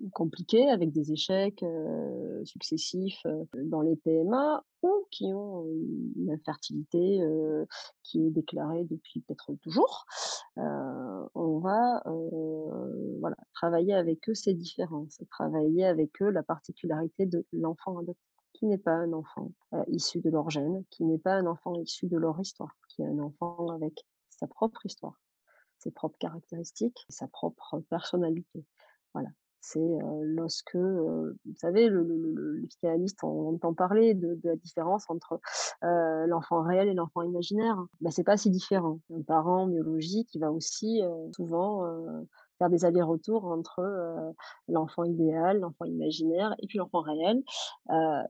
heu, 0.03 0.09
compliquée 0.12 0.68
avec 0.70 0.92
des 0.92 1.12
échecs, 1.12 1.62
heu, 1.62 2.42
successifs, 2.44 3.20
heu, 3.26 3.46
dans 3.64 3.82
les 3.82 3.96
PMA 3.96 4.64
ou 4.82 5.07
qui 5.11 5.26
ont, 5.34 5.66
une 6.16 6.30
infertilité, 6.32 7.20
heu, 7.22 7.66
qui 8.03 8.26
est 8.26 8.30
déclarée 8.30 8.84
depuis 8.84 9.20
peut-être 9.20 9.55
toujours. 9.62 10.05
On 10.57 11.59
va, 11.61 12.03
voilà, 13.20 13.36
travailler 13.55 13.94
avec 13.94 14.28
eux 14.28 14.34
ces 14.34 14.55
différences, 14.55 15.20
travailler 15.30 15.84
avec 15.86 16.20
eux 16.22 16.30
la 16.30 16.42
particularité 16.42 17.26
de 17.26 17.46
l'enfant 17.53 17.98
adopté, 17.98 18.20
qui 18.55 18.66
n'est 18.66 18.78
pas 18.78 18.92
un 18.92 19.12
enfant, 19.12 19.53
issu 19.88 20.20
de 20.20 20.30
leur 20.30 20.51
gène, 20.51 20.84
qui 20.90 21.05
n'est 21.05 21.18
pas 21.18 21.34
un 21.34 21.46
enfant 21.46 21.74
issu 21.80 22.07
de 22.09 22.16
leur 22.18 22.38
histoire, 22.40 22.74
qui 22.88 23.03
est 23.03 23.07
un 23.07 23.18
enfant 23.20 23.68
avec 23.70 24.05
sa 24.30 24.46
propre 24.46 24.84
histoire, 24.86 25.20
ses 25.78 25.90
propres 25.90 26.18
caractéristiques, 26.18 27.07
sa 27.09 27.28
propre 27.28 27.80
personnalité. 27.90 28.64
Voilà, 29.14 29.30
c'est, 29.61 29.99
lorsque, 30.23 30.77
vous 30.77 31.57
savez, 31.57 31.89
le 31.89 32.03
le 32.03 32.17
le 32.35 32.67
psychanalystes, 32.67 33.23
on 33.23 33.55
entend 33.55 33.75
parler 33.75 34.15
de 34.15 34.39
la 34.45 34.57
différence 34.57 35.09
entre, 35.09 35.41
l'enfant 35.83 36.63
réel 36.63 36.89
et 36.89 36.95
l'enfant 36.95 37.23
imaginaire. 37.23 37.77
Bah, 38.01 38.11
c'est 38.11 38.25
pas 38.25 38.37
si 38.37 38.51
différent. 38.51 39.01
Un 39.15 39.23
parent 39.23 39.67
biologique, 39.67 40.29
il 40.35 40.41
va 40.41 40.51
aussi, 40.51 41.01
souvent, 41.37 41.85
faire 42.59 42.71
des 42.71 42.85
allers-retours 42.85 43.45
entre, 43.47 44.35
l'enfant 44.69 45.05
idéal, 45.05 45.61
l'enfant 45.61 45.85
imaginaire 45.85 46.55
et 46.59 46.67
puis 46.67 46.79
l'enfant 46.79 47.01
réel. 47.01 47.43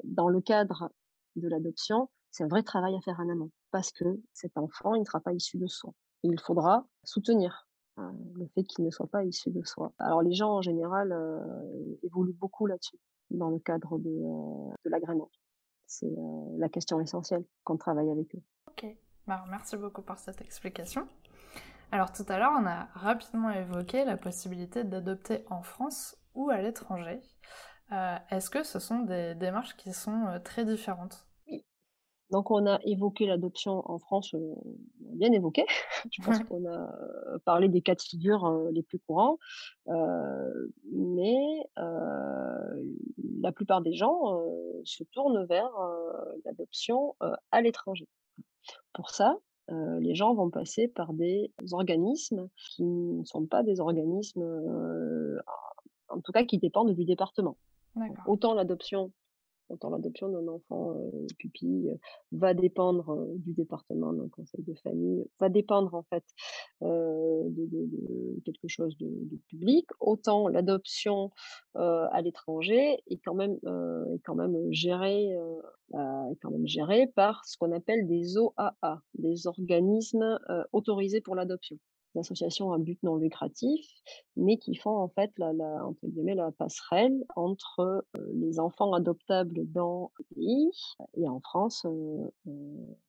Dans 0.05 0.29
le 0.29 0.41
cadre 0.41 0.91
de 1.37 1.49
l'adoption, 1.49 2.09
c'est 2.31 2.45
un 2.45 2.49
vrai 2.49 2.63
travail 2.63 2.95
à 2.97 3.01
faire 3.01 3.19
en 3.21 3.29
amont 3.29 3.51
parce 3.71 3.93
que 3.93 4.05
cet 4.33 4.57
enfant, 4.59 4.95
il 4.95 5.01
ne 5.01 5.05
sera 5.05 5.21
pas 5.21 5.33
issu 5.33 5.59
de 5.59 5.67
soi. 5.67 5.93
Il 6.23 6.39
faudra 6.41 6.87
soutenir, 7.05 7.69
le 8.35 8.47
fait 8.55 8.63
qu'il 8.65 8.85
ne 8.85 8.91
soit 8.91 9.07
pas 9.07 9.25
issu 9.25 9.51
de 9.51 9.63
soi. 9.65 9.93
Alors 9.99 10.23
les 10.23 10.33
gens 10.33 10.57
en 10.57 10.63
général, 10.63 11.13
heu, 11.13 11.99
évoluent 12.03 12.33
beaucoup 12.33 12.67
là-dessus, 12.67 12.99
dans 13.31 13.51
le 13.51 13.59
cadre 13.59 13.99
de, 13.99 14.11
heu, 14.11 14.75
de 14.85 14.91
l'agrément. 14.91 15.31
C'est, 15.87 16.13
la 16.59 16.69
question 16.69 17.01
essentielle 17.01 17.45
qu'on 17.65 17.77
travaille 17.77 18.11
avec 18.11 18.35
eux. 18.35 18.43
OK. 18.69 18.87
Bah, 19.27 19.45
merci 19.49 19.77
beaucoup 19.77 20.03
pour 20.03 20.19
cette 20.19 20.41
explication. 20.41 21.07
Alors 21.93 22.13
tout 22.13 22.25
à 22.29 22.39
l'heure, 22.39 22.53
on 22.61 22.67
a 22.67 22.85
rapidement 22.95 23.51
évoqué 23.51 24.05
la 24.05 24.17
possibilité 24.17 24.85
d'adopter 24.85 25.45
en 25.51 25.63
France 25.63 26.17
ou 26.35 26.51
à 26.51 26.59
l'étranger. 26.59 27.21
Est-ce 28.31 28.51
que 28.51 28.63
ce 28.63 28.79
sont 28.79 29.01
des 29.01 29.35
démarches 29.35 29.77
qui 29.77 29.93
sont, 29.93 30.41
très 30.45 30.65
différentes? 30.65 31.27
Donc 32.31 32.51
on 32.51 32.67
a 32.67 32.79
évoqué 32.85 33.27
l'adoption 33.27 33.83
en 33.91 33.99
France, 33.99 34.35
heu, 34.35 34.55
on 35.05 35.13
a 35.13 35.17
bien 35.17 35.33
évoqué. 35.33 35.65
Je 36.13 36.23
pense 36.23 36.39
qu'on 36.45 36.65
a, 36.67 37.39
parlé 37.45 37.69
des 37.69 37.83
cas 37.83 37.95
de 37.95 38.03
figure, 38.03 38.69
les 38.73 38.83
plus 38.83 38.99
courants. 39.01 39.39
Mais 40.93 41.37
la 43.41 43.53
plupart 43.53 43.81
des 43.81 43.95
gens, 43.95 44.41
se 44.85 45.05
tournent 45.05 45.45
vers, 45.45 45.71
l'adoption, 46.45 47.17
à 47.51 47.61
l'étranger. 47.61 48.09
Pour 48.93 49.11
ça, 49.11 49.37
les 49.69 50.15
gens 50.15 50.35
vont 50.35 50.51
passer 50.51 50.89
par 50.89 51.13
des 51.13 51.53
organismes 51.73 52.49
qui 52.57 52.85
ne 52.85 53.25
sont 53.25 53.47
pas 53.47 53.63
des 53.63 53.81
organismes, 53.81 55.41
en 56.09 56.21
tout 56.21 56.33
cas 56.33 56.45
qui 56.45 56.59
dépendent 56.59 56.95
du 56.95 57.05
département. 57.05 57.57
Autant 58.27 58.55
l'adoption 58.55 59.13
autant 59.71 59.91
l'adoption 59.91 60.29
d'un 60.29 60.47
enfant, 60.49 60.93
heu, 60.95 61.27
pupille, 61.39 61.91
heu, 61.91 61.99
va 62.33 62.55
dépendre, 62.55 63.13
heu, 63.13 63.35
du 63.39 63.53
département, 63.55 64.13
d'un 64.13 64.29
conseil 64.29 64.63
de 64.65 64.75
famille, 64.83 65.27
va 65.41 65.49
dépendre 65.49 65.95
en 65.95 66.03
fait, 66.05 66.25
de 66.83 68.41
quelque 68.45 68.69
chose 68.69 68.97
de 68.99 69.09
public. 69.49 69.87
Autant 70.01 70.49
l'adoption, 70.49 71.31
à 71.75 72.21
l'étranger 72.23 72.99
est 73.09 73.19
quand 73.25 73.35
même, 73.35 73.59
gérée, 74.73 75.35
heu, 75.37 75.61
est 76.33 76.37
quand 76.43 76.51
même 76.51 76.67
gérée 76.67 77.07
par 77.09 77.45
ce 77.47 77.57
qu'on 77.59 77.73
appelle 77.73 78.07
des 78.07 78.37
OAA, 78.39 79.01
des 79.15 79.47
organismes, 79.47 80.39
autorisés 80.73 81.21
pour 81.21 81.35
l'adoption. 81.35 81.79
Associations 82.17 82.73
à 82.73 82.79
but 82.79 83.01
non 83.03 83.17
lucratif, 83.17 83.87
mais 84.37 84.57
qui 84.59 84.75
font 84.75 84.97
en 84.97 85.09
fait 85.09 85.31
la 85.39 85.53
la 85.53 85.85
entre 85.87 86.07
guillemets 86.07 86.35
«la 86.35 86.51
passerelle» 86.53 87.25
entre, 87.37 88.05
heu, 88.17 88.31
les 88.35 88.59
enfants 88.59 88.93
adoptables 88.95 89.71
dans 89.73 90.11
le 90.19 90.25
pays 90.35 90.71
et 91.17 91.29
en 91.29 91.41
France, 91.41 91.85
heu, 91.87 92.33
heu, 92.49 92.53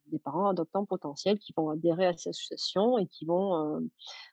des 0.07 0.19
parents 0.19 0.47
adoptants 0.47 0.85
potentiels 0.85 1.39
qui 1.39 1.53
vont 1.57 1.69
adhérer 1.69 2.05
à 2.07 2.13
ces 2.17 2.29
associations 2.29 2.97
et 2.97 3.07
qui 3.07 3.25
vont, 3.25 3.55
heu, 3.79 3.89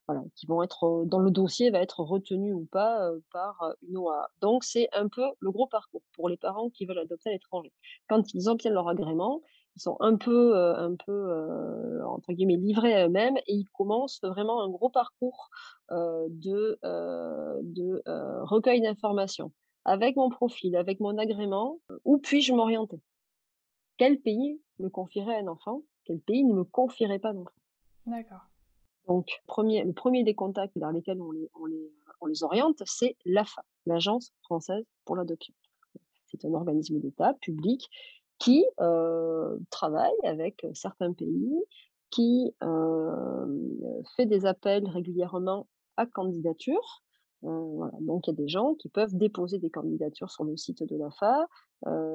voilà, 0.06 0.22
qui 0.34 0.46
vont 0.46 0.62
être, 0.62 1.04
dont 1.06 1.18
le 1.20 1.30
dossier 1.30 1.70
va 1.70 1.80
être 1.80 2.00
retenu 2.00 2.52
ou 2.52 2.66
pas, 2.70 3.10
par, 3.32 3.74
une 3.88 3.96
OAA. 3.98 4.28
Donc 4.40 4.64
c'est 4.64 4.88
un 4.94 5.08
peu 5.08 5.22
le 5.40 5.50
gros 5.50 5.66
parcours 5.66 6.02
pour 6.12 6.28
les 6.28 6.36
parents 6.36 6.70
qui 6.70 6.86
veulent 6.86 6.98
adopter 6.98 7.30
à 7.30 7.32
l'étranger. 7.32 7.72
Quand 8.08 8.34
ils 8.34 8.48
obtiennent 8.48 8.74
leur 8.74 8.88
agrément, 8.88 9.42
ils 9.78 9.80
sont 9.80 9.96
un 10.00 10.16
peu, 10.16 10.56
un 10.56 10.96
peu, 10.96 12.02
entre 12.04 12.32
guillemets 12.32 12.56
«livrés 12.56 12.94
à 12.94 13.06
eux-mêmes» 13.06 13.36
et 13.46 13.54
ils 13.54 13.68
commencent 13.72 14.20
vraiment 14.24 14.60
un 14.60 14.68
gros 14.68 14.90
parcours, 14.90 15.50
de, 15.90 16.78
recueil 18.44 18.80
d'informations. 18.80 19.52
Avec 19.84 20.16
mon 20.16 20.30
profil, 20.30 20.74
avec 20.74 20.98
mon 20.98 21.16
agrément, 21.16 21.78
où 22.04 22.18
puis-je 22.18 22.52
m'orienter? 22.52 23.00
Quel 23.98 24.18
pays 24.20 24.60
me 24.80 24.88
confierait 24.88 25.38
un 25.38 25.46
enfant? 25.46 25.82
Quel 26.04 26.18
pays 26.18 26.44
ne 26.44 26.54
me 26.54 26.64
confierait 26.64 27.20
pas 27.20 27.32
d'enfant? 27.32 27.52
D'accord. 28.06 28.40
Donc 29.06 29.28
premier 29.46 29.84
le 29.84 29.92
premier 29.92 30.24
des 30.24 30.34
contacts 30.34 30.76
vers 30.76 30.92
lesquels 30.92 31.22
on 31.22 31.30
les 31.30 31.48
on 31.54 31.66
les, 31.66 31.76
heu, 31.76 32.12
on 32.20 32.26
les 32.26 32.42
oriente, 32.42 32.82
c'est 32.84 33.16
l'AFA, 33.24 33.62
l'Agence 33.86 34.32
française 34.42 34.84
pour 35.04 35.16
l'adoption. 35.16 35.54
C'est 36.26 36.44
un 36.44 36.52
organisme 36.52 36.98
d'État 36.98 37.32
public 37.40 37.88
qui, 38.38 38.64
travaille 39.70 40.18
avec, 40.24 40.66
certains 40.74 41.12
pays, 41.12 41.62
qui, 42.10 42.54
fait 44.16 44.26
des 44.26 44.46
appels 44.46 44.88
régulièrement 44.88 45.66
à 45.96 46.06
candidature. 46.06 47.02
Voilà, 47.42 47.92
donc 48.00 48.26
il 48.26 48.30
y 48.30 48.34
a 48.34 48.36
des 48.36 48.48
gens 48.48 48.74
qui 48.74 48.88
peuvent 48.88 49.14
déposer 49.16 49.58
des 49.58 49.70
candidatures 49.70 50.30
sur 50.30 50.42
le 50.44 50.56
site 50.56 50.82
de 50.82 50.96
l'AFA, 50.96 51.46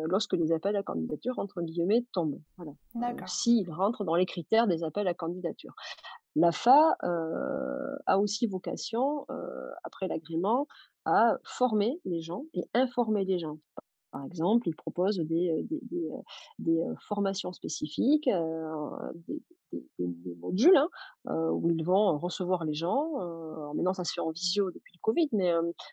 lorsque 0.06 0.34
les 0.34 0.52
appels 0.52 0.76
à 0.76 0.84
candidature 0.84 1.40
entre 1.40 1.62
guillemets 1.62 2.06
«tombent». 2.12 2.42
Voilà, 2.58 2.74
D'accord. 2.96 3.30
s'ils 3.30 3.72
rentrent 3.72 4.04
dans 4.04 4.16
les 4.16 4.26
critères 4.26 4.68
des 4.68 4.84
appels 4.84 5.08
à 5.08 5.14
candidature. 5.14 5.76
L'AFA, 6.36 6.98
a 8.06 8.20
aussi 8.20 8.48
vocation, 8.48 9.26
après 9.84 10.08
l'agrément, 10.08 10.68
à 11.06 11.38
former 11.44 12.00
les 12.06 12.22
gens 12.22 12.46
et 12.54 12.64
informer 12.74 13.26
les 13.26 13.40
gens. 13.40 13.60
Par 14.14 14.26
exemple, 14.26 14.70
ils 14.70 14.76
proposent 14.78 15.18
des, 15.20 15.52
heu, 15.52 15.68
des, 16.60 16.80
heu, 16.82 16.96
formations 17.10 17.52
spécifiques, 17.54 18.30
des 20.00 20.36
modules, 20.36 20.76
hein, 20.76 20.90
heu, 21.30 21.52
où 21.52 21.70
ils 21.70 21.84
vont 21.84 22.18
recevoir 22.18 22.66
les 22.66 22.74
gens, 22.74 23.18
alors 23.20 23.74
maintenant 23.76 23.94
ça 23.94 24.04
se 24.04 24.14
fait 24.14 24.22
en 24.22 24.32
visio 24.32 24.72
depuis 24.72 24.94
le 24.96 25.00
covid, 25.02 25.30
mais, 25.32 25.52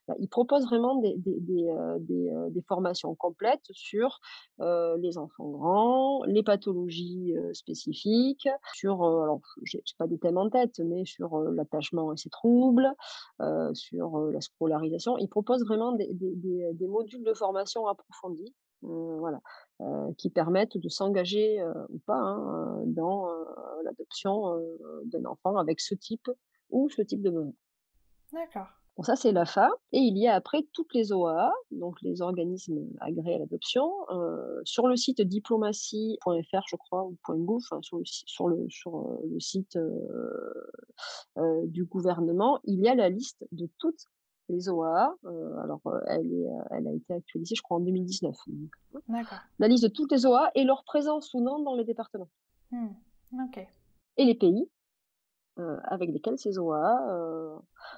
bah, 0.09 0.14
ils 0.18 0.28
proposent 0.28 0.66
vraiment 0.66 1.01
des 1.01 2.62
formations 2.68 3.14
complètes 3.14 3.66
sur, 3.72 4.20
les 4.59 5.18
enfants 5.18 5.49
grands, 5.49 6.24
les 6.24 6.43
pathologies, 6.43 7.35
spécifiques, 7.53 8.49
sur, 8.74 9.05
alors 9.05 9.41
j'ai 9.64 9.83
pas 9.99 10.07
des 10.07 10.18
thèmes 10.18 10.39
en 10.39 10.51
tête, 10.51 10.81
mais 10.81 11.05
sur, 11.05 11.39
l'attachement 11.41 12.12
et 12.12 12.16
ses 12.16 12.31
troubles, 12.31 12.89
sur, 13.72 14.18
la 14.31 14.41
scolarisation. 14.41 15.18
Ils 15.18 15.28
proposent 15.28 15.64
vraiment 15.64 15.93
des 15.93 16.87
modules 16.87 17.24
de 17.24 17.35
formation 17.35 17.87
approfondis, 17.87 18.55
voilà, 18.83 19.41
qui 20.18 20.31
permettent 20.31 20.76
de 20.78 20.89
s'engager, 20.89 21.61
heu, 21.61 21.72
ou 21.89 21.99
pas, 22.07 22.18
hein, 22.18 22.83
dans, 22.87 23.28
heu, 23.31 23.45
l'adoption, 23.85 24.61
d'un 25.05 25.24
enfant 25.24 25.57
avec 25.57 25.81
ce 25.81 25.95
type 25.95 26.31
ou 26.70 26.89
ce 26.91 27.03
type 27.03 27.22
de 27.22 27.31
besoin. 27.31 27.53
D'accord. 28.33 28.68
Bon 28.97 29.03
ça, 29.03 29.16
c'est 29.16 29.33
l'AFA 29.33 29.70
et 29.93 29.99
il 29.99 30.18
y 30.18 30.26
a 30.26 30.35
après 30.35 30.66
toutes 30.72 30.93
les 30.95 31.12
OAA, 31.12 31.53
donc 31.70 32.03
les 32.03 32.20
organismes 32.22 32.87
agréés 33.01 33.37
à 33.37 33.39
l'adoption. 33.39 33.91
Sur 34.64 34.89
le 34.89 34.97
site 34.97 35.22
diplomatie.fr 35.22 36.62
je 36.68 36.76
crois 36.76 37.05
ou 37.05 37.16
.gouv, 37.26 37.62
enfin 37.64 37.81
sur 37.83 37.99
le 37.99 38.05
sur 38.05 38.49
le 38.49 38.68
sur, 38.68 39.18
le 39.24 39.41
site, 39.41 39.78
du 41.64 41.85
gouvernement, 41.85 42.61
il 42.64 42.81
y 42.81 42.89
a 42.89 42.95
la 42.95 43.09
liste 43.09 43.47
de 43.53 43.68
toutes 43.78 44.05
les 44.51 44.68
OAA. 44.68 45.14
Heu, 45.24 45.59
alors, 45.62 45.80
elle 46.09 46.26
est, 46.32 46.46
heu, 46.46 46.62
elle 46.70 46.88
a 46.88 46.92
été 46.92 47.14
actualisée 47.14 47.55
je 47.55 47.62
crois 47.62 47.78
en 47.78 47.80
2019 47.80 48.36
donc. 48.48 48.70
La 49.59 49.68
liste 49.68 49.84
de 49.84 49.88
toutes 49.88 50.12
les 50.12 50.26
OAA 50.26 50.51
et 50.55 50.64
leur 50.64 50.84
présence 50.84 51.32
ou 51.34 51.40
non 51.40 51.61
dans 51.62 51.74
les 51.74 51.84
départements 51.84 52.28
Mmh. 52.72 52.88
OK. 53.44 53.66
et 54.16 54.24
les 54.24 54.34
pays, 54.36 54.68
avec 55.84 56.11
lesquels 56.11 56.38
ces 56.38 56.53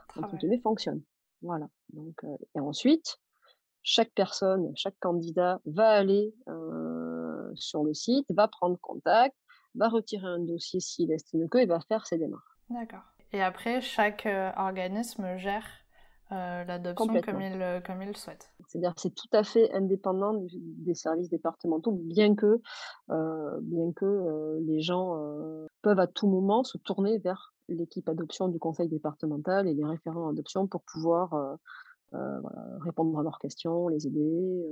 Travail. 0.09 0.38
guillemets 0.38 0.61
«fonctionnent». 0.61 1.03
Voilà, 1.42 1.68
donc, 1.92 2.14
et 2.55 2.61
ensuite 2.61 3.18
chaque 3.82 4.12
personne, 4.14 4.72
chaque 4.76 4.98
candidat 5.00 5.61
va 5.66 5.88
aller, 5.90 6.34
sur 7.55 7.82
le 7.84 7.92
site, 7.94 8.26
va 8.30 8.48
prendre 8.48 8.78
contact, 8.80 9.36
va 9.74 9.88
retirer 9.88 10.26
un 10.26 10.38
dossier 10.38 10.80
s'il 10.80 11.12
estime 11.12 11.48
que 11.48 11.59
et 11.59 11.66
va 11.66 11.80
faire 11.80 12.07
ses 12.07 12.16
démarches. 12.18 12.59
D'accord. 12.70 13.03
Et 13.32 13.42
après, 13.42 13.80
chaque, 13.80 14.28
organisme 14.57 15.36
gère, 15.36 15.66
heu, 16.33 16.64
l'adoption 16.66 17.20
comme 17.20 17.41
il, 17.41 17.83
comme 17.87 18.03
il 18.03 18.09
le 18.09 18.14
souhaite? 18.14 18.51
C'est-à-dire 18.68 18.95
que 18.95 19.01
c'est 19.01 19.14
tout 19.14 19.28
à 19.33 19.45
fait 19.45 19.72
indépendant 19.72 20.35
du 20.35 20.57
des 20.59 20.95
services 20.95 21.28
départementaux, 21.28 21.93
bien 21.93 22.35
que, 22.35 22.61
heu, 23.11 23.61
bien 23.62 23.93
que, 23.93 24.05
heu, 24.05 24.59
les 24.66 24.80
gens, 24.80 25.16
peuvent 25.83 25.99
à 26.01 26.07
tout 26.07 26.28
moment 26.28 26.64
se 26.64 26.78
tourner 26.78 27.18
vers 27.18 27.55
l'équipe 27.68 28.09
adoption 28.09 28.49
du 28.49 28.59
conseil 28.59 28.89
départemental 28.89 29.66
et 29.68 29.74
les 29.74 29.85
référents 29.85 30.28
adoption 30.28 30.66
pour 30.66 30.83
pouvoir, 30.83 31.30
voilà, 32.12 32.78
répondre 32.80 33.18
à 33.18 33.22
leurs 33.22 33.39
questions, 33.39 33.89
les 33.89 34.07
aider, 34.07 34.64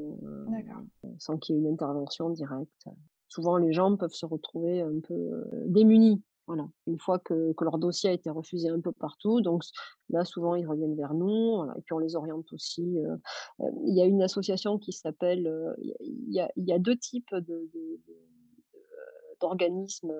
sans 1.19 1.39
qu'il 1.39 1.57
y 1.57 1.59
ait 1.59 1.63
une 1.63 1.73
intervention 1.73 2.31
directe. 2.31 2.85
Souvent 3.29 3.57
les 3.57 3.73
gens 3.73 3.97
peuvent 3.97 4.13
se 4.13 4.27
retrouver 4.27 4.83
un 4.83 5.01
peu, 5.01 5.45
démunis, 5.67 6.23
voilà, 6.47 6.68
une 6.86 6.99
fois 6.99 7.18
que 7.18 7.55
leur 7.61 7.78
dossier 7.78 8.11
a 8.11 8.12
été 8.12 8.28
refusé 8.30 8.68
un 8.68 8.80
peu 8.80 8.93
partout, 8.93 9.41
donc 9.41 9.62
là 10.09 10.24
souvent 10.24 10.57
ils 10.57 10.66
reviennent 10.66 10.97
vers 10.97 11.14
nous, 11.14 11.62
et 11.76 11.80
puis 11.82 11.93
on 11.93 11.99
les 11.99 12.16
oriente 12.16 12.53
aussi, 12.53 12.97
il 13.61 13.95
y 13.95 14.01
a 14.01 14.05
une 14.05 14.22
association 14.22 14.78
qui 14.78 14.93
s'appelle, 14.93 15.49
il 16.01 16.51
y 16.57 16.72
a 16.72 16.78
2 16.78 16.97
types 16.97 17.34
d'organismes, 19.41 20.12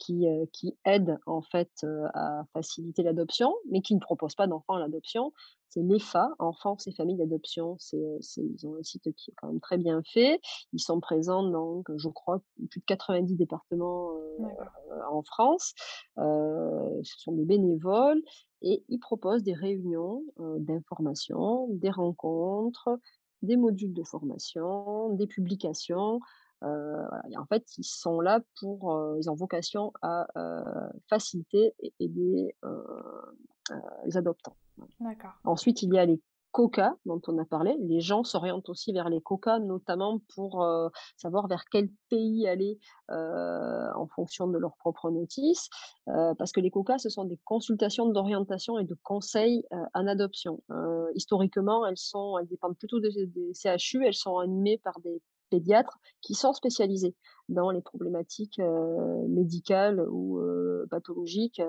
qui, 0.00 0.26
heu, 0.26 0.46
qui 0.52 0.76
aident 0.84 1.18
en 1.26 1.42
fait, 1.42 1.70
heu, 1.84 2.06
à 2.14 2.42
faciliter 2.52 3.04
l'adoption, 3.04 3.54
mais 3.70 3.82
qui 3.82 3.94
ne 3.94 4.00
proposent 4.00 4.34
pas 4.34 4.48
d'enfants 4.48 4.74
à 4.74 4.80
l'adoption. 4.80 5.32
C'est 5.68 5.82
l'EFA, 5.82 6.30
Enfance 6.40 6.88
et 6.88 6.92
familles 6.92 7.18
d'adoption, 7.18 7.76
c'est 7.78 8.18
ils 8.38 8.66
ont 8.66 8.74
un 8.74 8.82
site 8.82 9.14
qui 9.14 9.30
est 9.30 9.34
quand 9.36 9.46
même 9.46 9.60
très 9.60 9.78
bien 9.78 10.02
fait. 10.12 10.40
Ils 10.72 10.80
sont 10.80 10.98
présents 10.98 11.48
donc 11.48 11.86
je 11.96 12.08
crois 12.08 12.42
plus 12.70 12.80
de 12.80 12.84
90 12.86 13.36
départements, 13.36 14.10
en 15.08 15.22
France. 15.22 15.74
Ce 16.16 17.18
sont 17.18 17.32
des 17.32 17.44
bénévoles 17.44 18.20
et 18.62 18.84
ils 18.88 18.98
proposent 18.98 19.44
des 19.44 19.54
réunions, 19.54 20.24
d'information, 20.58 21.68
des 21.70 21.90
rencontres, 21.90 22.98
des 23.42 23.56
modules 23.56 23.94
de 23.94 24.02
formation, 24.02 25.10
des 25.10 25.28
publications, 25.28 26.20
voilà 26.60 27.22
et 27.30 27.36
en 27.36 27.46
fait, 27.46 27.64
ils 27.78 27.84
sont 27.84 28.20
là 28.20 28.40
pour, 28.60 28.92
heu, 28.92 29.16
ils 29.18 29.30
ont 29.30 29.34
vocation 29.34 29.92
à, 30.02 30.26
heu, 30.36 30.64
faciliter 31.08 31.74
et 31.80 31.94
aider, 32.00 32.54
heu, 32.64 32.84
les 34.04 34.16
adoptants. 34.16 34.56
D'accord. 35.00 35.32
Ensuite, 35.44 35.82
il 35.82 35.92
y 35.94 35.98
a 35.98 36.06
les 36.06 36.20
COCA 36.52 36.96
dont 37.06 37.20
on 37.28 37.38
a 37.38 37.44
parlé. 37.44 37.76
Les 37.80 38.00
gens 38.00 38.24
s'orientent 38.24 38.68
aussi 38.68 38.92
vers 38.92 39.08
les 39.08 39.20
COCA, 39.20 39.60
notamment 39.60 40.20
pour 40.34 40.66
savoir 41.16 41.46
vers 41.46 41.64
quel 41.70 41.90
pays 42.08 42.48
aller 42.48 42.80
en 43.08 44.06
fonction 44.08 44.48
de 44.48 44.58
leur 44.58 44.76
propre 44.76 45.10
notice. 45.10 45.68
parce 46.06 46.50
que 46.50 46.60
les 46.60 46.70
COCA, 46.70 46.98
ce 46.98 47.08
sont 47.08 47.24
des 47.24 47.38
consultations 47.44 48.08
d'orientation 48.08 48.78
et 48.78 48.84
de 48.84 48.96
conseils 49.04 49.64
en 49.94 50.06
adoption. 50.08 50.60
historiquement, 51.14 51.86
elles, 51.86 51.96
sont, 51.96 52.36
elles 52.38 52.48
dépendent 52.48 52.78
plutôt 52.78 52.98
des, 52.98 53.26
des 53.26 53.52
CHU, 53.54 54.04
elles 54.04 54.14
sont 54.14 54.38
animées 54.38 54.78
par 54.78 54.98
des 55.00 55.22
pédiatres 55.50 55.98
qui 56.20 56.34
sont 56.34 56.52
spécialisés 56.52 57.14
dans 57.48 57.70
les 57.70 57.82
problématiques 57.82 58.60
médicales 59.28 60.00
ou 60.08 60.40
pathologiques 60.90 61.62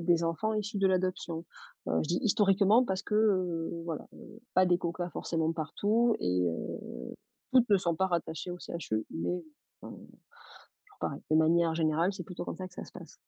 des 0.00 0.24
enfants 0.24 0.54
issus 0.54 0.78
de 0.78 0.86
l'adoption. 0.86 1.44
je 1.86 2.08
dis 2.08 2.18
historiquement 2.22 2.84
parce 2.84 3.02
que 3.02 3.82
voilà, 3.84 4.06
pas 4.54 4.64
des 4.64 4.78
coca 4.78 5.10
forcément 5.10 5.52
partout 5.52 6.14
et 6.20 6.46
toutes 7.52 7.68
ne 7.68 7.76
sont 7.76 7.96
pas 7.96 8.06
rattachées 8.06 8.50
au 8.50 8.58
CHU, 8.58 9.04
mais 9.10 9.42
de 11.30 11.36
manière 11.36 11.74
générale, 11.74 12.12
c'est 12.12 12.24
plutôt 12.24 12.44
comme 12.44 12.56
ça 12.56 12.68
que 12.68 12.74
ça 12.74 12.84
se 12.84 12.92
passe. 12.92 13.20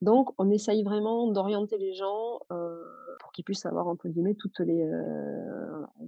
Donc, 0.00 0.30
on 0.38 0.48
essaye 0.50 0.84
vraiment 0.84 1.30
d'orienter 1.30 1.76
les 1.78 1.94
gens 1.94 2.40
pour 2.48 3.32
qu'ils 3.32 3.44
puissent 3.44 3.66
avoir, 3.66 3.88
entre 3.88 4.08
guillemets, 4.08 4.34
toutes 4.34 4.60
les, 4.60 4.88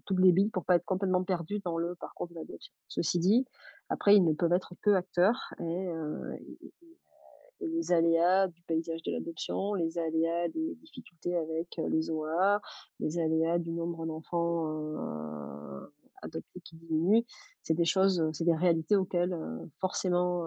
toutes 0.07 0.21
les 0.21 0.33
billes 0.33 0.51
pour 0.51 0.65
pas 0.65 0.77
être 0.77 0.85
complètement 0.85 1.25
perdus 1.25 1.61
dans 1.65 1.77
le 1.77 1.95
parcours 1.97 2.29
de 2.29 2.35
l'adoption. 2.35 2.73
Ceci 2.89 3.19
dit, 3.19 3.45
après, 3.89 4.15
ils 4.17 4.25
ne 4.25 4.33
peuvent 4.33 4.53
être 4.53 4.75
que 4.83 4.91
acteurs 4.91 5.53
et, 5.61 5.89
les 7.63 7.93
aléas 7.93 8.49
du 8.49 8.63
paysage 8.63 9.03
de 9.03 9.13
l'adoption, 9.13 9.75
les 9.75 9.99
aléas 9.99 10.49
des 10.49 10.75
difficultés 10.77 11.37
avec 11.37 11.77
les 11.77 12.11
OA, 12.11 12.61
les 13.01 13.19
aléas 13.19 13.59
du 13.59 13.73
nombre 13.73 14.07
d'enfants 14.07 14.67
adoptés 16.23 16.61
qui 16.61 16.77
diminue, 16.77 17.25
c'est 17.63 17.75
des 17.75 17.85
choses, 17.85 18.23
c'est 18.33 18.45
des 18.45 18.55
réalités 18.55 18.97
auxquelles 18.97 19.37
forcément 19.79 20.43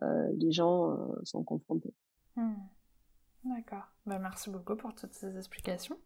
les 0.00 0.52
gens 0.52 0.96
sont 1.24 1.42
confrontés. 1.42 1.92
Mmh. 2.36 2.54
D'accord. 3.44 3.88
Bah, 4.06 4.18
merci 4.18 4.50
beaucoup 4.50 4.76
pour 4.76 4.94
toutes 4.94 5.14
ces 5.14 5.36
explications. 5.36 5.98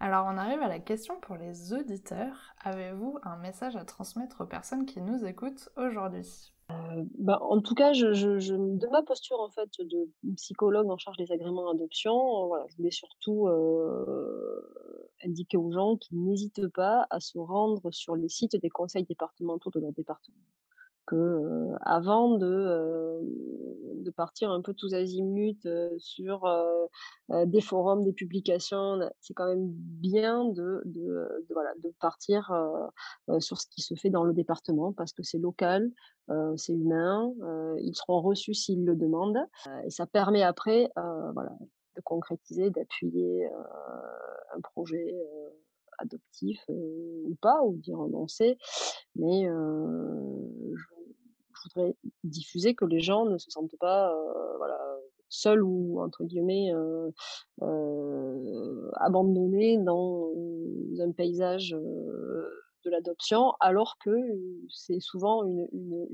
Alors 0.00 0.26
on 0.26 0.36
arrive 0.36 0.60
à 0.60 0.68
la 0.68 0.80
question 0.80 1.20
pour 1.20 1.36
les 1.36 1.72
auditeurs. 1.72 2.54
Avez-vous 2.64 3.18
un 3.22 3.36
message 3.36 3.76
à 3.76 3.84
transmettre 3.84 4.40
aux 4.40 4.46
personnes 4.46 4.84
qui 4.84 5.00
nous 5.00 5.24
écoutent 5.24 5.68
aujourd'hui? 5.76 6.52
Euh, 6.72 7.04
bah, 7.18 7.38
en 7.40 7.60
tout 7.60 7.74
cas, 7.74 7.92
je, 7.92 8.06
de 8.08 8.86
ma 8.88 9.02
posture 9.02 9.38
en 9.38 9.50
fait 9.50 9.70
de 9.78 10.10
psychologue 10.36 10.90
en 10.90 10.98
charge 10.98 11.18
des 11.18 11.30
agréments 11.30 11.72
d'adoption, 11.72 12.48
voilà, 12.48 12.64
je 12.68 12.76
voulais 12.76 12.90
surtout 12.90 13.46
euh, 13.46 14.60
indiquer 15.24 15.56
aux 15.56 15.70
gens 15.70 15.96
qu'ils 15.96 16.20
n'hésitent 16.20 16.68
pas 16.68 17.06
à 17.10 17.20
se 17.20 17.38
rendre 17.38 17.92
sur 17.92 18.16
les 18.16 18.28
sites 18.28 18.56
des 18.60 18.70
conseils 18.70 19.04
départementaux 19.04 19.70
de 19.70 19.80
leur 19.80 19.92
département 19.92 20.42
que 21.06 21.68
avant 21.80 22.36
de, 22.36 23.20
de 24.02 24.10
partir 24.10 24.50
un 24.50 24.60
peu 24.60 24.74
tous 24.74 24.94
azimuts 24.94 25.68
sur 25.98 26.48
des 27.30 27.60
forums, 27.60 28.04
des 28.04 28.12
publications, 28.12 29.00
c'est 29.20 29.34
quand 29.34 29.46
même 29.46 29.68
bien 29.68 30.44
de, 30.46 30.82
de, 30.84 31.46
voilà, 31.50 31.70
de 31.82 31.92
partir 32.00 32.52
sur 33.38 33.58
ce 33.58 33.66
qui 33.68 33.82
se 33.82 33.94
fait 33.94 34.10
dans 34.10 34.24
le 34.24 34.32
département 34.32 34.92
parce 34.92 35.12
que 35.12 35.22
c'est 35.22 35.38
local, 35.38 35.90
c'est 36.56 36.72
humain, 36.72 37.32
ils 37.80 37.94
seront 37.94 38.20
reçus 38.20 38.54
s'ils 38.54 38.84
le 38.84 38.96
demandent 38.96 39.44
et 39.84 39.90
ça 39.90 40.06
permet 40.06 40.42
après 40.42 40.90
voilà, 40.96 41.52
de 41.96 42.00
concrétiser, 42.02 42.70
d'appuyer 42.70 43.48
un 44.54 44.60
projet 44.60 45.14
adoptif 46.02 46.60
ou 46.68 47.36
pas, 47.40 47.62
ou 47.62 47.76
d'y 47.76 47.94
renoncer. 47.94 48.58
Mais 49.16 49.44
je, 49.44 50.82
voudrais 51.64 51.96
diffuser 52.24 52.74
que 52.74 52.84
les 52.84 53.00
gens 53.00 53.24
ne 53.24 53.38
se 53.38 53.50
sentent 53.50 53.76
pas 53.78 54.12
seuls 55.28 55.62
ou, 55.62 56.00
entre 56.00 56.24
guillemets, 56.24 56.72
abandonnés 58.94 59.78
dans 59.78 60.32
un 60.98 61.12
paysage 61.12 61.70
de 61.70 62.90
l'adoption, 62.90 63.52
alors 63.60 63.96
que 64.04 64.10
c'est 64.68 65.00
souvent 65.00 65.44
une, 65.44 65.68
une, 65.72 66.08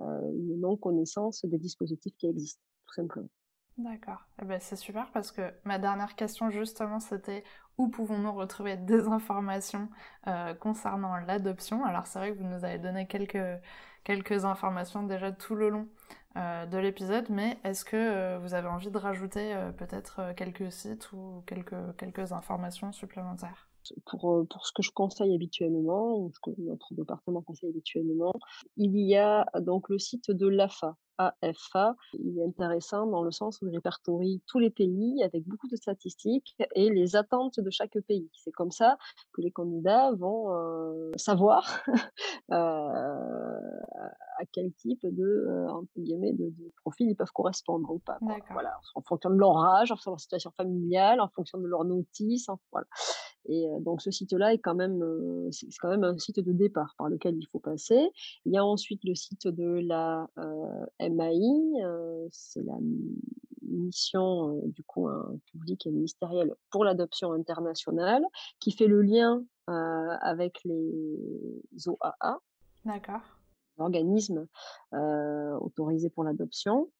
une 0.00 0.60
non-connaissance 0.60 1.44
des 1.44 1.58
dispositifs 1.58 2.16
qui 2.18 2.26
existent, 2.26 2.62
tout 2.86 2.94
simplement. 2.94 3.30
D'accord. 3.82 4.26
Eh 4.42 4.44
ben, 4.44 4.60
c'est 4.60 4.76
super 4.76 5.10
parce 5.10 5.32
que 5.32 5.54
ma 5.64 5.78
dernière 5.78 6.14
question 6.14 6.50
justement 6.50 7.00
c'était 7.00 7.44
où 7.78 7.88
pouvons-nous 7.88 8.32
retrouver 8.32 8.76
des 8.76 9.08
informations 9.08 9.88
euh, 10.26 10.52
concernant 10.52 11.16
l'adoption? 11.16 11.82
Alors 11.86 12.06
c'est 12.06 12.18
vrai 12.18 12.32
que 12.32 12.38
vous 12.38 12.46
nous 12.46 12.62
avez 12.64 12.78
donné 12.78 13.06
quelques, 13.06 13.38
quelques 14.04 14.44
informations 14.44 15.02
déjà 15.04 15.32
tout 15.32 15.54
le 15.54 15.70
long 15.70 15.88
euh, 16.36 16.66
de 16.66 16.76
l'épisode, 16.76 17.30
mais 17.30 17.58
est-ce 17.64 17.86
que 17.86 17.96
euh, 17.96 18.38
vous 18.40 18.52
avez 18.52 18.68
envie 18.68 18.90
de 18.90 18.98
rajouter 18.98 19.56
peut-être 19.78 20.34
quelques 20.36 20.70
sites 20.70 21.10
ou 21.12 21.42
quelques, 21.46 21.96
quelques 21.96 22.32
informations 22.32 22.92
supplémentaires? 22.92 23.66
Pour, 24.04 24.46
pour 24.46 24.66
ce 24.66 24.72
que 24.72 24.82
je 24.82 24.90
conseille 24.90 25.34
habituellement, 25.34 26.18
ou 26.18 26.30
ce 26.34 26.40
que 26.40 26.50
notre 26.60 26.92
département 26.92 27.40
conseille 27.40 27.70
habituellement, 27.70 28.34
il 28.76 28.94
y 28.98 29.16
a 29.16 29.46
donc 29.58 29.88
le 29.88 29.98
site 29.98 30.30
de 30.30 30.48
l'AFA, 30.48 30.96
AFA. 31.42 31.96
Il 32.14 32.38
est 32.38 32.44
intéressant 32.44 33.06
dans 33.06 33.22
le 33.22 33.30
sens 33.30 33.60
où 33.60 33.68
il 33.68 33.74
répertorie 33.74 34.42
tous 34.46 34.58
les 34.58 34.70
pays 34.70 35.22
avec 35.22 35.46
beaucoup 35.46 35.68
de 35.68 35.76
statistiques 35.76 36.56
et 36.74 36.90
les 36.90 37.16
attentes 37.16 37.60
de 37.60 37.70
chaque 37.70 37.98
pays. 38.06 38.30
C'est 38.34 38.52
comme 38.52 38.70
ça 38.70 38.96
que 39.32 39.42
les 39.42 39.50
candidats 39.50 40.12
vont 40.12 40.54
euh, 40.54 41.10
savoir 41.16 41.82
euh, 42.52 43.60
à 44.38 44.44
quel 44.52 44.72
type 44.72 45.02
de, 45.02 45.22
euh, 45.22 45.68
entre 45.68 45.90
guillemets, 45.96 46.32
de, 46.32 46.52
profil 46.82 47.08
ils 47.10 47.16
peuvent 47.16 47.32
correspondre 47.32 47.90
ou 47.90 47.98
pas. 47.98 48.18
Voilà, 48.50 48.78
en 48.94 49.02
fonction 49.02 49.30
de 49.30 49.36
leur 49.36 49.58
âge, 49.58 49.92
en 49.92 49.96
fonction 49.96 50.12
de 50.12 50.14
leur 50.14 50.20
situation 50.20 50.50
familiale, 50.56 51.20
en 51.20 51.28
fonction 51.28 51.58
de 51.58 51.66
leur 51.66 51.84
notice. 51.84 52.46
voilà. 52.72 52.86
Et 53.46 53.66
donc 53.80 54.02
ce 54.02 54.10
site-là 54.10 54.52
est 54.52 54.58
quand 54.58 54.74
même, 54.74 55.02
c'est 55.50 55.66
quand 55.80 55.88
même 55.88 56.04
un 56.04 56.18
site 56.18 56.40
de 56.40 56.52
départ 56.52 56.94
par 56.98 57.08
lequel 57.08 57.36
il 57.36 57.46
faut 57.46 57.58
passer. 57.58 58.10
Il 58.44 58.52
y 58.52 58.58
a 58.58 58.64
ensuite 58.64 59.00
le 59.04 59.14
site 59.14 59.48
de 59.48 59.80
la 59.82 60.28
MAI, 61.14 62.28
c'est 62.30 62.62
la 62.62 62.78
mission 63.62 64.60
du 64.66 64.82
coup 64.82 65.06
un 65.08 65.38
public 65.46 65.86
et 65.86 65.90
ministériel 65.90 66.54
pour 66.70 66.84
l'adoption 66.84 67.32
internationale, 67.32 68.24
qui 68.58 68.72
fait 68.72 68.86
le 68.86 69.02
lien 69.02 69.44
avec 69.66 70.60
les 70.64 71.18
OAA. 71.86 72.38
D'accord. 72.84 73.20
Organismes 73.78 74.46
autorisés 75.60 76.10
pour 76.10 76.24
l'adoption. 76.24 76.90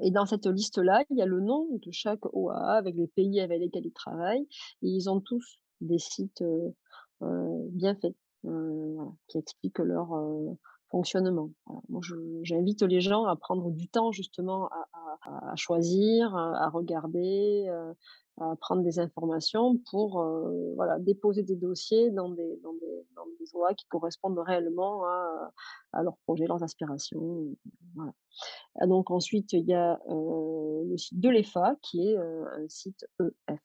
et 0.00 0.10
dans 0.10 0.26
cette 0.26 0.46
liste-là, 0.46 1.04
il 1.10 1.18
y 1.18 1.22
a 1.22 1.26
le 1.26 1.40
nom 1.40 1.68
de 1.72 1.90
chaque 1.90 2.24
OAA 2.32 2.74
avec 2.74 2.94
les 2.96 3.08
pays 3.08 3.40
avec 3.40 3.60
lesquels 3.60 3.86
ils 3.86 3.92
travaillent. 3.92 4.46
Et 4.82 4.88
ils 4.88 5.10
ont 5.10 5.20
tous 5.20 5.58
des 5.80 5.98
sites 5.98 6.44
bien 7.20 7.94
faits, 7.96 8.16
qui 9.26 9.38
expliquent 9.38 9.80
leur 9.80 10.10
fonctionnement. 10.90 11.50
Moi, 11.88 12.00
j'invite 12.42 12.82
les 12.82 13.00
gens 13.00 13.24
à 13.24 13.36
prendre 13.36 13.70
du 13.70 13.88
temps 13.88 14.12
justement 14.12 14.68
à, 15.22 15.56
choisir, 15.56 16.34
à, 16.34 16.68
regarder, 16.70 17.68
à 18.40 18.56
prendre 18.56 18.82
des 18.82 18.98
informations 18.98 19.76
pour 19.90 20.24
voilà, 20.76 20.98
déposer 20.98 21.42
des 21.42 21.56
dossiers 21.56 22.10
dans 22.10 22.30
des, 22.30 22.58
dans 22.62 22.72
des, 22.74 23.74
qui 23.76 23.86
correspondent 23.88 24.38
réellement 24.38 25.04
à, 25.04 26.02
leurs 26.02 26.16
projets, 26.26 26.46
leurs 26.46 26.62
aspirations. 26.62 27.46
Ah, 28.80 28.86
donc 28.86 29.10
ensuite, 29.10 29.52
il 29.52 29.66
y 29.66 29.74
a 29.74 30.00
le 30.08 30.96
site 30.96 31.20
de 31.20 31.28
l'EFA, 31.28 31.76
qui 31.82 32.08
est 32.08 32.16
un 32.16 32.68
site 32.68 33.04
EFA, 33.48 33.60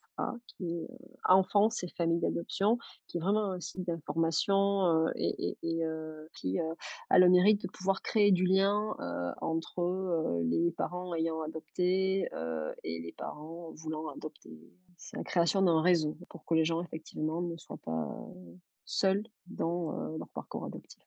qui 0.47 0.71
est 0.71 0.87
Enfance 1.27 1.83
et 1.83 1.87
Familles 1.97 2.19
d'adoption, 2.19 2.77
qui 3.07 3.17
est 3.17 3.21
vraiment 3.21 3.51
un 3.51 3.59
site 3.59 3.85
d'information 3.85 5.07
et, 5.15 5.57
qui 6.35 6.59
a 7.09 7.19
le 7.19 7.29
mérite 7.29 7.61
de 7.61 7.67
pouvoir 7.67 8.01
créer 8.01 8.31
du 8.31 8.45
lien 8.45 8.95
entre 9.41 10.41
les 10.43 10.71
parents 10.71 11.13
ayant 11.15 11.41
adopté 11.41 12.27
et 12.83 12.99
les 12.99 13.13
parents 13.13 13.71
voulant 13.75 14.07
adopter. 14.09 14.51
C'est 14.97 15.17
la 15.17 15.23
création 15.23 15.61
d'un 15.61 15.81
réseau 15.81 16.17
pour 16.29 16.45
que 16.45 16.53
les 16.53 16.65
gens, 16.65 16.81
effectivement, 16.81 17.41
ne 17.41 17.57
soient 17.57 17.79
pas 17.83 18.09
seuls 18.85 19.23
dans 19.47 19.91
leur 20.17 20.29
parcours 20.29 20.65
adoptif. 20.65 21.03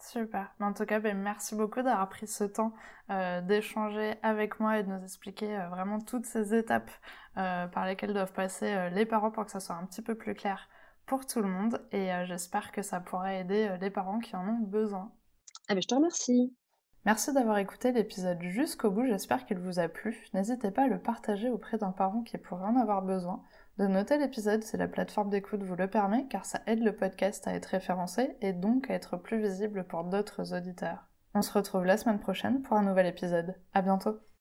Super. 0.00 0.54
En 0.60 0.72
tout 0.72 0.86
cas, 0.86 0.98
ben, 0.98 1.16
merci 1.16 1.54
beaucoup 1.54 1.82
d'avoir 1.82 2.08
pris 2.08 2.26
ce 2.26 2.44
temps 2.44 2.72
euh, 3.10 3.40
d'échanger 3.42 4.14
avec 4.22 4.58
moi 4.58 4.78
et 4.78 4.82
de 4.82 4.88
nous 4.88 5.02
expliquer 5.02 5.56
euh, 5.56 5.68
vraiment 5.68 6.00
toutes 6.00 6.26
ces 6.26 6.54
étapes 6.54 6.90
euh, 7.36 7.66
par 7.66 7.86
lesquelles 7.86 8.14
doivent 8.14 8.32
passer 8.32 8.90
les 8.90 9.04
parents 9.04 9.30
pour 9.30 9.44
que 9.44 9.50
ça 9.50 9.60
soit 9.60 9.76
un 9.76 9.84
petit 9.84 10.02
peu 10.02 10.14
plus 10.14 10.34
clair 10.34 10.68
pour 11.06 11.26
tout 11.26 11.40
le 11.40 11.48
monde. 11.48 11.86
Et 11.92 12.10
j'espère 12.24 12.72
que 12.72 12.82
ça 12.82 13.00
pourra 13.00 13.34
aider 13.34 13.76
les 13.80 13.90
parents 13.90 14.20
qui 14.20 14.34
en 14.36 14.48
ont 14.48 14.60
besoin. 14.60 15.12
Ah 15.68 15.74
ben, 15.74 15.82
je 15.82 15.88
te 15.88 15.94
remercie. 15.94 16.54
Merci 17.06 17.32
d'avoir 17.32 17.58
écouté 17.58 17.92
l'épisode 17.92 18.42
jusqu'au 18.42 18.90
bout, 18.90 19.06
j'espère 19.06 19.46
qu'il 19.46 19.58
vous 19.58 19.78
a 19.78 19.88
plu. 19.88 20.26
N'hésitez 20.34 20.70
pas 20.70 20.82
à 20.82 20.86
le 20.86 20.98
partager 20.98 21.48
auprès 21.48 21.78
d'un 21.78 21.92
parent 21.92 22.22
qui 22.22 22.36
pourrait 22.36 22.66
en 22.66 22.76
avoir 22.76 23.00
besoin, 23.02 23.42
de 23.78 23.86
noter 23.86 24.18
l'épisode 24.18 24.62
si 24.62 24.76
la 24.76 24.88
plateforme 24.88 25.30
d'écoute 25.30 25.62
vous 25.62 25.76
le 25.76 25.88
permet, 25.88 26.26
car 26.28 26.44
ça 26.44 26.60
aide 26.66 26.82
le 26.82 26.94
podcast 26.94 27.46
à 27.48 27.54
être 27.54 27.66
référencé 27.66 28.36
et 28.40 28.52
donc 28.52 28.90
à 28.90 28.94
être 28.94 29.16
plus 29.16 29.40
visible 29.40 29.84
pour 29.84 30.04
d'autres 30.04 30.54
auditeurs. 30.54 31.06
On 31.34 31.42
se 31.42 31.52
retrouve 31.52 31.84
la 31.84 31.96
semaine 31.96 32.20
prochaine 32.20 32.62
pour 32.62 32.76
un 32.76 32.82
nouvel 32.82 33.06
épisode. 33.06 33.54
À 33.72 33.82
bientôt! 33.82 34.29